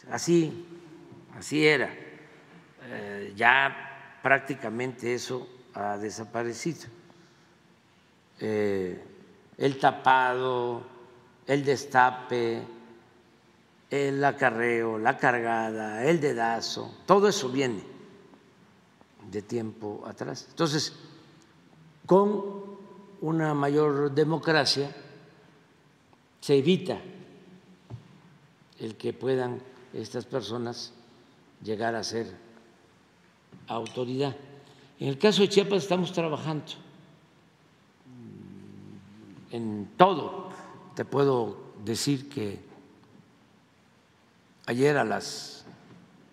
[0.10, 0.65] Así,
[1.38, 1.89] así era.
[2.84, 6.89] Eh, ya prácticamente eso ha desaparecido.
[8.39, 9.03] Eh,
[9.57, 10.84] el tapado,
[11.45, 12.61] el destape,
[13.89, 17.84] el acarreo, la cargada, el dedazo, todo eso viene
[19.30, 20.48] de tiempo atrás.
[20.49, 20.93] Entonces,
[22.06, 22.41] con
[23.22, 24.93] una mayor democracia
[26.39, 26.99] se evita
[28.82, 29.62] el que puedan
[29.94, 30.91] estas personas
[31.64, 32.36] llegar a ser
[33.68, 34.36] autoridad.
[34.99, 36.74] En el caso de Chiapas estamos trabajando
[39.52, 40.49] en todo.
[40.95, 42.60] Te puedo decir que
[44.66, 45.64] ayer a las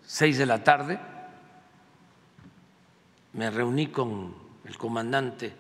[0.07, 0.99] seis de la tarde
[3.35, 4.35] me reuní con
[4.65, 5.55] el comandante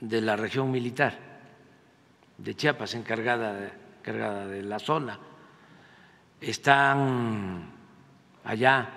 [0.00, 1.18] de la región militar
[2.36, 3.72] de Chiapas, encargada
[4.02, 5.16] encargada de la zona.
[6.40, 7.70] Están
[8.42, 8.88] allá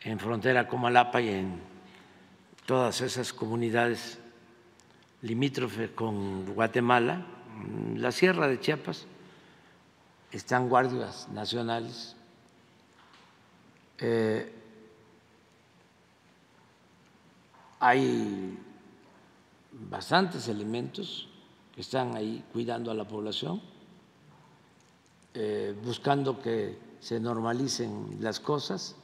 [0.00, 1.60] en frontera con Malapa y en
[2.66, 4.18] todas esas comunidades
[5.22, 7.24] limítrofes con Guatemala,
[7.94, 9.06] la sierra de Chiapas,
[10.32, 12.16] están guardias nacionales.
[13.98, 14.52] Eh,
[17.78, 18.58] hay
[19.70, 21.28] bastantes elementos
[21.74, 23.75] que están ahí cuidando a la población,
[25.38, 28.96] eh, buscando que se normalicen las cosas.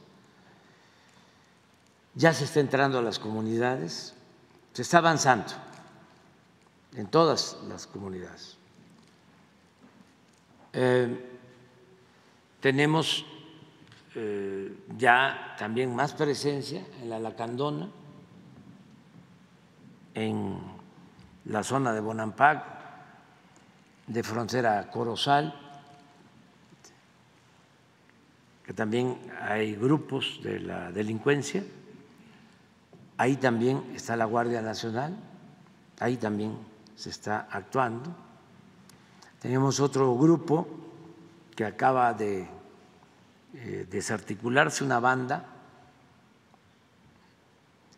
[2.15, 4.15] Ya se está entrando a las comunidades,
[4.73, 5.53] se está avanzando
[6.95, 8.57] en todas las comunidades.
[10.73, 11.37] Eh,
[12.61, 13.25] tenemos
[14.15, 17.89] eh, ya también más presencia en la Lacandona,
[20.15, 20.57] en
[21.45, 22.63] la zona de Bonampac,
[24.07, 25.62] de frontera Corozal,
[28.65, 31.63] que también hay grupos de la delincuencia,
[33.17, 35.15] ahí también está la Guardia Nacional,
[35.99, 36.57] ahí también
[36.95, 38.15] se está actuando.
[39.39, 40.67] Tenemos otro grupo
[41.55, 42.47] que acaba de
[43.53, 45.45] eh, desarticularse, una banda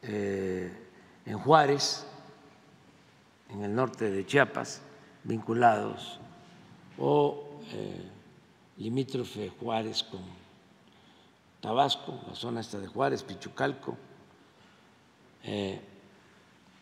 [0.02, 0.72] eh,
[1.26, 2.06] en Juárez,
[3.50, 4.82] en el norte de Chiapas,
[5.24, 6.20] vinculados,
[6.98, 8.10] o eh,
[8.78, 10.22] limítrofe Juárez con
[11.66, 13.98] Tabasco, la zona esta de Juárez, Pichucalco,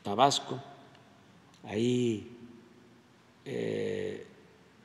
[0.04, 0.60] Tabasco,
[1.64, 2.38] ahí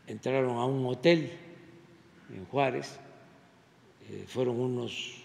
[0.07, 1.33] entraron a un hotel
[2.33, 3.01] en Juárez,
[4.09, 5.17] eh, fueron unos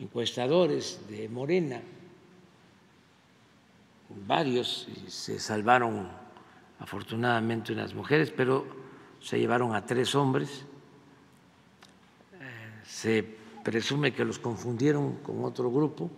[0.00, 1.80] encuestadores de Morena,
[4.26, 6.08] varios, y se salvaron
[6.80, 8.66] afortunadamente unas mujeres, pero
[9.20, 10.64] se llevaron a tres hombres.
[12.40, 13.38] Eh, se
[13.68, 16.10] presume que los confundieron con otro grupo,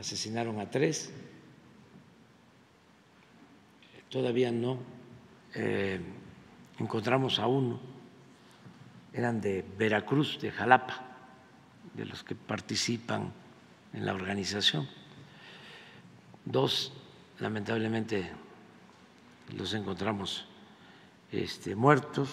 [0.00, 1.12] asesinaron a tres.
[4.08, 4.78] Todavía no.
[5.54, 6.00] Eh,
[6.78, 7.78] encontramos a uno,
[9.12, 11.04] eran de Veracruz, de Jalapa,
[11.92, 13.30] de los que participan
[13.92, 14.88] en la organización.
[16.46, 16.94] Dos,
[17.38, 18.32] lamentablemente,
[19.58, 20.46] los encontramos
[21.30, 22.30] este, muertos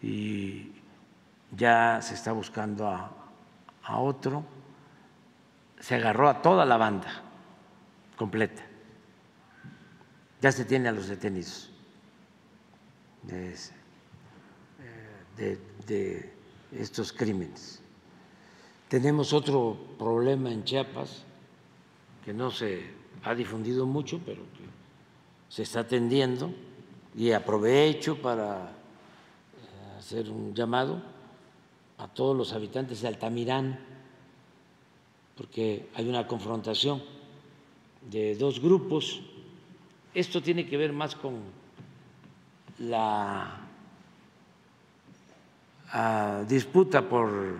[0.00, 0.81] y
[1.56, 3.10] ya se está buscando a,
[3.98, 4.44] otro.
[5.78, 7.22] Se agarró a toda la banda
[8.16, 8.62] completa.
[10.40, 11.70] Ya se tiene a los detenidos.
[13.22, 13.56] De,
[15.86, 16.32] de
[16.72, 17.80] estos crímenes.
[18.88, 21.24] Tenemos otro problema en Chiapas
[22.24, 22.90] que no se
[23.24, 24.64] ha difundido mucho, pero que
[25.48, 26.52] se está atendiendo
[27.14, 31.11] y aprovecho para eh, hacer un llamado
[32.02, 33.78] a todos los habitantes de Altamirán,
[35.36, 37.00] porque hay una confrontación
[38.10, 39.22] de dos grupos.
[40.12, 41.38] Esto tiene que ver más con
[42.80, 43.60] la
[46.48, 47.58] disputa por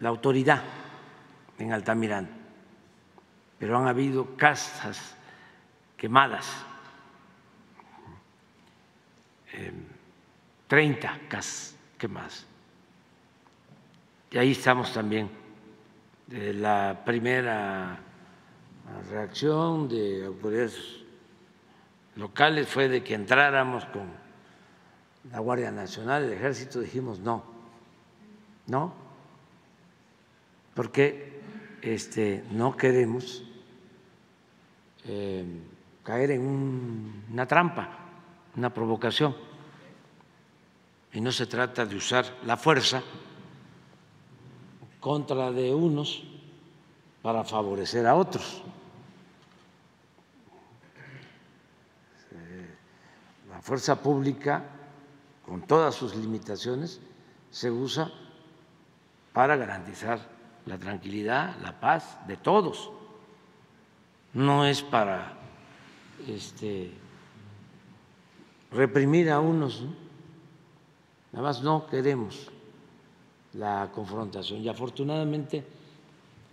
[0.00, 0.62] la autoridad
[1.58, 2.28] en Altamirán,
[3.58, 5.16] pero han habido casas
[5.96, 6.46] quemadas,
[10.68, 12.46] 30 em, casas quemadas.
[14.30, 15.30] Y ahí estamos también.
[16.28, 18.00] la primera
[19.10, 20.76] reacción de autoridades
[22.16, 24.10] locales fue de que entráramos con
[25.30, 27.44] la Guardia Nacional, el Ejército, dijimos no,
[28.66, 28.94] no,
[30.74, 31.40] porque
[31.82, 33.44] este, no queremos
[35.04, 35.44] eh,
[36.02, 37.88] caer en una trampa,
[38.56, 39.36] una provocación.
[41.12, 43.02] Y no se trata de usar la fuerza
[45.06, 46.24] contra de unos
[47.22, 48.60] para favorecer a otros.
[53.48, 54.64] La fuerza pública,
[55.46, 57.00] con todas sus limitaciones,
[57.52, 58.10] se usa
[59.32, 60.18] para garantizar
[60.66, 62.90] la tranquilidad, la paz de todos.
[64.34, 65.34] No es para
[66.26, 66.90] este,
[68.72, 69.84] reprimir a unos.
[71.30, 72.50] Nada más no queremos
[73.56, 74.60] la confrontación.
[74.60, 75.64] Y afortunadamente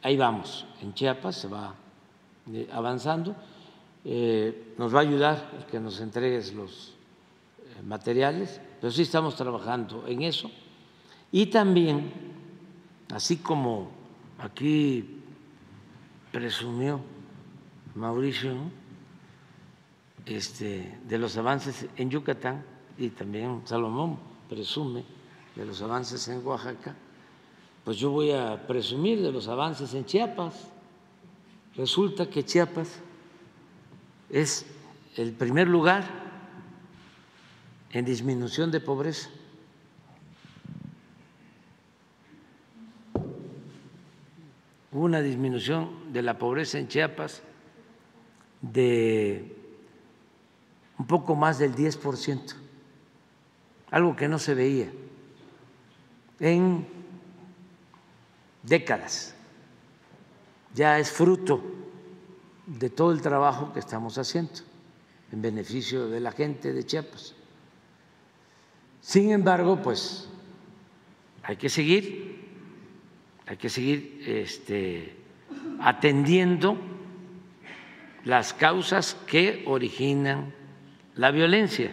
[0.02, 0.66] ahí vamos.
[0.82, 1.74] En Chiapas se va
[2.52, 3.36] eh, avanzando.
[4.06, 6.94] Eh, nos va a ayudar que nos entregues los
[7.60, 10.52] eh, materiales, pero sí estamos trabajando en eso.
[11.32, 12.12] Y también,
[13.14, 13.90] así como
[14.40, 15.22] aquí
[16.32, 17.00] presumió
[17.96, 18.56] Mauricio
[20.26, 22.64] este, de los avances en Yucatán,
[22.98, 24.18] y también Salomón
[24.50, 25.04] presume
[25.56, 26.96] de los avances en Oaxaca,
[27.84, 30.54] pues yo voy a presumir de los avances en Chiapas.
[31.76, 33.00] Resulta que Chiapas
[34.30, 34.66] es
[35.16, 36.06] el primer lugar
[37.92, 39.30] en disminución de pobreza.
[44.92, 47.42] Hubo una disminución de la pobreza en Chiapas
[48.62, 49.56] de
[50.98, 52.56] un poco más del 10%,
[53.92, 54.92] algo que no se veía
[56.44, 56.86] en
[58.64, 59.34] décadas.
[60.76, 61.64] Ya es fruto
[62.68, 64.52] de todo el trabajo que estamos haciendo
[65.32, 67.34] en beneficio de la gente de Chiapas.
[69.00, 70.28] Sin embargo, pues
[71.44, 72.46] hay que seguir,
[73.46, 75.16] hay que seguir este,
[75.80, 76.78] atendiendo
[78.26, 80.54] las causas que originan
[81.16, 81.92] la violencia.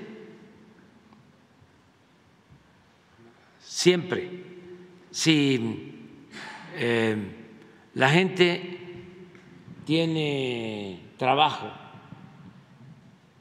[3.82, 4.28] Siempre,
[5.10, 6.12] si
[6.76, 7.16] eh,
[7.94, 8.78] la gente
[9.86, 11.70] tiene trabajo,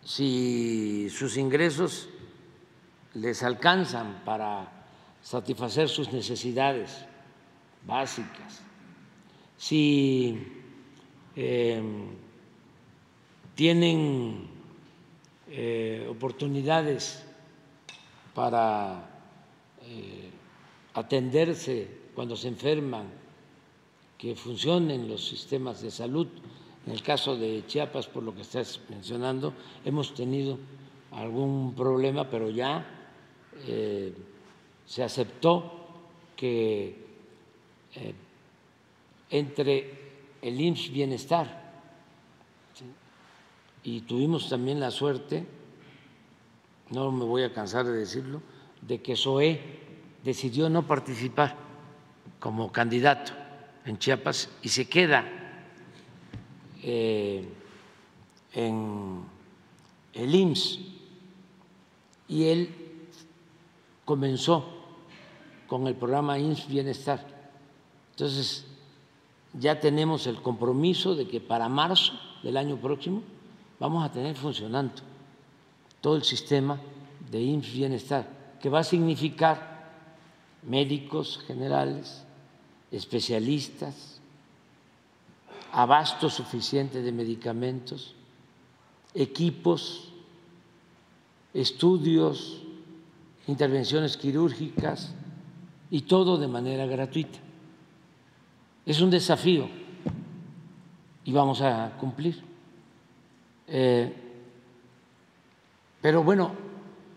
[0.02, 2.08] si sus ingresos
[3.16, 4.86] les alcanzan para
[5.22, 7.06] satisfacer sus necesidades
[7.86, 8.62] básicas,
[9.58, 10.42] si
[11.36, 11.84] eh,
[13.56, 14.48] tienen
[15.50, 17.26] eh, oportunidades
[18.34, 19.06] para
[21.00, 23.08] atenderse cuando se enferman,
[24.18, 26.28] que funcionen los sistemas de salud.
[26.86, 29.54] En el caso de Chiapas, por lo que estás mencionando,
[29.86, 30.58] hemos tenido
[31.12, 32.86] algún problema, pero ya
[33.68, 34.14] eh,
[34.86, 35.72] se aceptó
[36.36, 37.08] que
[39.30, 39.92] entre
[40.42, 41.70] el IMSS Bienestar
[43.84, 45.46] y tuvimos también la suerte,
[46.90, 48.42] no me voy a cansar de decirlo,
[48.82, 49.89] de que SOE
[50.24, 51.56] decidió no participar
[52.40, 53.34] como candidato
[53.86, 55.26] en Chiapas y se queda
[56.84, 57.48] eh,
[58.54, 59.24] en
[60.14, 60.80] el IMSS
[62.28, 62.76] y él
[64.06, 64.66] comenzó
[65.68, 67.26] con el programa IMSS Bienestar.
[68.12, 68.66] Entonces,
[69.54, 72.14] ya tenemos el compromiso de que para marzo
[72.44, 73.24] del año próximo
[73.80, 75.02] vamos a tener funcionando
[76.02, 76.80] todo el sistema
[77.30, 79.69] de IMSS Bienestar, que va a significar
[80.64, 82.24] médicos generales,
[82.92, 84.20] especialistas,
[85.72, 88.16] abasto suficiente de medicamentos,
[89.14, 90.12] equipos,
[91.54, 92.62] estudios,
[93.48, 95.14] intervenciones quirúrgicas
[95.90, 97.40] y todo de manera gratuita.
[98.86, 99.70] Es un desafío
[101.24, 102.42] y vamos a cumplir.
[103.68, 104.14] Eh,
[106.02, 106.52] pero bueno,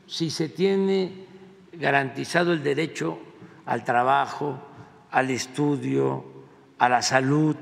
[0.06, 1.26] si se tiene
[1.72, 3.18] garantizado el derecho
[3.72, 4.58] al trabajo,
[5.10, 6.22] al estudio,
[6.78, 7.56] a la salud,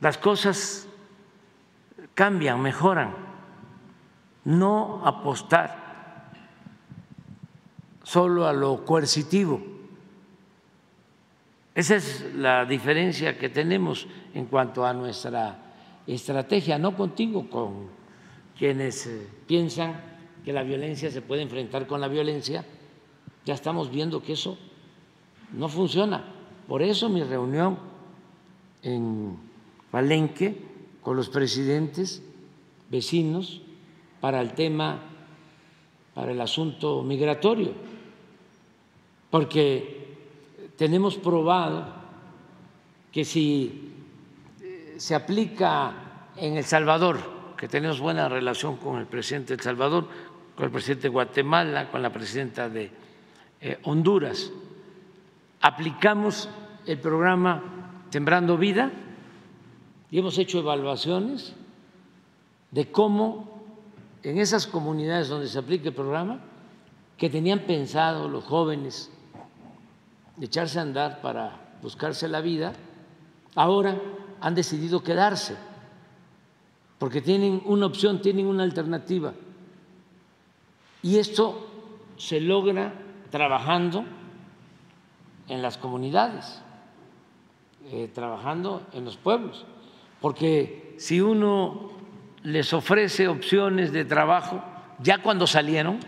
[0.00, 0.86] las cosas
[2.14, 3.12] cambian, mejoran.
[4.44, 6.30] No apostar
[8.04, 9.60] solo a lo coercitivo.
[11.74, 15.58] Esa es la diferencia que tenemos en cuanto a nuestra
[16.06, 17.88] estrategia, no contigo, con
[18.56, 20.00] quienes eh, piensan
[20.44, 22.64] que la violencia se puede enfrentar con la violencia.
[23.46, 24.58] Ya estamos viendo que eso
[25.52, 26.24] no funciona.
[26.66, 27.78] Por eso mi reunión
[28.82, 29.36] en
[29.90, 30.60] Palenque
[31.00, 32.24] con los presidentes
[32.90, 33.62] vecinos
[34.20, 34.98] para el tema,
[36.12, 37.72] para el asunto migratorio,
[39.30, 40.16] porque
[40.76, 41.86] tenemos probado
[43.12, 43.92] que si
[44.96, 47.18] se aplica en El Salvador,
[47.56, 50.08] que tenemos buena relación con el presidente de El Salvador,
[50.56, 53.05] con el presidente de Guatemala, con la presidenta de
[53.60, 54.50] eh, Honduras.
[55.60, 56.48] Aplicamos
[56.86, 58.90] el programa Sembrando Vida
[60.10, 61.54] y hemos hecho evaluaciones
[62.70, 63.56] de cómo
[64.22, 66.40] en esas comunidades donde se aplica el programa,
[67.16, 69.10] que tenían pensado los jóvenes
[70.40, 72.74] echarse a andar para buscarse la vida,
[73.54, 74.00] ahora
[74.40, 75.56] han decidido quedarse,
[76.98, 79.32] porque tienen una opción, tienen una alternativa.
[81.02, 81.66] Y esto
[82.16, 82.92] se logra
[83.30, 84.04] trabajando
[85.48, 86.62] en las comunidades,
[87.90, 89.64] eh, trabajando en los pueblos,
[90.20, 91.90] porque si uno
[92.42, 94.62] les ofrece opciones de trabajo,
[95.00, 95.98] ya cuando salieron,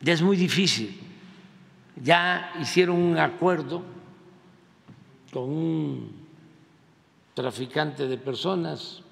[0.00, 1.00] ya es muy difícil,
[2.02, 3.82] ya hicieron un acuerdo
[5.32, 6.22] con un
[7.34, 9.02] traficante de personas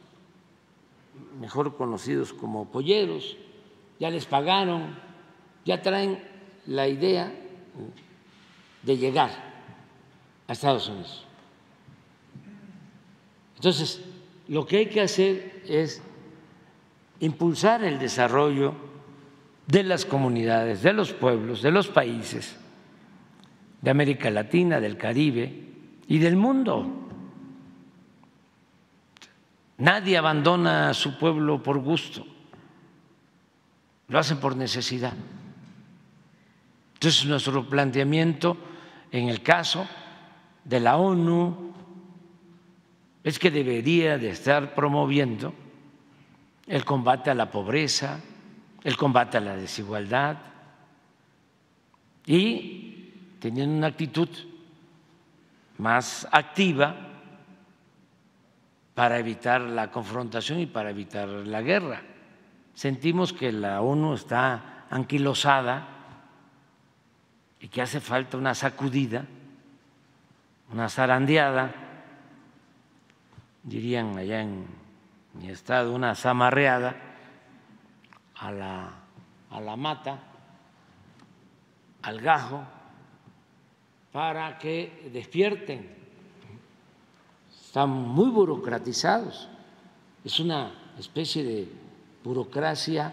[1.41, 3.37] mejor conocidos como polleros,
[3.99, 4.97] ya les pagaron,
[5.65, 6.19] ya traen
[6.67, 7.33] la idea
[8.83, 9.31] de llegar
[10.49, 11.25] a Estados Unidos.
[13.57, 14.01] Entonces,
[14.49, 16.03] lo que hay que hacer es
[17.21, 18.75] impulsar el desarrollo
[19.67, 22.57] de las comunidades, de los pueblos, de los países
[23.81, 25.53] de América Latina, del Caribe
[26.09, 26.87] y del mundo.
[29.79, 32.27] Nadie abandona a su pueblo por gusto,
[34.09, 35.15] lo hacen por necesidad.
[37.01, 38.59] Entonces, nuestro planteamiento
[39.11, 39.89] en el caso
[40.63, 41.73] de la ONU
[43.25, 45.55] es que debería de estar promoviendo
[46.67, 48.21] el combate a la pobreza,
[48.85, 50.37] el combate a la desigualdad
[52.27, 54.29] y teniendo una actitud
[55.79, 56.95] más activa
[58.93, 62.03] para evitar la confrontación y para evitar la guerra.
[62.75, 65.97] Sentimos que la ONU está anquilosada
[67.61, 69.27] y que hace falta una sacudida,
[70.73, 71.75] una zarandeada,
[73.63, 74.67] dirían allá en
[75.35, 76.97] mi estado una zamarreada
[78.37, 78.91] a la,
[79.51, 80.19] a la mata,
[82.03, 82.63] al gajo,
[84.13, 85.99] para que despierten.
[87.51, 89.49] Están muy burocratizados.
[90.25, 91.69] Es una especie de
[92.25, 93.13] burocracia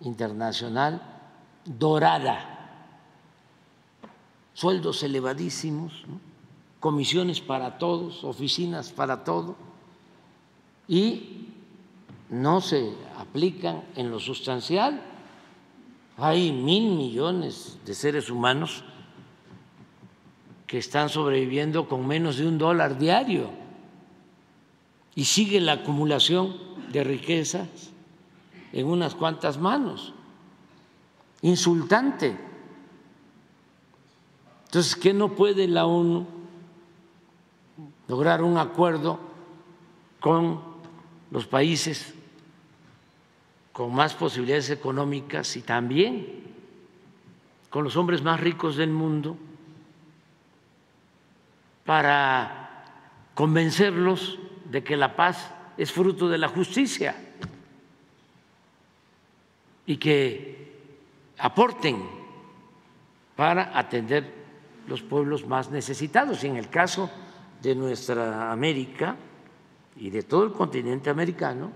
[0.00, 1.00] internacional
[1.64, 2.55] dorada.
[4.56, 5.92] Sueldos elevadísimos,
[6.80, 9.54] comisiones para todos, oficinas para todo
[10.88, 11.48] y
[12.30, 15.02] no se aplican en lo sustancial.
[16.16, 18.82] Hay mil millones de seres humanos
[20.66, 23.50] que están sobreviviendo con menos de un dólar diario
[25.14, 26.56] y sigue la acumulación
[26.90, 27.68] de riquezas
[28.72, 30.14] en unas cuantas manos.
[31.42, 32.55] Insultante.
[34.66, 36.26] Entonces, ¿qué no puede la ONU
[38.08, 39.18] lograr un acuerdo
[40.20, 40.60] con
[41.30, 42.14] los países
[43.72, 46.44] con más posibilidades económicas y también
[47.68, 49.36] con los hombres más ricos del mundo
[51.84, 52.84] para
[53.34, 54.38] convencerlos
[54.70, 57.14] de que la paz es fruto de la justicia
[59.84, 60.80] y que
[61.38, 62.02] aporten
[63.36, 64.45] para atender
[64.88, 66.44] los pueblos más necesitados.
[66.44, 67.10] Y en el caso
[67.62, 69.16] de nuestra América,
[69.98, 71.70] y de todo el continente americano,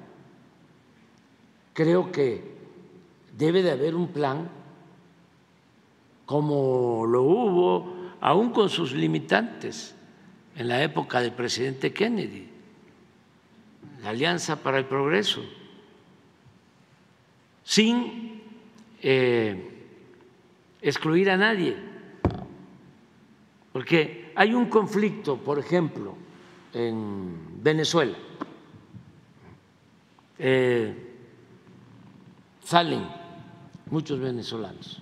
[1.72, 2.42] creo que
[3.36, 4.48] debe de haber un plan
[6.26, 9.96] como lo hubo, aún con sus limitantes,
[10.56, 12.48] en la época del presidente Kennedy,
[14.02, 15.42] la Alianza para el Progreso,
[17.64, 18.42] sin
[19.02, 19.88] eh,
[20.82, 21.76] excluir a nadie,
[23.72, 26.14] porque hay un conflicto, por ejemplo,
[26.72, 28.16] en Venezuela.
[30.38, 31.14] Eh,
[32.64, 33.06] salen
[33.90, 35.00] muchos venezolanos,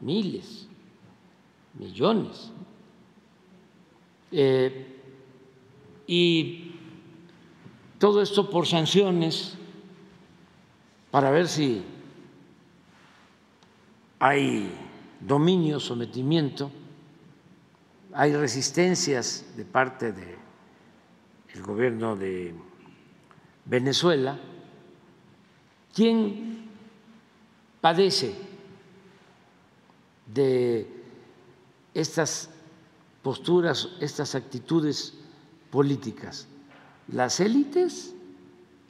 [0.00, 0.68] miles,
[1.74, 2.52] millones.
[4.32, 4.96] Eh,
[6.06, 6.72] y
[7.98, 9.56] todo esto por sanciones
[11.10, 11.82] para ver si
[14.18, 14.70] hay
[15.20, 16.70] dominio, sometimiento,
[18.12, 20.36] hay resistencias de parte de
[21.54, 22.54] el gobierno de
[23.64, 24.38] Venezuela,
[25.94, 26.68] ¿quién
[27.80, 28.34] padece
[30.26, 30.88] de
[31.94, 32.50] estas
[33.22, 35.14] posturas, estas actitudes
[35.70, 36.46] políticas?
[37.08, 38.14] ¿Las élites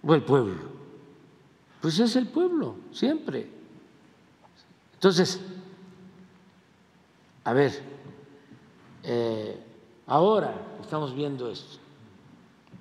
[0.03, 0.81] o el pueblo?
[1.81, 3.49] Pues es el pueblo, siempre.
[4.95, 5.41] Entonces,
[7.45, 8.00] a ver,
[9.13, 9.57] eh,
[10.07, 11.79] ahora estamos viendo esto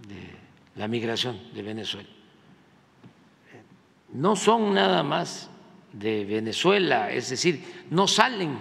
[0.08, 0.36] de
[0.76, 2.10] la migración de Venezuela.
[4.14, 5.50] No son nada más
[5.92, 8.56] de Venezuela, es decir, no salen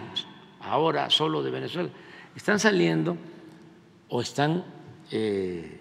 [0.61, 1.91] ahora solo de Venezuela,
[2.35, 3.19] están saliendo
[4.09, 4.65] o están
[5.11, 5.81] eh,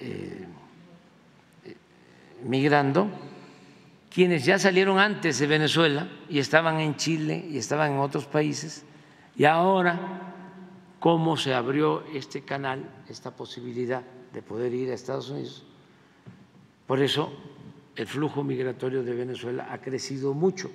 [0.00, 0.46] eh,
[2.42, 3.08] migrando
[4.10, 8.84] quienes ya salieron antes de Venezuela y estaban en Chile y estaban en otros países,
[9.36, 10.25] y ahora,
[11.00, 14.02] ¿cómo se abrió este canal, esta posibilidad
[14.36, 15.64] de poder ir a Estados Unidos.
[16.86, 17.32] Por eso
[17.94, 20.70] el flujo migratorio de Venezuela ha crecido mucho,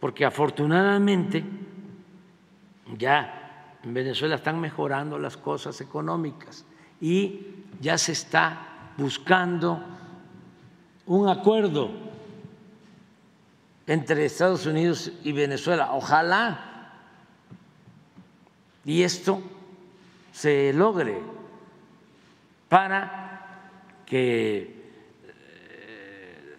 [0.00, 1.44] porque afortunadamente
[2.98, 6.64] ya en Venezuela están mejorando las cosas económicas
[7.00, 7.46] y
[7.80, 9.80] ya se está buscando
[11.06, 11.90] un acuerdo
[13.86, 15.92] entre Estados Unidos y Venezuela.
[15.92, 16.73] Ojalá
[18.84, 19.40] y esto
[20.32, 21.20] se logre
[22.68, 24.92] para que
[25.26, 26.56] eh,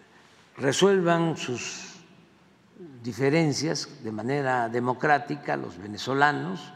[0.56, 1.94] resuelvan sus
[3.02, 6.72] diferencias de manera democrática los venezolanos,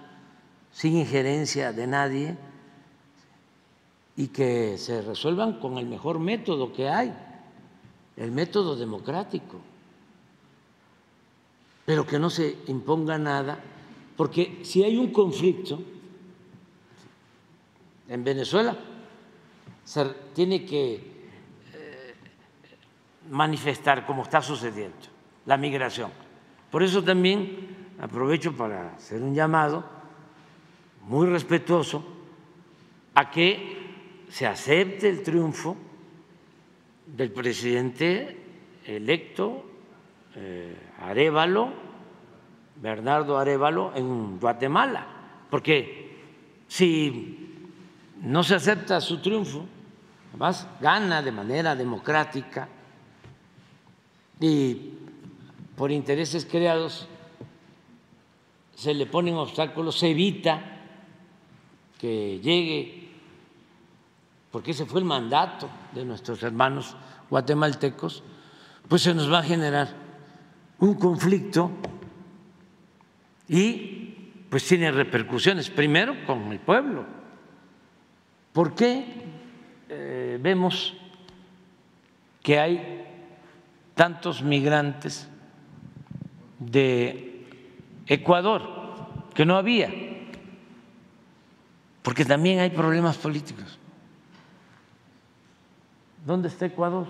[0.73, 2.37] sin injerencia de nadie,
[4.17, 7.13] y que se resuelvan con el mejor método que hay,
[8.17, 9.61] el método democrático,
[11.87, 13.59] pero que no se imponga nada,
[14.21, 15.81] porque si hay un conflicto
[18.07, 18.77] en Venezuela,
[19.83, 22.15] se tiene que eh,
[23.31, 24.99] manifestar como está sucediendo
[25.47, 26.11] la migración.
[26.71, 29.87] Por eso también aprovecho para hacer un llamado
[31.07, 32.05] muy respetuoso
[33.15, 35.79] a que se acepte el triunfo
[37.07, 38.37] del presidente
[38.85, 39.65] electo
[40.37, 41.89] eh, Arevalo,
[42.81, 45.07] Bernardo Arevalo, en Guatemala,
[45.51, 46.19] porque
[46.67, 47.67] si
[48.23, 49.67] no se acepta su triunfo,
[50.31, 52.69] además gana de manera democrática
[54.41, 54.95] y
[55.77, 57.07] por intereses creados
[58.75, 60.63] se le ponen obstáculos, se evita
[61.99, 63.11] que llegue,
[64.51, 66.97] porque ese fue el mandato de nuestros hermanos
[67.29, 68.23] guatemaltecos,
[68.89, 69.89] pues se nos va a generar
[70.79, 71.71] un conflicto
[73.53, 77.05] y pues tiene repercusiones, primero con el pueblo.
[78.53, 79.05] ¿Por qué
[79.89, 80.97] eh, vemos
[82.45, 83.07] que hay
[83.97, 85.29] tantos migrantes
[86.61, 87.45] de
[88.07, 88.63] Ecuador,
[89.35, 89.91] que no había,
[92.03, 93.81] porque también hay problemas políticos.
[96.25, 97.09] ¿Dónde está Ecuador?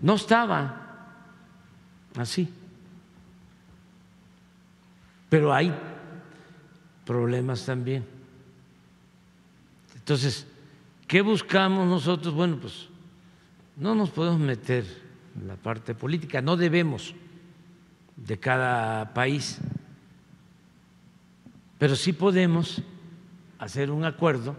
[0.00, 0.88] No estaba
[2.16, 2.48] así.
[5.28, 5.74] Pero hay
[7.04, 8.04] problemas también.
[9.94, 10.46] Entonces,
[11.06, 12.34] ¿qué buscamos nosotros?
[12.34, 12.88] Bueno, pues
[13.76, 14.84] no nos podemos meter
[15.38, 17.14] en la parte política, no debemos
[18.16, 19.58] de cada país,
[21.78, 22.82] pero sí podemos
[23.58, 24.56] hacer un acuerdo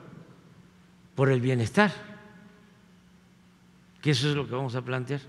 [1.16, 1.91] por el bienestar,
[4.02, 5.22] que eso es lo que vamos a plantear,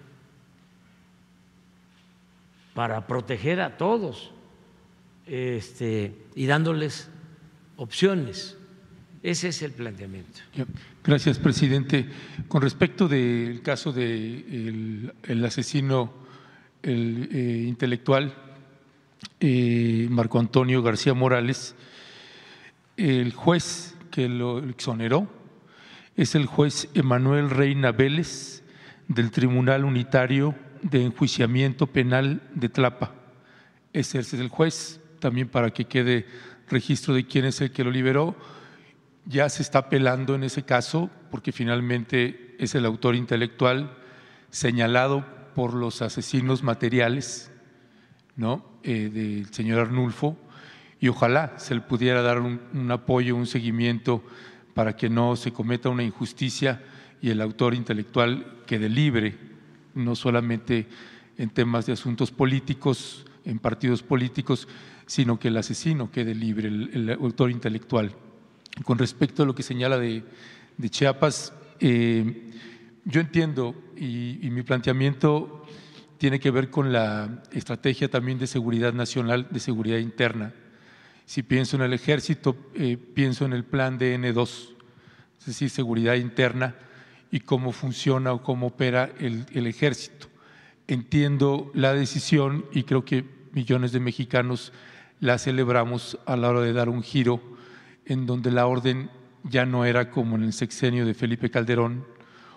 [2.74, 4.30] para proteger a todos
[5.26, 7.10] este, y dándoles
[7.76, 8.56] opciones.
[9.22, 10.40] Ese es el planteamiento.
[11.04, 12.08] Gracias, presidente.
[12.48, 16.12] Con respecto del caso del el asesino
[16.82, 18.34] el, eh, intelectual
[19.40, 21.74] eh, Marco Antonio García Morales,
[22.96, 25.28] el juez que lo exoneró
[26.16, 28.59] es el juez Emanuel Reina Vélez
[29.10, 33.12] del Tribunal Unitario de Enjuiciamiento Penal de Tlapa.
[33.92, 36.26] Ese es el juez también para que quede
[36.68, 38.36] registro de quién es el que lo liberó.
[39.26, 43.96] Ya se está apelando en ese caso porque finalmente es el autor intelectual
[44.50, 45.26] señalado
[45.56, 47.50] por los asesinos materiales
[48.36, 48.64] ¿no?
[48.84, 50.38] Eh, del señor Arnulfo
[51.00, 54.22] y ojalá se le pudiera dar un, un apoyo, un seguimiento
[54.72, 56.80] para que no se cometa una injusticia
[57.22, 59.36] y el autor intelectual quede libre,
[59.94, 60.86] no solamente
[61.36, 64.68] en temas de asuntos políticos, en partidos políticos,
[65.06, 68.14] sino que el asesino quede libre, el, autor intelectual.
[68.84, 70.22] Con respecto a lo que señala de,
[70.88, 72.52] Chiapas, eh,
[73.04, 75.66] yo entiendo y, mi planteamiento
[76.18, 80.52] tiene que ver con la estrategia también de seguridad nacional, de seguridad interna.
[81.24, 84.74] Si pienso en el ejército, eh, pienso en el plan de N2,
[85.38, 86.74] es decir, seguridad interna
[87.30, 90.28] y cómo funciona o cómo opera el, el ejército.
[90.88, 94.72] Entiendo la decisión y creo que millones de mexicanos
[95.20, 97.40] la celebramos a la hora de dar un giro
[98.06, 99.10] en donde la orden
[99.44, 102.04] ya no era como en el sexenio de Felipe Calderón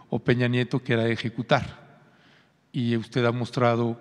[0.10, 2.02] o Peña Nieto, que era ejecutar.
[2.72, 4.00] Y usted ha mostrado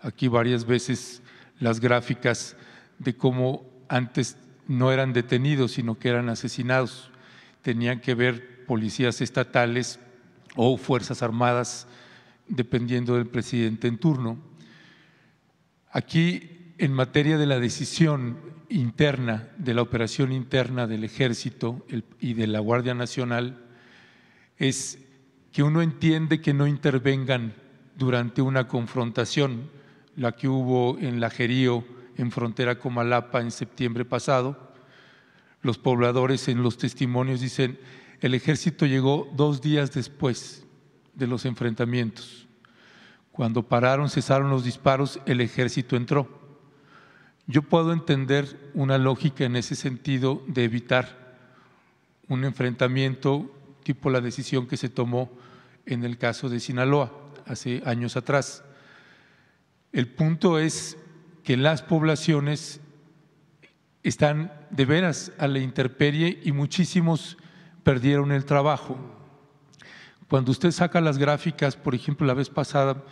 [0.00, 1.22] aquí varias veces
[1.58, 2.56] las gráficas
[2.98, 4.36] de cómo antes
[4.68, 7.10] no eran detenidos, sino que eran asesinados.
[7.62, 9.98] Tenían que ver policías estatales
[10.56, 11.86] o fuerzas armadas,
[12.48, 14.38] dependiendo del presidente en turno.
[15.90, 18.38] Aquí en materia de la decisión
[18.68, 21.86] interna, de la operación interna del ejército
[22.18, 23.64] y de la Guardia Nacional,
[24.56, 24.98] es
[25.52, 27.54] que uno entiende que no intervengan
[27.96, 29.70] durante una confrontación,
[30.16, 31.84] la que hubo en Lajerío,
[32.16, 34.72] en frontera con Malapa, en septiembre pasado.
[35.60, 37.78] Los pobladores en los testimonios dicen,
[38.22, 40.64] el ejército llegó dos días después
[41.12, 42.46] de los enfrentamientos.
[43.32, 46.40] Cuando pararon, cesaron los disparos, el ejército entró.
[47.48, 51.34] Yo puedo entender una lógica en ese sentido de evitar
[52.28, 55.28] un enfrentamiento tipo la decisión que se tomó
[55.84, 57.12] en el caso de Sinaloa
[57.44, 58.62] hace años atrás.
[59.90, 60.96] El punto es
[61.42, 62.80] que las poblaciones
[64.04, 67.36] están de veras a la intemperie y muchísimos
[67.82, 68.96] perdieron el trabajo.
[70.28, 73.04] Cuando usted saca las gráficas, por ejemplo, la vez pasada,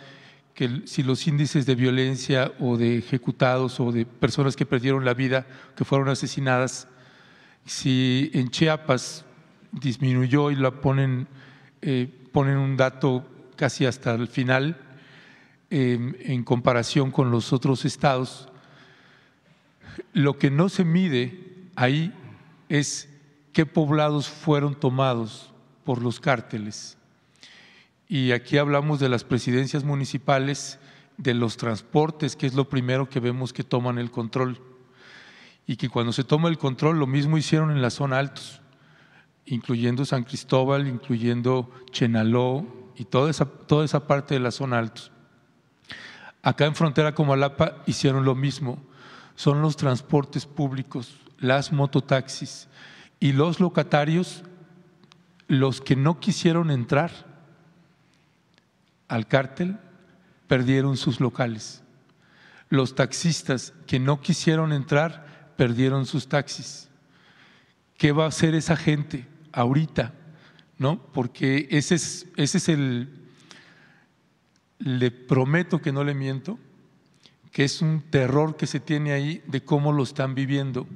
[0.53, 5.13] que si los índices de violencia o de ejecutados o de personas que perdieron la
[5.13, 5.45] vida,
[5.75, 6.87] que fueron asesinadas,
[7.65, 9.25] si en Chiapas
[9.71, 11.27] disminuyó y la ponen,
[11.81, 13.25] eh, ponen un dato
[13.55, 14.77] casi hasta el final
[15.69, 18.49] em, en comparación con los otros estados,
[20.13, 22.13] lo que no se mide ahí
[22.67, 23.10] es
[23.53, 25.51] qué poblados fueron tomados
[25.83, 26.97] por los cárteles.
[28.07, 30.79] Y aquí hablamos de las presidencias municipales,
[31.17, 34.59] de los transportes, que es lo primero que vemos que toman el control.
[35.65, 38.61] Y que cuando se toma el control, lo mismo hicieron en la zona altos,
[39.45, 42.65] incluyendo San Cristóbal, incluyendo Chenaló
[42.95, 45.11] y toda esa, toda esa parte de la zona altos.
[46.41, 48.81] Acá en frontera con Malapa hicieron lo mismo.
[49.35, 52.67] Son los transportes públicos, las mototaxis
[53.21, 54.43] y los locatarios
[55.47, 57.11] los que no quisieron entrar
[59.07, 59.77] al cártel
[60.47, 61.83] perdieron sus locales.
[62.69, 66.89] Los taxistas que no quisieron entrar perdieron sus taxis.
[67.97, 70.13] ¿Qué va a hacer esa gente ahorita?
[70.79, 70.99] ¿No?
[71.13, 73.09] Porque ese es, ese es el,
[74.79, 76.57] le prometo que no le miento,
[77.51, 80.87] que es un terror que se tiene ahí de cómo lo están viviendo.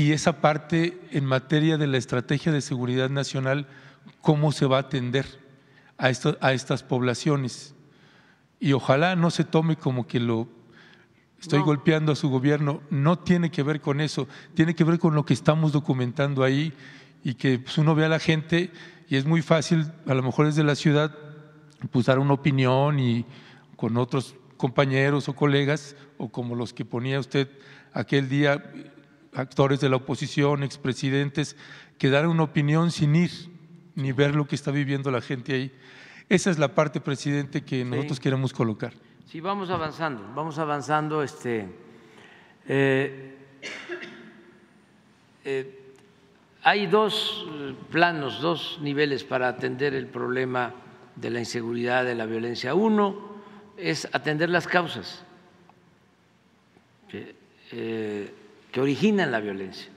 [0.00, 3.66] Y esa parte en materia de la estrategia de seguridad nacional,
[4.20, 5.26] ¿cómo se va a atender?
[6.00, 6.10] a,
[6.40, 7.74] a estas poblaciones.
[8.58, 10.48] Y ojalá no se tome como que lo
[11.40, 12.80] estoy golpeando a su gobierno.
[12.90, 16.72] No tiene que ver con eso, tiene que ver con lo que estamos documentando ahí
[17.22, 18.70] y que pues, uno ve a la gente
[19.08, 21.14] y es muy fácil, a lo mejor desde la ciudad,
[21.90, 23.24] pues dar una opinión y
[23.76, 27.48] con otros compañeros o colegas, o como los que ponía usted
[27.92, 28.62] aquel día,
[29.34, 31.56] actores de la oposición, expresidentes,
[31.98, 33.30] que dar una opinión sin ir
[33.94, 35.72] ni ver lo que está viviendo la gente ahí.
[36.28, 38.92] Esa es la parte, presidente, que nosotros queremos colocar.
[39.26, 41.22] Sí, vamos avanzando, vamos avanzando.
[41.22, 41.68] Este,
[42.66, 43.36] eh,
[45.44, 45.94] eh,
[46.62, 47.46] hay dos
[47.90, 50.74] planos, dos niveles para atender el problema
[51.16, 52.74] de la inseguridad, de la violencia.
[52.74, 53.30] Uno
[53.76, 55.24] es atender las causas
[57.72, 58.34] eh,
[58.70, 59.90] que originan la violencia.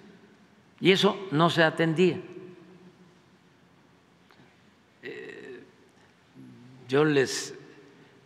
[0.79, 2.19] Y eso no se atendía.
[6.93, 7.55] Yo les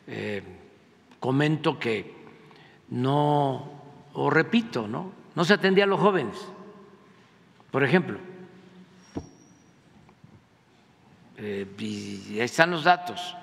[0.08, 0.43] eh,
[1.22, 2.14] comento que
[2.90, 3.72] no,
[4.11, 5.14] o repito, ¿no?
[5.35, 6.38] No se atendía a los jóvenes.
[7.72, 8.19] Por ejemplo,
[11.38, 13.38] eh, ahí están los datos,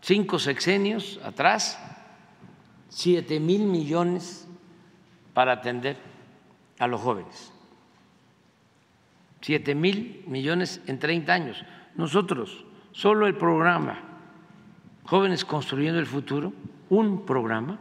[0.00, 1.78] cinco sexenios atrás,
[2.88, 4.48] siete mil millones
[5.34, 5.96] para atender
[6.82, 7.52] a los jóvenes.
[9.40, 11.64] Siete mil millones en 30 años.
[11.94, 14.00] Nosotros, solo el programa
[15.04, 16.52] Jóvenes Construyendo el Futuro,
[16.90, 17.78] un programa,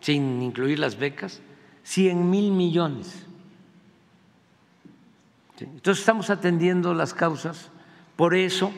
[0.00, 1.42] sin incluir las becas,
[1.82, 3.26] 100 mil millones.
[5.58, 7.72] Entonces estamos atendiendo las causas,
[8.14, 8.72] por eso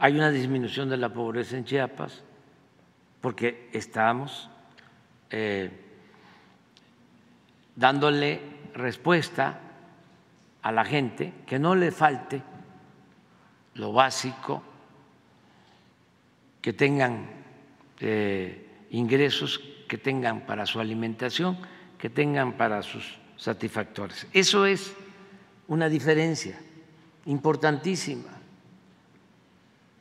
[0.00, 2.24] hay una disminución de la pobreza en Chiapas,
[3.20, 4.50] porque estamos
[5.30, 5.89] eh,
[7.76, 8.40] dándole
[8.74, 9.60] respuesta
[10.62, 12.42] a la gente que no le falte
[13.74, 14.62] lo básico
[16.60, 17.26] que tengan
[18.00, 21.58] eh, ingresos, que tengan para su alimentación,
[21.98, 24.26] que tengan para sus satisfactores.
[24.32, 24.92] Eso es
[25.68, 26.58] una diferencia
[27.26, 28.28] importantísima,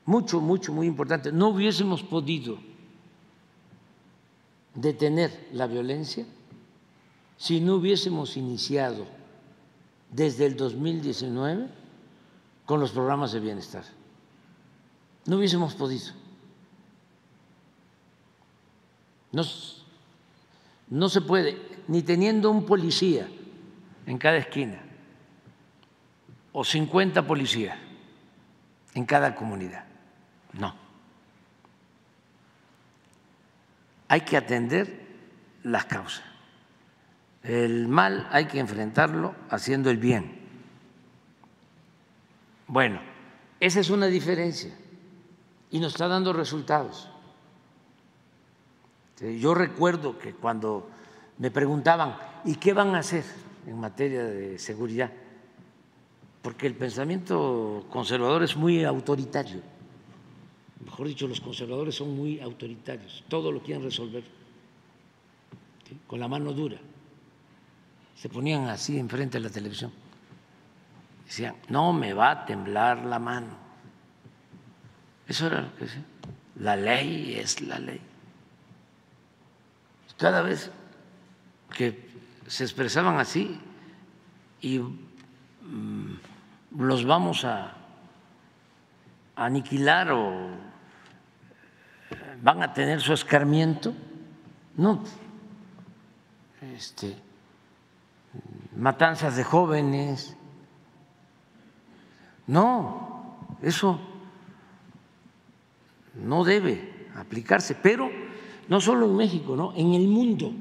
[0.06, 1.32] mucho, mucho, muy importante.
[1.32, 2.58] No hubiésemos podido
[4.74, 6.26] detener la violencia
[7.40, 9.08] si no hubiésemos iniciado
[10.12, 11.68] desde el 2019
[12.68, 13.84] con los programas de bienestar.
[15.26, 16.14] No hubiésemos podido.
[19.32, 19.42] No,
[20.90, 23.28] no se puede, ni teniendo un policía
[24.06, 24.84] en cada esquina
[26.52, 27.78] o 50 policías
[28.94, 29.86] en cada comunidad.
[30.54, 30.90] No.
[34.10, 35.08] hay que atender
[35.64, 36.26] las causas.
[37.50, 40.38] El mal hay que enfrentarlo haciendo el bien.
[42.68, 43.02] Bueno,
[43.60, 44.72] esa es una diferencia
[45.72, 47.10] y nos está dando resultados.
[49.20, 50.92] Yo recuerdo que cuando
[51.40, 53.24] me preguntaban, ¿y qué van a hacer
[53.66, 55.12] en materia de seguridad?
[56.44, 59.60] Porque el pensamiento conservador es muy autoritario.
[60.86, 63.24] Mejor dicho, los conservadores son muy autoritarios.
[63.28, 64.24] Todo lo quieren resolver
[66.06, 66.78] con la mano dura.
[68.22, 69.94] Se ponían así enfrente de la televisión.
[71.26, 73.56] Decían, no me va a temblar la mano.
[75.26, 76.04] Eso era lo que decía.
[76.58, 78.02] La ley es la ley.
[80.18, 80.70] Cada vez
[81.74, 82.10] que
[82.46, 83.58] se expresaban así
[84.60, 86.18] y mm,
[86.78, 87.74] los vamos a
[89.38, 90.50] aniquilar o
[92.42, 93.94] van a tener su escarmiento,
[94.76, 95.04] no,
[96.76, 97.29] este,
[98.76, 100.36] matanzas de jóvenes,
[102.48, 104.00] no, eso
[106.16, 108.10] no debe aplicarse, pero
[108.68, 109.74] no solo en México, ¿no?
[109.76, 110.54] en el mundo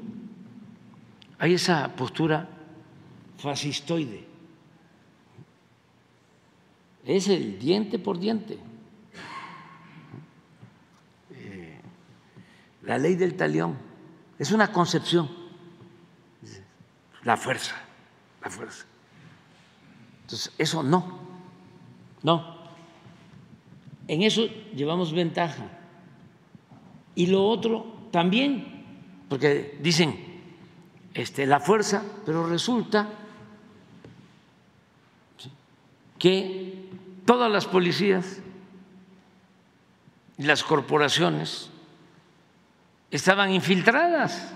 [1.39, 2.47] hay esa postura
[3.37, 4.27] fascistoide.
[7.05, 8.59] Es el diente por diente.
[11.31, 11.79] Eh,
[12.83, 13.77] la ley del talión
[14.37, 15.29] es una concepción.
[17.23, 17.75] La fuerza,
[18.41, 18.85] la fuerza.
[20.21, 21.19] Entonces, eso no,
[22.23, 22.59] no.
[24.07, 24.45] En eso
[24.75, 25.67] llevamos ventaja.
[27.15, 28.85] Y lo otro también,
[29.27, 30.15] porque dicen,
[31.13, 33.09] este, la fuerza, pero resulta
[36.17, 36.89] que
[37.25, 38.41] todas las policías
[40.37, 41.69] y las corporaciones
[43.11, 44.53] estaban infiltradas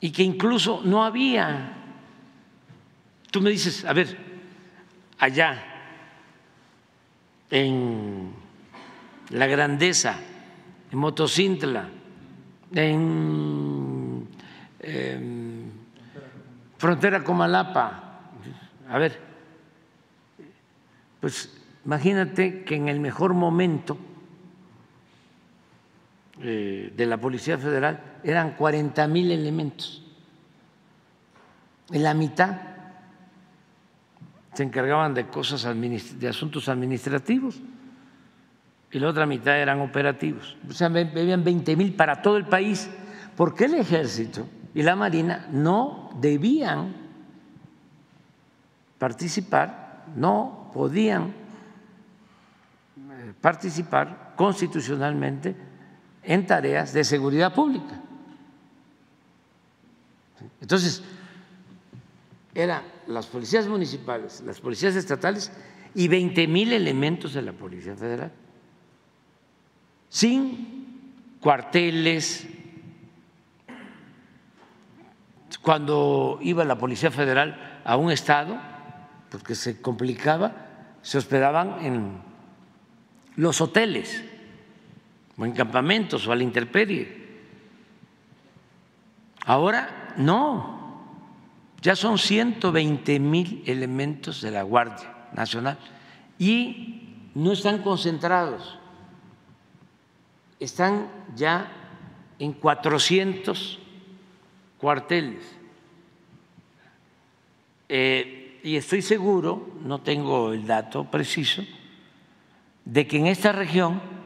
[0.00, 1.72] y que incluso no había,
[3.30, 4.16] tú me dices, a ver,
[5.18, 5.64] allá
[7.50, 8.32] en
[9.30, 10.16] la grandeza,
[10.90, 11.88] en Motocintla,
[12.74, 14.28] en
[14.80, 15.20] eh,
[16.76, 18.04] frontera Comalapa.
[18.88, 19.20] A ver,
[21.20, 21.52] pues
[21.84, 23.98] imagínate que en el mejor momento
[26.40, 30.02] de la Policía Federal eran 40 mil elementos.
[31.90, 32.56] En la mitad
[34.52, 37.60] se encargaban de cosas de asuntos administrativos
[38.90, 40.56] y la otra mitad eran operativos.
[40.68, 42.90] O sea, habían 20 mil para todo el país.
[43.36, 46.94] ¿Por qué el ejército y la Marina no debían
[48.98, 51.32] participar, no podían
[52.96, 55.54] eh, participar constitucionalmente
[56.28, 58.02] en tareas de seguridad pública.
[60.60, 61.02] Entonces,
[62.54, 65.50] eran las policías municipales, las policías estatales
[65.94, 68.30] y 20 mil elementos de la Policía Federal,
[70.10, 72.46] sin cuarteles,
[75.62, 78.60] cuando iba la Policía Federal a un estado,
[79.30, 80.66] porque se complicaba,
[81.00, 82.18] se hospedaban en
[83.36, 84.27] los hoteles
[85.38, 87.28] o en campamentos o a la intemperie.
[89.46, 90.78] Ahora no,
[91.80, 95.78] ya son 120 mil elementos de la Guardia Nacional
[96.38, 98.78] y no están concentrados,
[100.58, 101.72] están ya
[102.38, 103.78] en 400
[104.78, 105.56] cuarteles.
[107.88, 111.62] Eh, y estoy seguro, no tengo el dato preciso,
[112.84, 114.17] de que en esta región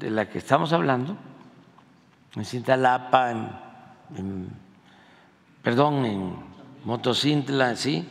[0.00, 1.14] de la que estamos hablando,
[2.34, 3.30] en Cintalapa,
[4.16, 4.48] en,
[5.62, 6.34] perdón, en
[6.84, 8.08] Motocintla, ¿sí?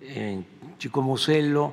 [0.00, 0.46] en
[0.78, 1.72] Chicomucelo,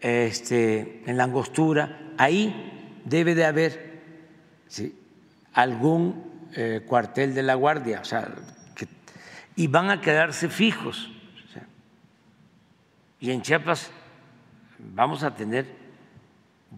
[0.00, 4.00] este, en Langostura, ahí debe de haber
[5.52, 8.34] algún eh, cuartel de la Guardia, o sea,
[9.56, 11.10] y van a quedarse fijos.
[13.20, 13.90] y en Chiapas
[14.78, 15.79] vamos a tener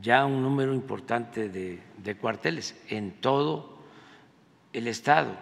[0.01, 3.79] ya un número importante de, cuarteles en todo
[4.73, 5.37] el estado.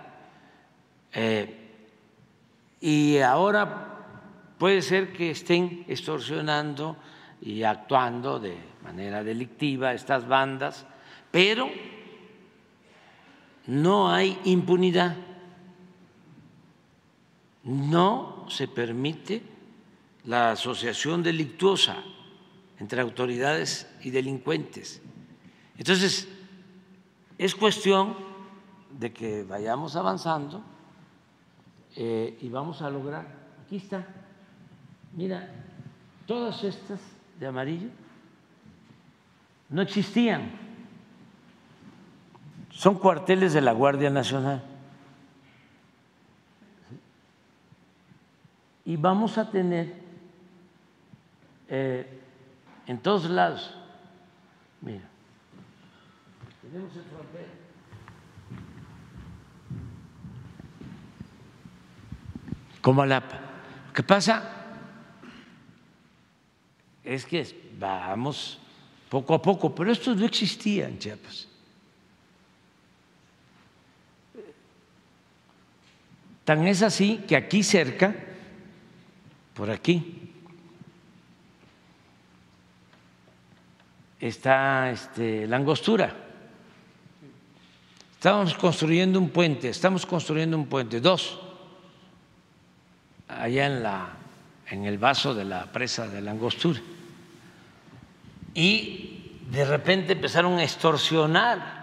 [1.13, 1.57] Eh,
[2.81, 3.99] y ahora
[4.59, 6.97] puede ser que estén extorsionando
[7.41, 10.87] y actuando de manera delictiva estas bandas,
[11.31, 11.71] pero
[13.67, 15.17] no hay impunidad,
[17.65, 19.43] no se permite
[20.25, 22.03] la asociación delictuosa
[22.81, 25.03] entre autoridades y delincuentes.
[25.77, 26.27] Entonces,
[27.39, 28.17] es cuestión
[28.99, 30.63] de que vayamos avanzando
[31.95, 33.27] eh, y vamos a lograr.
[33.65, 34.07] Aquí está.
[35.13, 35.51] Mira,
[36.27, 37.01] todas estas
[37.39, 37.89] de amarillo
[39.69, 40.51] no existían.
[42.71, 44.63] Son cuarteles de la Guardia Nacional.
[48.87, 49.95] Y vamos a tener
[51.69, 52.20] eh,
[52.91, 53.73] en todos lados,
[54.81, 55.09] mira,
[56.61, 57.47] tenemos el frontera.
[62.81, 63.23] Como la,
[63.95, 64.43] ¿Qué pasa?
[67.05, 68.59] Es que vamos
[69.09, 71.47] poco a poco, pero esto no existía en Chiapas.
[76.45, 78.17] Tan es así que aquí cerca,
[79.55, 80.20] por aquí,
[84.21, 86.15] está este, la angostura.
[88.13, 91.41] Estamos construyendo un puente, estamos construyendo un puente, dos,
[93.29, 94.11] allá en, la,
[94.69, 96.81] en el vaso de la presa de la angostura
[98.53, 101.81] y de repente empezaron a extorsionar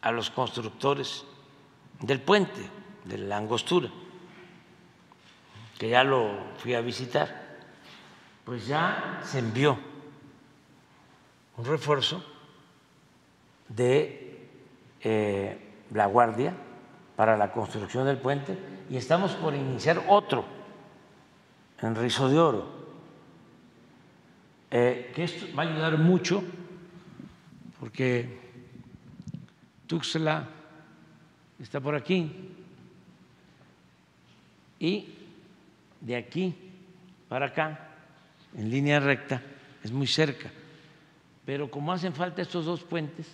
[0.00, 1.24] a los constructores
[2.00, 2.60] del puente,
[3.04, 3.88] de la angostura,
[5.76, 7.50] que ya lo fui a visitar.
[8.44, 9.89] Pues ya se envió
[11.60, 12.24] un refuerzo
[13.68, 14.48] de
[15.02, 15.58] eh,
[15.92, 16.54] la Guardia
[17.16, 18.58] para la construcción del puente
[18.88, 20.44] y estamos por iniciar otro
[21.82, 22.66] en Rizo de Oro
[24.70, 26.42] eh, que esto va a ayudar mucho
[27.78, 28.40] porque
[29.86, 30.48] Tuxtla
[31.58, 32.54] está por aquí
[34.78, 35.14] y
[36.00, 36.54] de aquí
[37.28, 37.90] para acá,
[38.56, 39.42] en línea recta,
[39.84, 40.50] es muy cerca.
[41.50, 43.26] Pero como hacen falta estos dos puentes,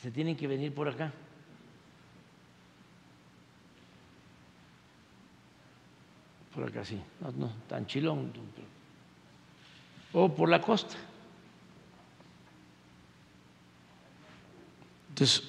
[0.00, 1.12] se tienen que venir por acá.
[6.54, 8.32] Por acá sí, no, no tan chilón
[10.14, 10.96] o por la costa.
[15.10, 15.46] Entonces,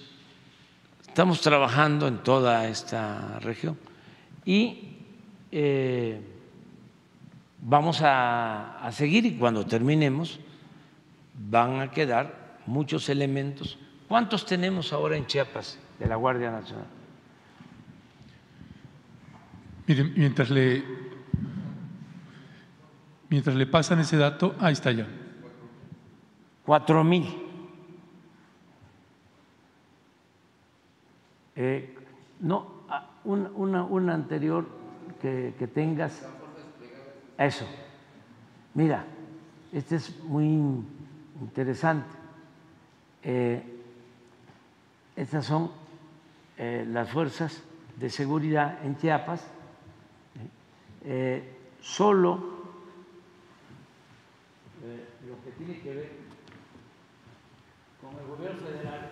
[1.07, 3.77] estamos trabajando en toda esta región
[4.43, 4.97] y
[5.53, 6.19] eh,
[7.61, 10.41] vamos a, a seguir y cuando terminemos
[11.49, 13.77] van a quedar muchos elementos.
[14.07, 16.87] ¿Cuántos tenemos ahora en Chiapas de la Guardia Nacional?
[19.87, 20.83] Miren, mientras le
[23.29, 25.07] Mientras le pasan ese dato, ahí está ya.
[26.65, 27.25] Cuatro mil.
[31.55, 31.95] Eh,
[32.39, 32.85] no,
[33.23, 34.67] una, una, anterior
[35.21, 36.27] que, que, tengas.
[37.37, 37.67] Eso.
[38.73, 39.05] Mira,
[39.71, 40.83] este es muy
[41.41, 42.15] interesante.
[43.23, 43.63] Eh,
[45.15, 45.71] estas son
[46.57, 47.63] eh, las fuerzas
[47.97, 49.45] de seguridad en Chiapas.
[51.81, 52.59] solo
[55.59, 56.11] tiene que ver
[58.01, 59.11] con el gobierno federal,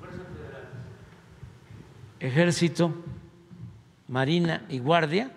[0.00, 0.68] fuerzas federales,
[2.18, 2.92] ejército,
[4.08, 5.30] marina y guardia,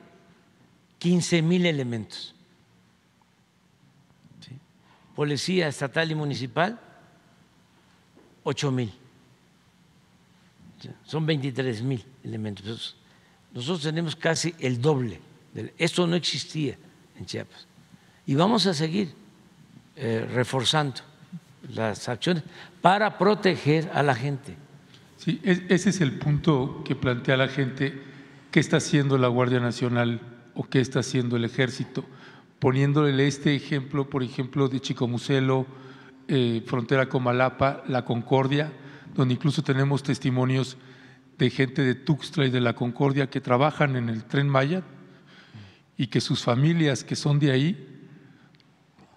[0.97, 2.35] 15 mil elementos.
[5.22, 6.80] Policía estatal y municipal,
[8.41, 8.91] 8 mil.
[11.06, 12.98] Son 23 mil elementos.
[13.53, 15.19] Nosotros tenemos casi el doble.
[15.77, 16.75] Esto no existía
[17.19, 17.67] en Chiapas.
[18.25, 19.14] Y vamos a seguir
[19.95, 21.01] eh, reforzando
[21.72, 22.41] las acciones
[22.82, 24.56] para proteger a la gente.
[25.17, 27.93] Sí, ese es el punto que plantea la gente,
[28.50, 30.19] qué está haciendo la Guardia Nacional
[30.56, 32.06] o qué está haciendo el Ejército,
[32.61, 35.65] poniéndole este ejemplo, por ejemplo, de Chicomucelo,
[36.27, 38.72] eh, frontera con Malapa, La Concordia,
[39.15, 40.77] donde incluso tenemos testimonios
[41.40, 44.83] de gente de Tuxtla y de La Concordia que trabajan en el tren Maya
[45.98, 48.07] y que sus familias que son de ahí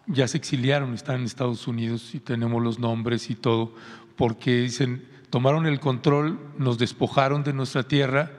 [0.07, 3.75] ya se exiliaron, están en Estados Unidos y tenemos los nombres y todo,
[4.17, 8.33] porque dicen, tomaron el control, nos despojaron de nuestra tierra,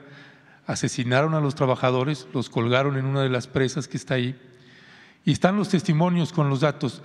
[0.66, 4.36] asesinaron a los trabajadores, los colgaron en una de las presas que está ahí,
[5.26, 7.02] y están los testimonios con los datos.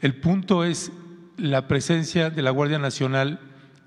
[0.00, 0.92] El punto es
[1.36, 3.40] la presencia de la Guardia Nacional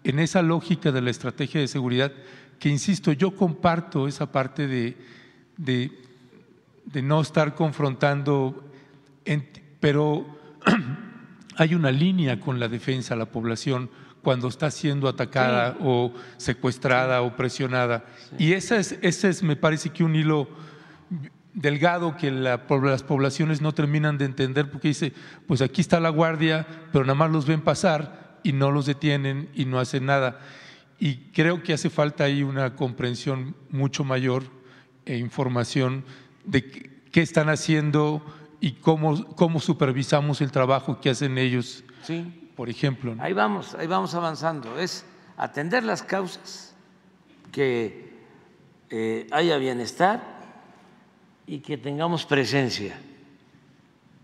[0.04, 2.12] en esa lógica de la estrategia de seguridad,
[2.60, 4.98] que insisto, yo comparto esa parte de,
[5.56, 5.92] de,
[6.86, 8.66] de no estar confrontando
[9.80, 10.26] pero
[11.58, 13.90] hay una línea con la defensa a la población
[14.22, 18.06] cuando está siendo atacada o secuestrada o presionada.
[18.40, 20.48] Y ese es, ese es, me parece que un hilo
[21.56, 25.14] delgado que las poblaciones no terminan de entender porque dice,
[25.48, 29.50] pues aquí está la guardia, pero nada más los ven pasar y no los detienen
[29.56, 30.40] y no hacen nada.
[31.00, 34.44] Y creo que hace falta ahí una comprensión mucho mayor
[35.06, 36.04] e información
[36.44, 38.24] de qué están haciendo
[38.60, 43.16] y cómo, cómo supervisamos el trabajo que hacen ellos, Sí, por ejemplo.
[43.16, 43.24] ¿no?
[43.24, 44.78] ahí vamos, ahí vamos avanzando.
[44.78, 45.06] Es
[45.38, 46.76] atender las causas,
[47.52, 48.14] que
[48.90, 50.35] eh, haya bienestar
[51.48, 52.98] y que tengamos presencia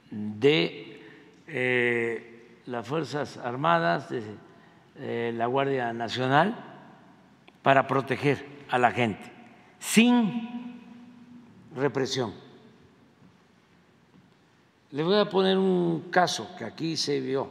[0.09, 1.01] de
[1.47, 4.23] eh, las Fuerzas Armadas, de
[4.97, 6.55] eh, la Guardia Nacional,
[7.61, 9.31] para proteger a la gente,
[9.79, 10.81] sin
[11.75, 12.33] represión.
[14.91, 17.49] Le voy a poner un caso que aquí se vio.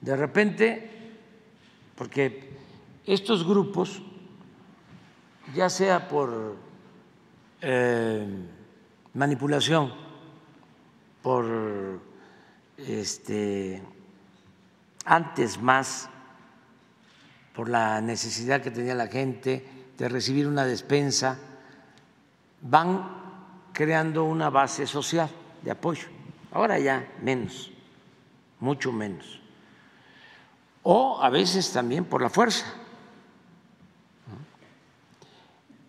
[0.00, 0.90] De repente,
[1.94, 2.50] porque
[3.06, 4.02] estos grupos,
[5.54, 6.56] ya sea por
[7.66, 8.26] eh,
[9.14, 9.92] manipulación,
[11.22, 11.46] por
[12.76, 13.82] este
[15.06, 16.10] antes más
[17.54, 19.64] por la necesidad que tenía la gente
[19.96, 21.38] de recibir una despensa,
[22.60, 25.30] van creando una base social
[25.62, 26.08] de apoyo.
[26.52, 27.72] Ahora ya menos,
[28.60, 29.40] mucho menos.
[30.82, 32.66] O a veces también por la fuerza.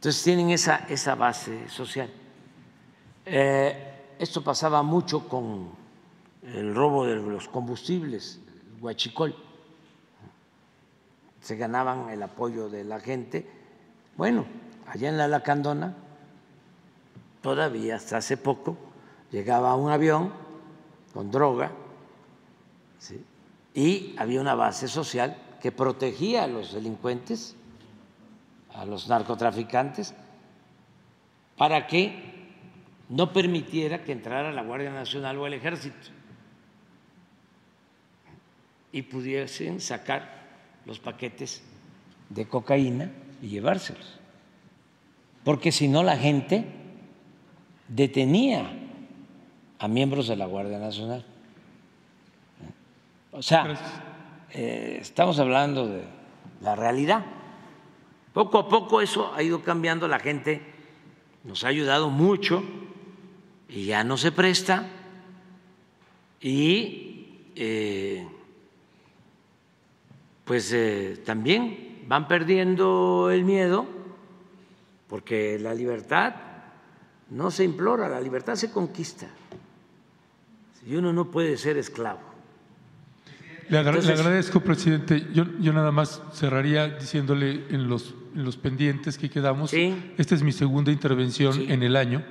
[0.06, 2.08] Entonces tienen esa, esa base social.
[3.26, 5.70] Eh, esto pasaba mucho con
[6.44, 9.36] el robo de los combustibles, el huachicol.
[11.42, 13.50] Se ganaban el apoyo de la gente.
[14.16, 14.46] Bueno,
[14.86, 15.96] allá en la Lacandona,
[17.42, 18.78] todavía hasta hace poco,
[19.32, 20.32] llegaba un avión
[21.16, 21.72] con droga
[23.74, 27.56] y había una base social que protegía a los delincuentes,
[28.76, 30.14] a los narcotraficantes,
[31.58, 32.36] para que
[33.10, 36.10] no permitiera que entrara la Guardia Nacional o el Ejército
[38.92, 40.46] y pudiesen sacar
[40.86, 41.62] los paquetes
[42.30, 44.20] de cocaína y llevárselos.
[45.44, 46.66] Porque si no la gente
[47.88, 48.72] detenía
[49.80, 51.26] a miembros de la Guardia Nacional.
[53.32, 53.76] O sea,
[54.52, 56.04] eh, estamos hablando de
[56.62, 57.26] la realidad.
[58.36, 60.62] Poco a poco eso ha ido cambiando, la gente
[61.46, 62.62] nos ha ayudado mucho
[63.70, 64.90] y ya no se presta
[66.42, 68.28] y eh,
[70.44, 73.86] pues eh, también van perdiendo el miedo
[75.08, 76.36] porque la libertad
[77.30, 79.30] no se implora, la libertad se conquista
[80.86, 82.20] y uno no puede ser esclavo.
[83.70, 85.26] Le, le agradezco, presidente.
[85.34, 89.72] Yo, yo nada más cerraría diciéndole en los, los pendientes que quedamos.
[90.18, 92.24] Esta es mi segunda intervención en el año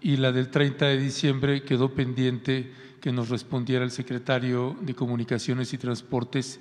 [0.00, 5.72] y la del 30 de diciembre quedó pendiente que nos respondiera el secretario de Comunicaciones
[5.72, 6.60] y Transportes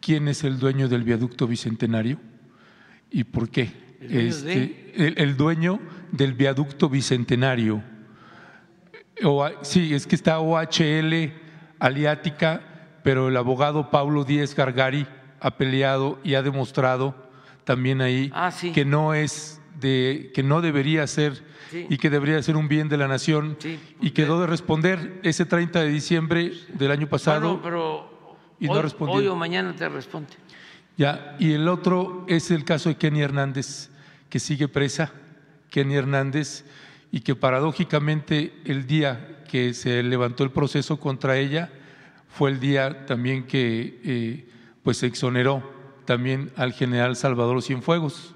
[0.00, 2.18] quién es el dueño del viaducto bicentenario
[3.10, 3.72] y por qué.
[4.00, 5.80] ¿El dueño Este, el, el dueño
[6.12, 7.82] del viaducto bicentenario.
[9.24, 11.32] O- sí, es que está OHL
[11.80, 12.60] Aliática,
[13.02, 15.06] pero el abogado Paulo Díez Gargari
[15.40, 17.27] ha peleado y ha demostrado
[17.68, 18.72] también ahí Ah, sí.
[18.72, 21.84] que no es de que no debería ser Sí.
[21.90, 23.58] y que debería ser un bien de la nación
[24.00, 28.72] y quedó de responder ese 30 de diciembre del año pasado Bueno, pero y no
[28.72, 29.16] hoy, respondió.
[29.16, 30.30] hoy o mañana te responde.
[30.96, 33.90] Ya, y el otro es el caso de Kenny Hernández,
[34.30, 35.12] que sigue presa,
[35.68, 36.64] Kenny Hernández,
[37.12, 41.70] y que paradójicamente el día que se levantó el proceso contra ella
[42.28, 44.48] fue el día también que eh,
[44.82, 45.70] pues se exoneró
[46.08, 48.34] también al general Salvador Cienfuegos.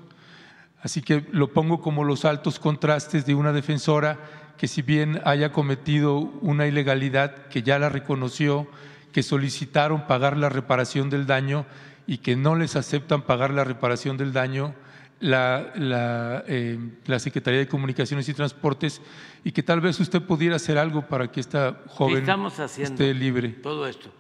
[0.83, 4.19] Así que lo pongo como los altos contrastes de una defensora
[4.59, 8.69] que si bien haya cometido una ilegalidad, que ya la reconoció,
[9.11, 11.65] que solicitaron pagar la reparación del daño
[12.07, 14.75] y que no les aceptan pagar la reparación del daño
[15.21, 19.01] la, la, eh, la Secretaría de Comunicaciones y Transportes
[19.45, 23.49] y que tal vez usted pudiera hacer algo para que esta joven Estamos esté libre.
[23.49, 24.11] todo esto.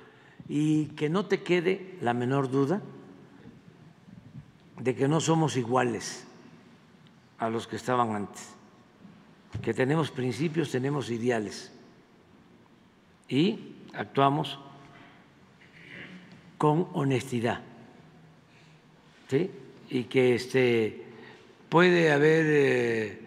[0.48, 2.80] Y que no te quede la menor duda
[4.82, 6.24] de que no somos iguales
[7.38, 8.48] a los que estaban antes,
[9.62, 11.70] que tenemos principios, tenemos ideales
[13.28, 14.58] y actuamos
[16.58, 17.60] con honestidad.
[19.28, 19.50] ¿sí?
[19.88, 21.04] Y que este,
[21.68, 23.20] puede haber eh,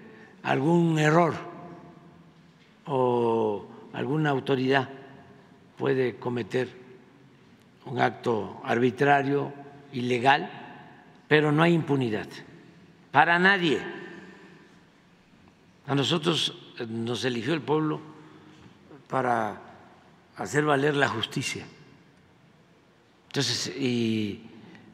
[0.43, 1.35] algún error
[2.85, 4.89] o alguna autoridad
[5.77, 6.67] puede cometer
[7.85, 9.53] un acto arbitrario,
[9.93, 10.64] ilegal,
[11.27, 12.27] pero no hay impunidad
[13.11, 13.81] para nadie.
[15.87, 18.01] A nosotros eh, nos eligió el pueblo
[19.07, 19.61] para
[20.37, 21.65] hacer valer la justicia.
[23.27, 24.43] Entonces, y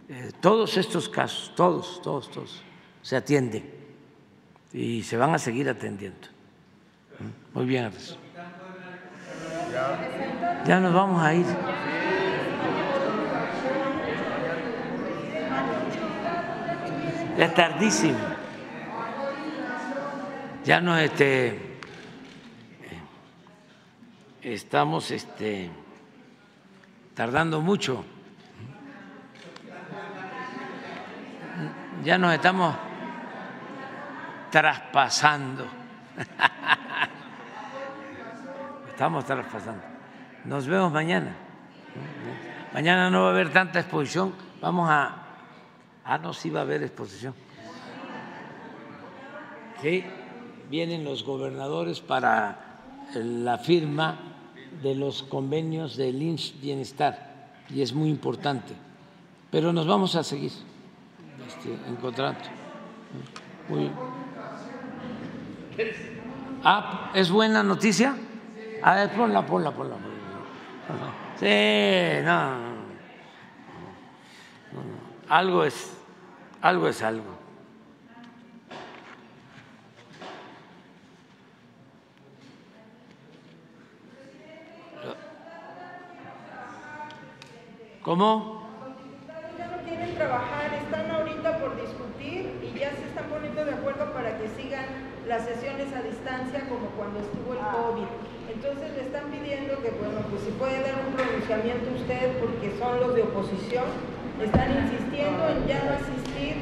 [0.10, 2.61] eh, todos estos casos, todos, todos, todos,
[3.01, 3.69] se atienden
[4.74, 6.27] y se van a seguir atendiendo.
[7.53, 7.92] Muy bien.
[10.66, 11.45] Ya nos vamos a ir.
[17.38, 18.19] Ya es tardísimo.
[20.64, 21.72] Ya no este
[24.42, 25.69] estamos este
[27.14, 28.03] tardando mucho.
[32.03, 32.76] Ya nos estamos
[34.50, 35.66] traspasando.
[38.90, 39.82] Estamos traspasando.
[40.45, 41.35] Nos vemos mañana.
[42.74, 44.34] Mañana no va a haber tanta exposición.
[44.61, 45.20] Vamos a.
[46.11, 47.33] Ah, no, sí va a haber exposición.
[49.81, 50.03] Sí,
[50.69, 52.81] vienen los gobernadores para
[53.15, 54.19] la firma
[54.83, 58.73] de los convenios del INS Bienestar y es muy importante.
[59.51, 60.51] Pero nos vamos a seguir
[61.48, 62.41] este, encontrando.
[63.69, 63.90] Muy
[66.61, 68.17] Ah, ¿es buena noticia?
[68.83, 69.95] A ver, ponla, ponla, ponla.
[71.40, 72.59] Sí, no,
[74.73, 74.81] no,
[75.30, 76.00] Algo es,
[76.61, 77.41] algo es algo.
[88.03, 88.61] ¿Cómo?
[89.57, 94.11] Ya no quieren trabajar, están ahorita por discutir y ya se están poniendo de acuerdo
[94.11, 94.85] para que sigan
[95.27, 98.07] las sesiones a distancia como cuando estuvo el COVID.
[98.53, 102.99] Entonces le están pidiendo que, bueno, pues si puede dar un pronunciamiento usted, porque son
[102.99, 103.85] los de oposición,
[104.44, 106.56] están insistiendo en ya no asistir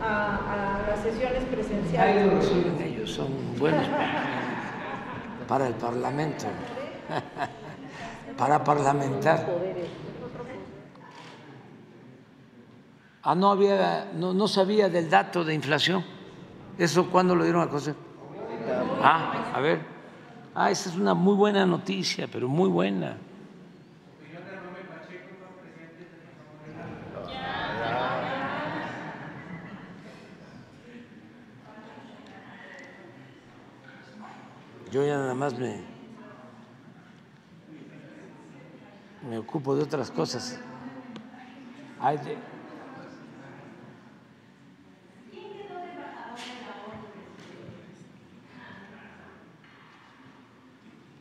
[0.00, 2.50] a, las sesiones presenciales.
[2.84, 3.86] Ellos son buenos
[5.48, 6.46] para el Parlamento,
[8.36, 9.46] para parlamentar.
[13.26, 16.04] Ah, no había, no, no sabía del dato de inflación.
[16.76, 17.94] ¿Eso cuándo lo dieron a conocer?
[19.02, 19.80] Ah, a ver.
[20.54, 23.16] Ah, esa es una muy buena noticia, pero muy buena.
[34.94, 35.80] Yo ya nada más me,
[39.28, 40.56] me ocupo de otras cosas.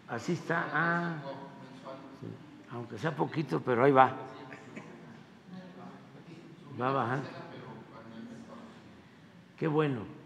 [0.07, 0.67] Así está.
[0.71, 1.15] Ah,
[2.69, 4.15] aunque sea poquito, pero ahí va.
[6.79, 7.27] Va bajando.
[9.57, 10.22] Qué bueno.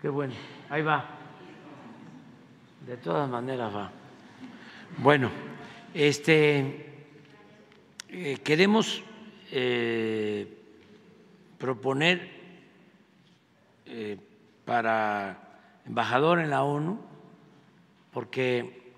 [0.00, 0.32] Qué bueno.
[0.70, 1.04] Ahí va.
[2.86, 3.90] De todas maneras va.
[4.96, 5.30] Bueno,
[5.92, 6.86] este
[8.08, 9.02] eh, queremos
[9.50, 10.58] eh,
[11.58, 12.30] proponer
[13.84, 14.16] eh,
[14.64, 16.98] para embajador en la ONU,
[18.12, 18.94] porque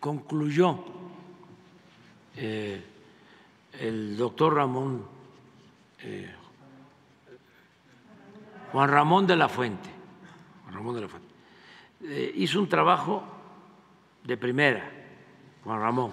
[0.00, 0.82] concluyó
[2.36, 5.04] el doctor Ramón,
[8.72, 9.95] Juan Ramón de la Fuente,
[10.72, 13.22] Ramón de la Fuente, hizo un trabajo
[14.24, 14.90] de primera,
[15.64, 16.12] Juan Ramón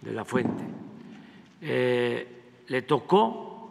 [0.00, 0.64] de la Fuente.
[1.60, 3.70] le tocó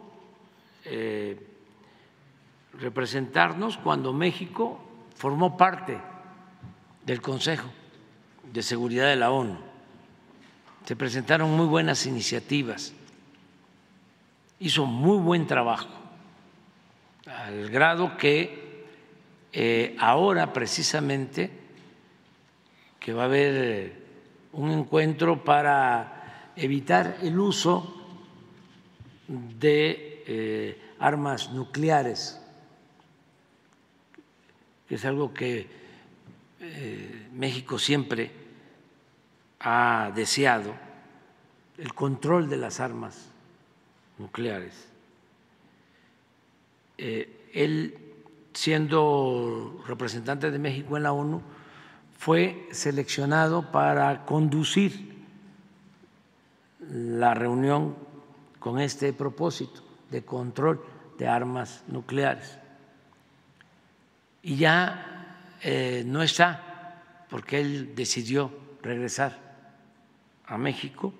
[2.78, 4.80] representarnos cuando México
[5.14, 5.98] formó parte
[7.04, 7.68] del Consejo
[8.52, 9.58] de Seguridad de la ONU.
[10.84, 12.92] Se presentaron muy buenas iniciativas,
[14.58, 15.88] hizo muy buen trabajo,
[17.26, 18.59] al grado que
[19.52, 21.50] eh, ahora precisamente
[22.98, 23.92] que va a haber
[24.52, 27.96] un encuentro para evitar el uso
[29.28, 32.40] de eh, armas nucleares
[34.90, 35.68] que es algo que
[36.58, 38.32] eh, México siempre
[39.60, 40.74] ha deseado,
[41.78, 43.30] el control de las armas
[44.18, 44.88] nucleares.
[46.98, 48.09] Eh, él,
[48.52, 51.42] siendo representante de México en la ONU,
[52.18, 55.24] fue seleccionado para conducir
[56.80, 57.96] la reunión
[58.58, 60.84] con este propósito de control
[61.18, 62.58] de armas nucleares
[64.42, 68.50] y ya eh, no está porque él decidió
[68.82, 69.38] regresar
[70.46, 71.14] a México.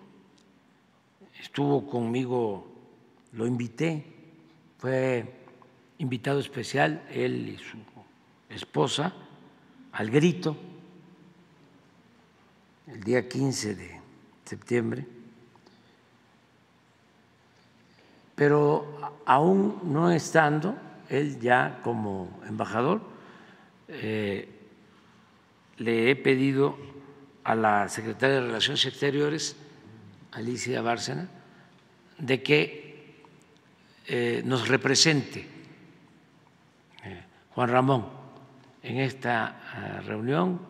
[1.41, 2.67] Estuvo conmigo,
[3.33, 4.05] lo invité,
[4.79, 5.40] fue
[6.01, 7.77] invitado especial, él y su
[8.49, 9.13] esposa,
[9.93, 10.57] al grito,
[12.87, 14.01] el día 15 de
[14.47, 15.07] septiembre.
[18.35, 20.75] Pero aún no estando
[21.11, 23.03] él ya como embajador,
[23.89, 24.49] eh,
[25.77, 26.79] le he pedido
[27.45, 29.57] a la secretaria de Relaciones Exteriores,
[30.33, 31.29] Alicia Bárcena,
[32.17, 33.21] de que
[34.07, 35.50] eh, nos represente
[37.61, 38.07] Juan Ramón
[38.83, 40.61] en esta reunión,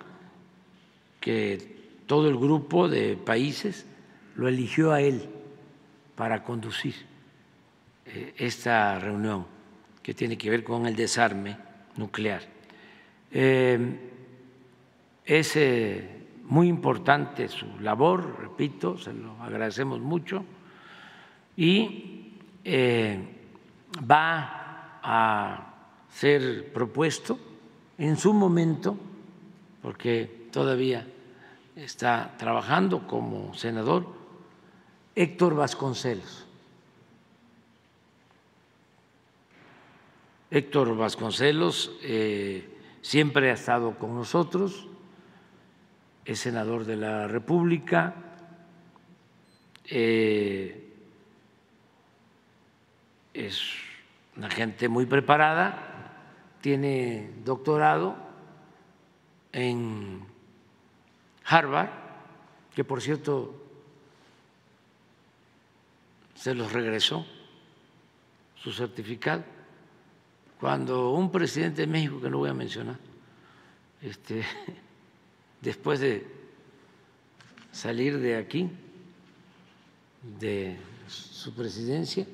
[1.20, 3.86] que todo el grupo de países
[4.34, 5.30] lo eligió a él
[6.16, 6.96] para conducir
[8.36, 9.46] esta reunión
[10.02, 11.56] que tiene que ver con el desarme
[11.94, 12.42] nuclear.
[13.30, 13.86] es
[16.42, 20.44] muy importante su labor, repito, se lo agradecemos mucho,
[21.56, 22.32] y
[22.64, 23.20] eh,
[24.10, 25.69] va a
[26.12, 27.38] ser propuesto
[27.98, 28.96] en su momento,
[29.82, 31.06] porque todavía
[31.76, 34.06] está trabajando como senador,
[35.14, 36.46] Héctor Vasconcelos.
[40.50, 42.68] Héctor Vasconcelos eh,
[43.02, 44.88] siempre ha estado con nosotros,
[46.24, 48.14] es senador de la República,
[49.86, 50.92] eh,
[53.32, 53.60] es
[54.36, 55.89] una gente muy preparada,
[56.60, 58.16] tiene doctorado
[59.52, 60.24] en
[61.44, 61.90] Harvard,
[62.74, 63.54] que por cierto
[66.34, 67.26] se los regresó
[68.56, 69.44] su certificado,
[70.58, 72.98] cuando un presidente de México, que no voy a mencionar,
[74.02, 74.44] este,
[75.60, 76.26] después de
[77.72, 78.70] salir de aquí,
[80.38, 82.26] de su presidencia,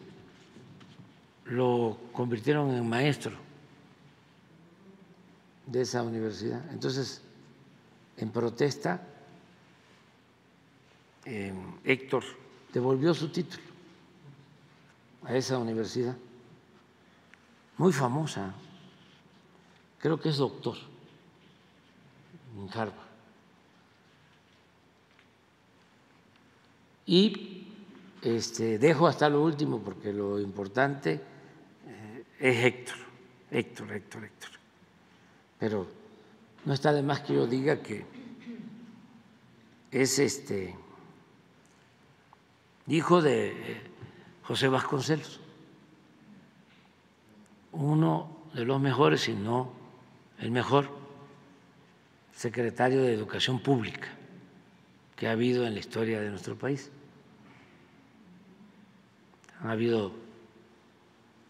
[1.44, 3.45] lo convirtieron en maestro
[5.66, 6.62] de esa universidad.
[6.72, 7.20] Entonces,
[8.16, 9.02] en protesta,
[11.24, 11.52] eh,
[11.84, 12.24] Héctor
[12.72, 13.64] devolvió su título
[15.24, 16.16] a esa universidad,
[17.78, 18.54] muy famosa,
[19.98, 20.76] creo que es doctor
[22.56, 23.06] en Harvard.
[27.06, 27.66] Y
[28.22, 31.20] este, dejo hasta lo último porque lo importante
[31.86, 32.96] eh, es Héctor,
[33.50, 34.55] Héctor, Héctor, Héctor.
[35.66, 35.84] Pero
[36.64, 38.06] no está de más que yo diga que
[39.90, 40.76] es este
[42.86, 43.82] hijo de
[44.44, 45.40] José Vasconcelos,
[47.72, 49.72] uno de los mejores, si no
[50.38, 50.88] el mejor
[52.32, 54.06] secretario de Educación Pública
[55.16, 56.92] que ha habido en la historia de nuestro país.
[59.64, 60.12] Ha habido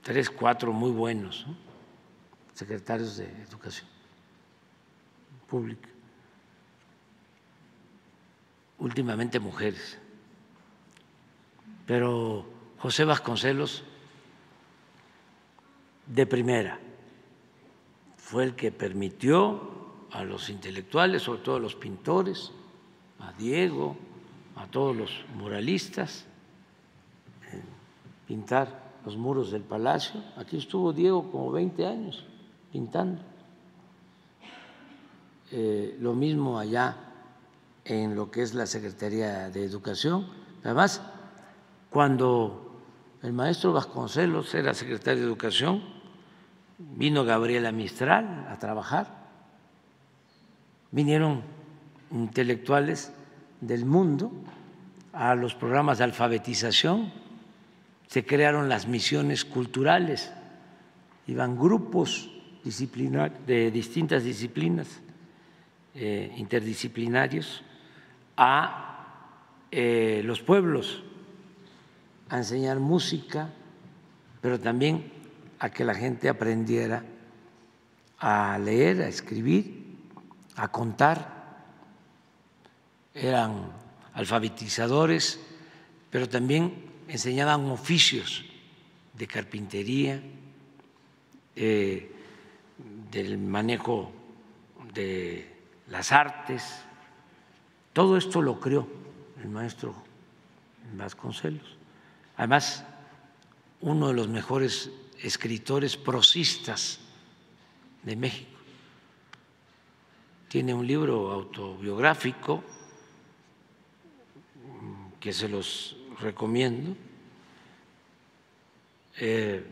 [0.03, 1.45] tres, cuatro muy buenos
[2.55, 3.96] secretarios de Educación
[5.49, 5.89] Pública,
[8.79, 9.99] últimamente mujeres.
[11.87, 12.47] Pero
[12.79, 13.85] José Vasconcelos,
[16.07, 16.79] de primera,
[18.17, 19.77] fue el que permitió
[20.11, 22.53] a los intelectuales, sobre todo a los pintores,
[23.21, 23.97] a Diego,
[24.57, 26.27] a todos los muralistas,
[28.27, 30.23] pintar los muros del palacio.
[30.37, 32.25] Aquí estuvo Diego como 20 años
[32.73, 33.23] pintando.
[35.53, 36.97] Eh, lo mismo allá
[37.85, 40.27] en lo que es la Secretaría de Educación.
[40.65, 41.01] Además,
[41.89, 42.83] cuando
[43.23, 45.83] el maestro Vasconcelos era secretario de Educación,
[46.79, 49.07] vino Gabriela Mistral a trabajar.
[50.91, 51.43] Vinieron
[52.11, 53.13] intelectuales
[53.61, 54.33] del mundo
[55.13, 57.13] a los programas de alfabetización,
[58.09, 60.33] se crearon las misiones culturales,
[61.27, 62.31] iban grupos
[63.47, 65.01] de distintas disciplinas
[65.99, 67.63] eh, interdisciplinarios
[68.37, 69.33] a
[69.71, 71.03] eh, los pueblos
[72.29, 73.49] a enseñar música,
[74.43, 75.11] pero también
[75.59, 77.03] a que la gente aprendiera
[78.19, 79.87] a leer, a escribir
[80.57, 81.65] a contar,
[83.15, 83.73] eran
[84.13, 85.41] alfabetizadores,
[86.11, 86.75] pero también
[87.09, 88.45] enseñaban oficios
[89.15, 90.23] de carpintería,
[91.55, 92.13] eh,
[93.11, 94.13] del manejo
[94.93, 95.56] de
[95.89, 96.83] las artes.
[97.93, 98.87] Todo esto lo creó
[99.43, 99.95] el maestro
[100.95, 101.77] Vasconcelos.
[102.37, 102.85] Además,
[103.81, 104.91] uno de los mejores
[105.23, 107.01] escritores prosistas
[108.03, 108.57] de México
[110.49, 112.63] tiene un libro autobiográfico
[115.19, 116.97] que se los recomiendo.
[119.19, 119.65] Eh,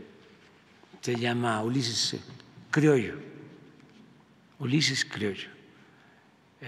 [1.01, 2.21] se llama Ulises
[2.71, 3.15] Criollo.
[4.59, 5.54] Ulises Criollo.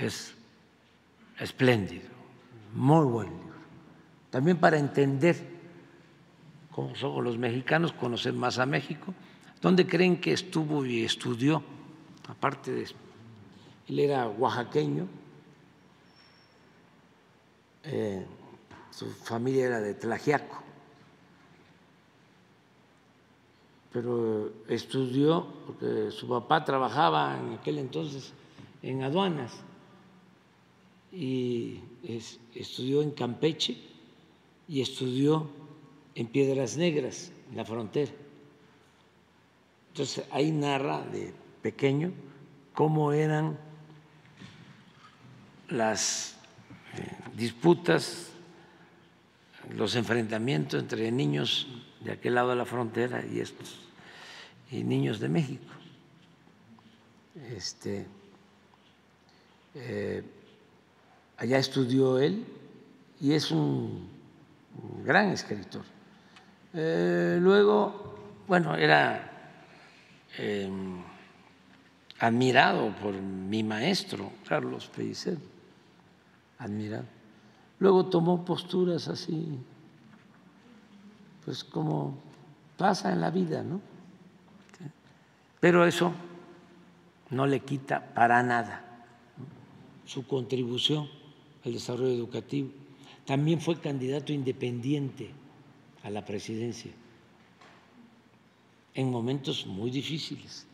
[0.00, 0.34] Es
[1.38, 2.08] espléndido,
[2.74, 3.56] muy buen libro.
[4.30, 5.36] también para entender
[6.70, 9.14] cómo somos los mexicanos, conocer más a México.
[9.62, 11.62] ¿Dónde creen que estuvo y estudió?
[12.28, 12.86] Aparte de
[13.88, 15.06] él era oaxaqueño,
[17.84, 18.26] eh,
[18.90, 20.62] su familia era de Tlajiaco,
[23.92, 28.34] pero estudió, porque su papá trabajaba en aquel entonces
[28.82, 29.52] en aduanas
[31.16, 31.80] y
[32.54, 33.74] estudió en Campeche
[34.68, 35.48] y estudió
[36.14, 38.12] en Piedras Negras, en la frontera.
[39.88, 42.12] Entonces ahí narra de pequeño
[42.74, 43.58] cómo eran
[45.70, 46.36] las
[46.98, 48.32] eh, disputas,
[49.74, 51.66] los enfrentamientos entre niños
[52.00, 53.88] de aquel lado de la frontera y estos,
[54.70, 55.72] y niños de México.
[57.54, 58.06] Este,
[59.74, 60.22] eh,
[61.36, 62.44] allá estudió él
[63.20, 64.08] y es un,
[65.04, 65.82] gran escritor.
[66.74, 69.54] Eh, luego, bueno, era
[70.36, 71.02] em,
[72.18, 75.38] admirado por mi maestro, Carlos Pellicer,
[76.58, 77.04] admirado.
[77.78, 79.58] Luego tomó posturas así,
[81.44, 82.18] pues como
[82.76, 83.80] pasa en la vida, ¿no?
[85.60, 86.12] Pero eso
[87.30, 88.82] no le quita para nada
[90.04, 91.08] su contribución
[91.66, 92.70] al desarrollo educativo.
[93.24, 95.30] También fue candidato independiente
[96.02, 96.92] a la presidencia
[98.94, 100.66] en momentos muy difíciles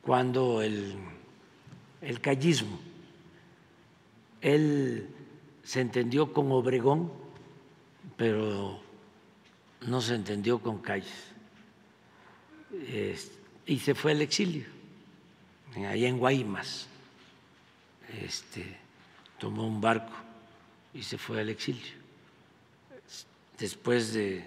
[0.00, 0.94] cuando el,
[2.00, 2.78] el callismo,
[4.40, 5.08] él
[5.62, 7.12] se entendió con Obregón,
[8.16, 8.80] pero
[9.86, 11.32] no se entendió con Calles.
[13.66, 14.64] y se fue al exilio,
[15.76, 16.86] allá en Guaymas.
[18.22, 18.79] Este,
[19.40, 20.12] tomó un barco
[20.94, 21.98] y se fue al exilio.
[23.58, 24.44] Después de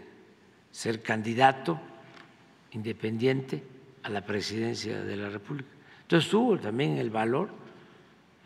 [0.72, 1.80] ser candidato
[2.72, 3.64] independiente
[4.04, 5.70] a la presidencia de la República.
[6.02, 7.50] Entonces tuvo también el valor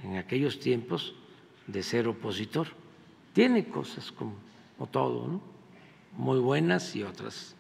[0.04, 1.14] en aquellos tiempos
[1.68, 2.68] de ser opositor.
[3.34, 4.36] Tiene cosas como,
[4.92, 5.42] todo, ¿no?
[6.14, 7.56] muy buenas y otras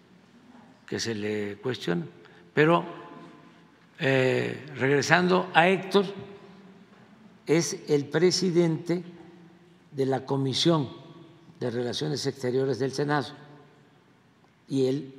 [0.85, 2.07] que se le cuestionan.
[2.53, 2.85] Pero
[3.99, 6.05] eh, regresando a Héctor,
[7.47, 9.03] es el presidente
[9.91, 10.89] de la Comisión
[11.59, 13.29] de Relaciones Exteriores del Senado.
[14.67, 15.13] Y él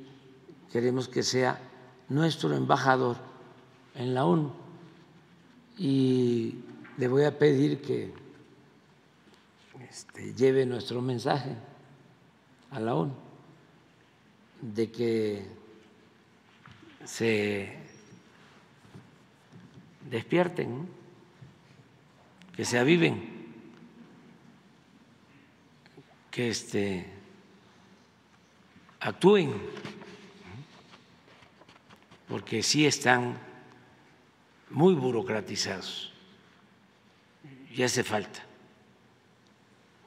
[0.71, 1.59] queremos que sea
[2.07, 3.17] nuestro embajador
[3.95, 4.51] en la ONU.
[5.77, 6.55] Y
[6.97, 8.13] le voy a pedir que
[9.89, 11.55] este, lleve nuestro mensaje
[12.71, 13.13] a la ONU
[14.61, 15.45] de que
[17.05, 17.75] se
[20.09, 20.87] despierten,
[22.59, 23.23] que se aviven,
[26.29, 27.05] que este,
[28.99, 29.53] actúen
[32.27, 33.37] porque sí están
[34.71, 36.11] muy burocratizados
[37.73, 38.43] y hace falta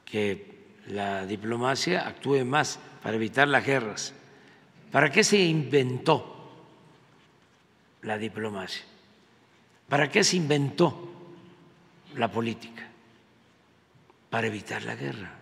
[0.05, 4.13] que la diplomacia actúe más para evitar las guerras.
[4.91, 6.53] ¿Para qué se inventó
[8.03, 8.85] la diplomacia?
[9.89, 11.12] ¿Para qué se inventó
[12.15, 12.89] la política?
[14.29, 15.39] Para evitar la guerra.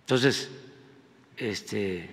[0.00, 0.50] Entonces,
[1.36, 2.10] este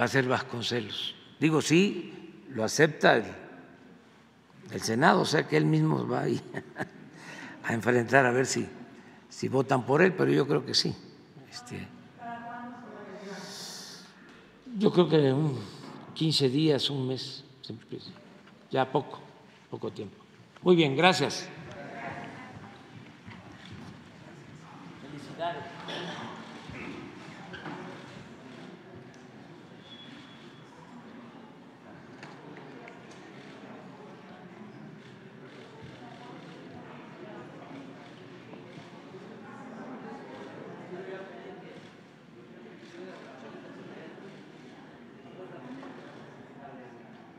[0.00, 1.14] va a ser Vasconcelos.
[1.38, 6.24] Digo, sí, lo acepta el, Senado, o sea que él mismo va
[7.64, 8.66] a, enfrentar a ver si,
[9.28, 10.94] si votan por él, pero yo creo que sí.
[11.50, 11.86] Este,
[14.78, 15.58] yo creo que un
[16.14, 17.44] 15 días, un mes,
[18.70, 19.20] ya poco,
[19.70, 20.27] poco tiempo.
[20.62, 21.48] Muy bien, gracias.
[25.00, 25.77] Felicidades.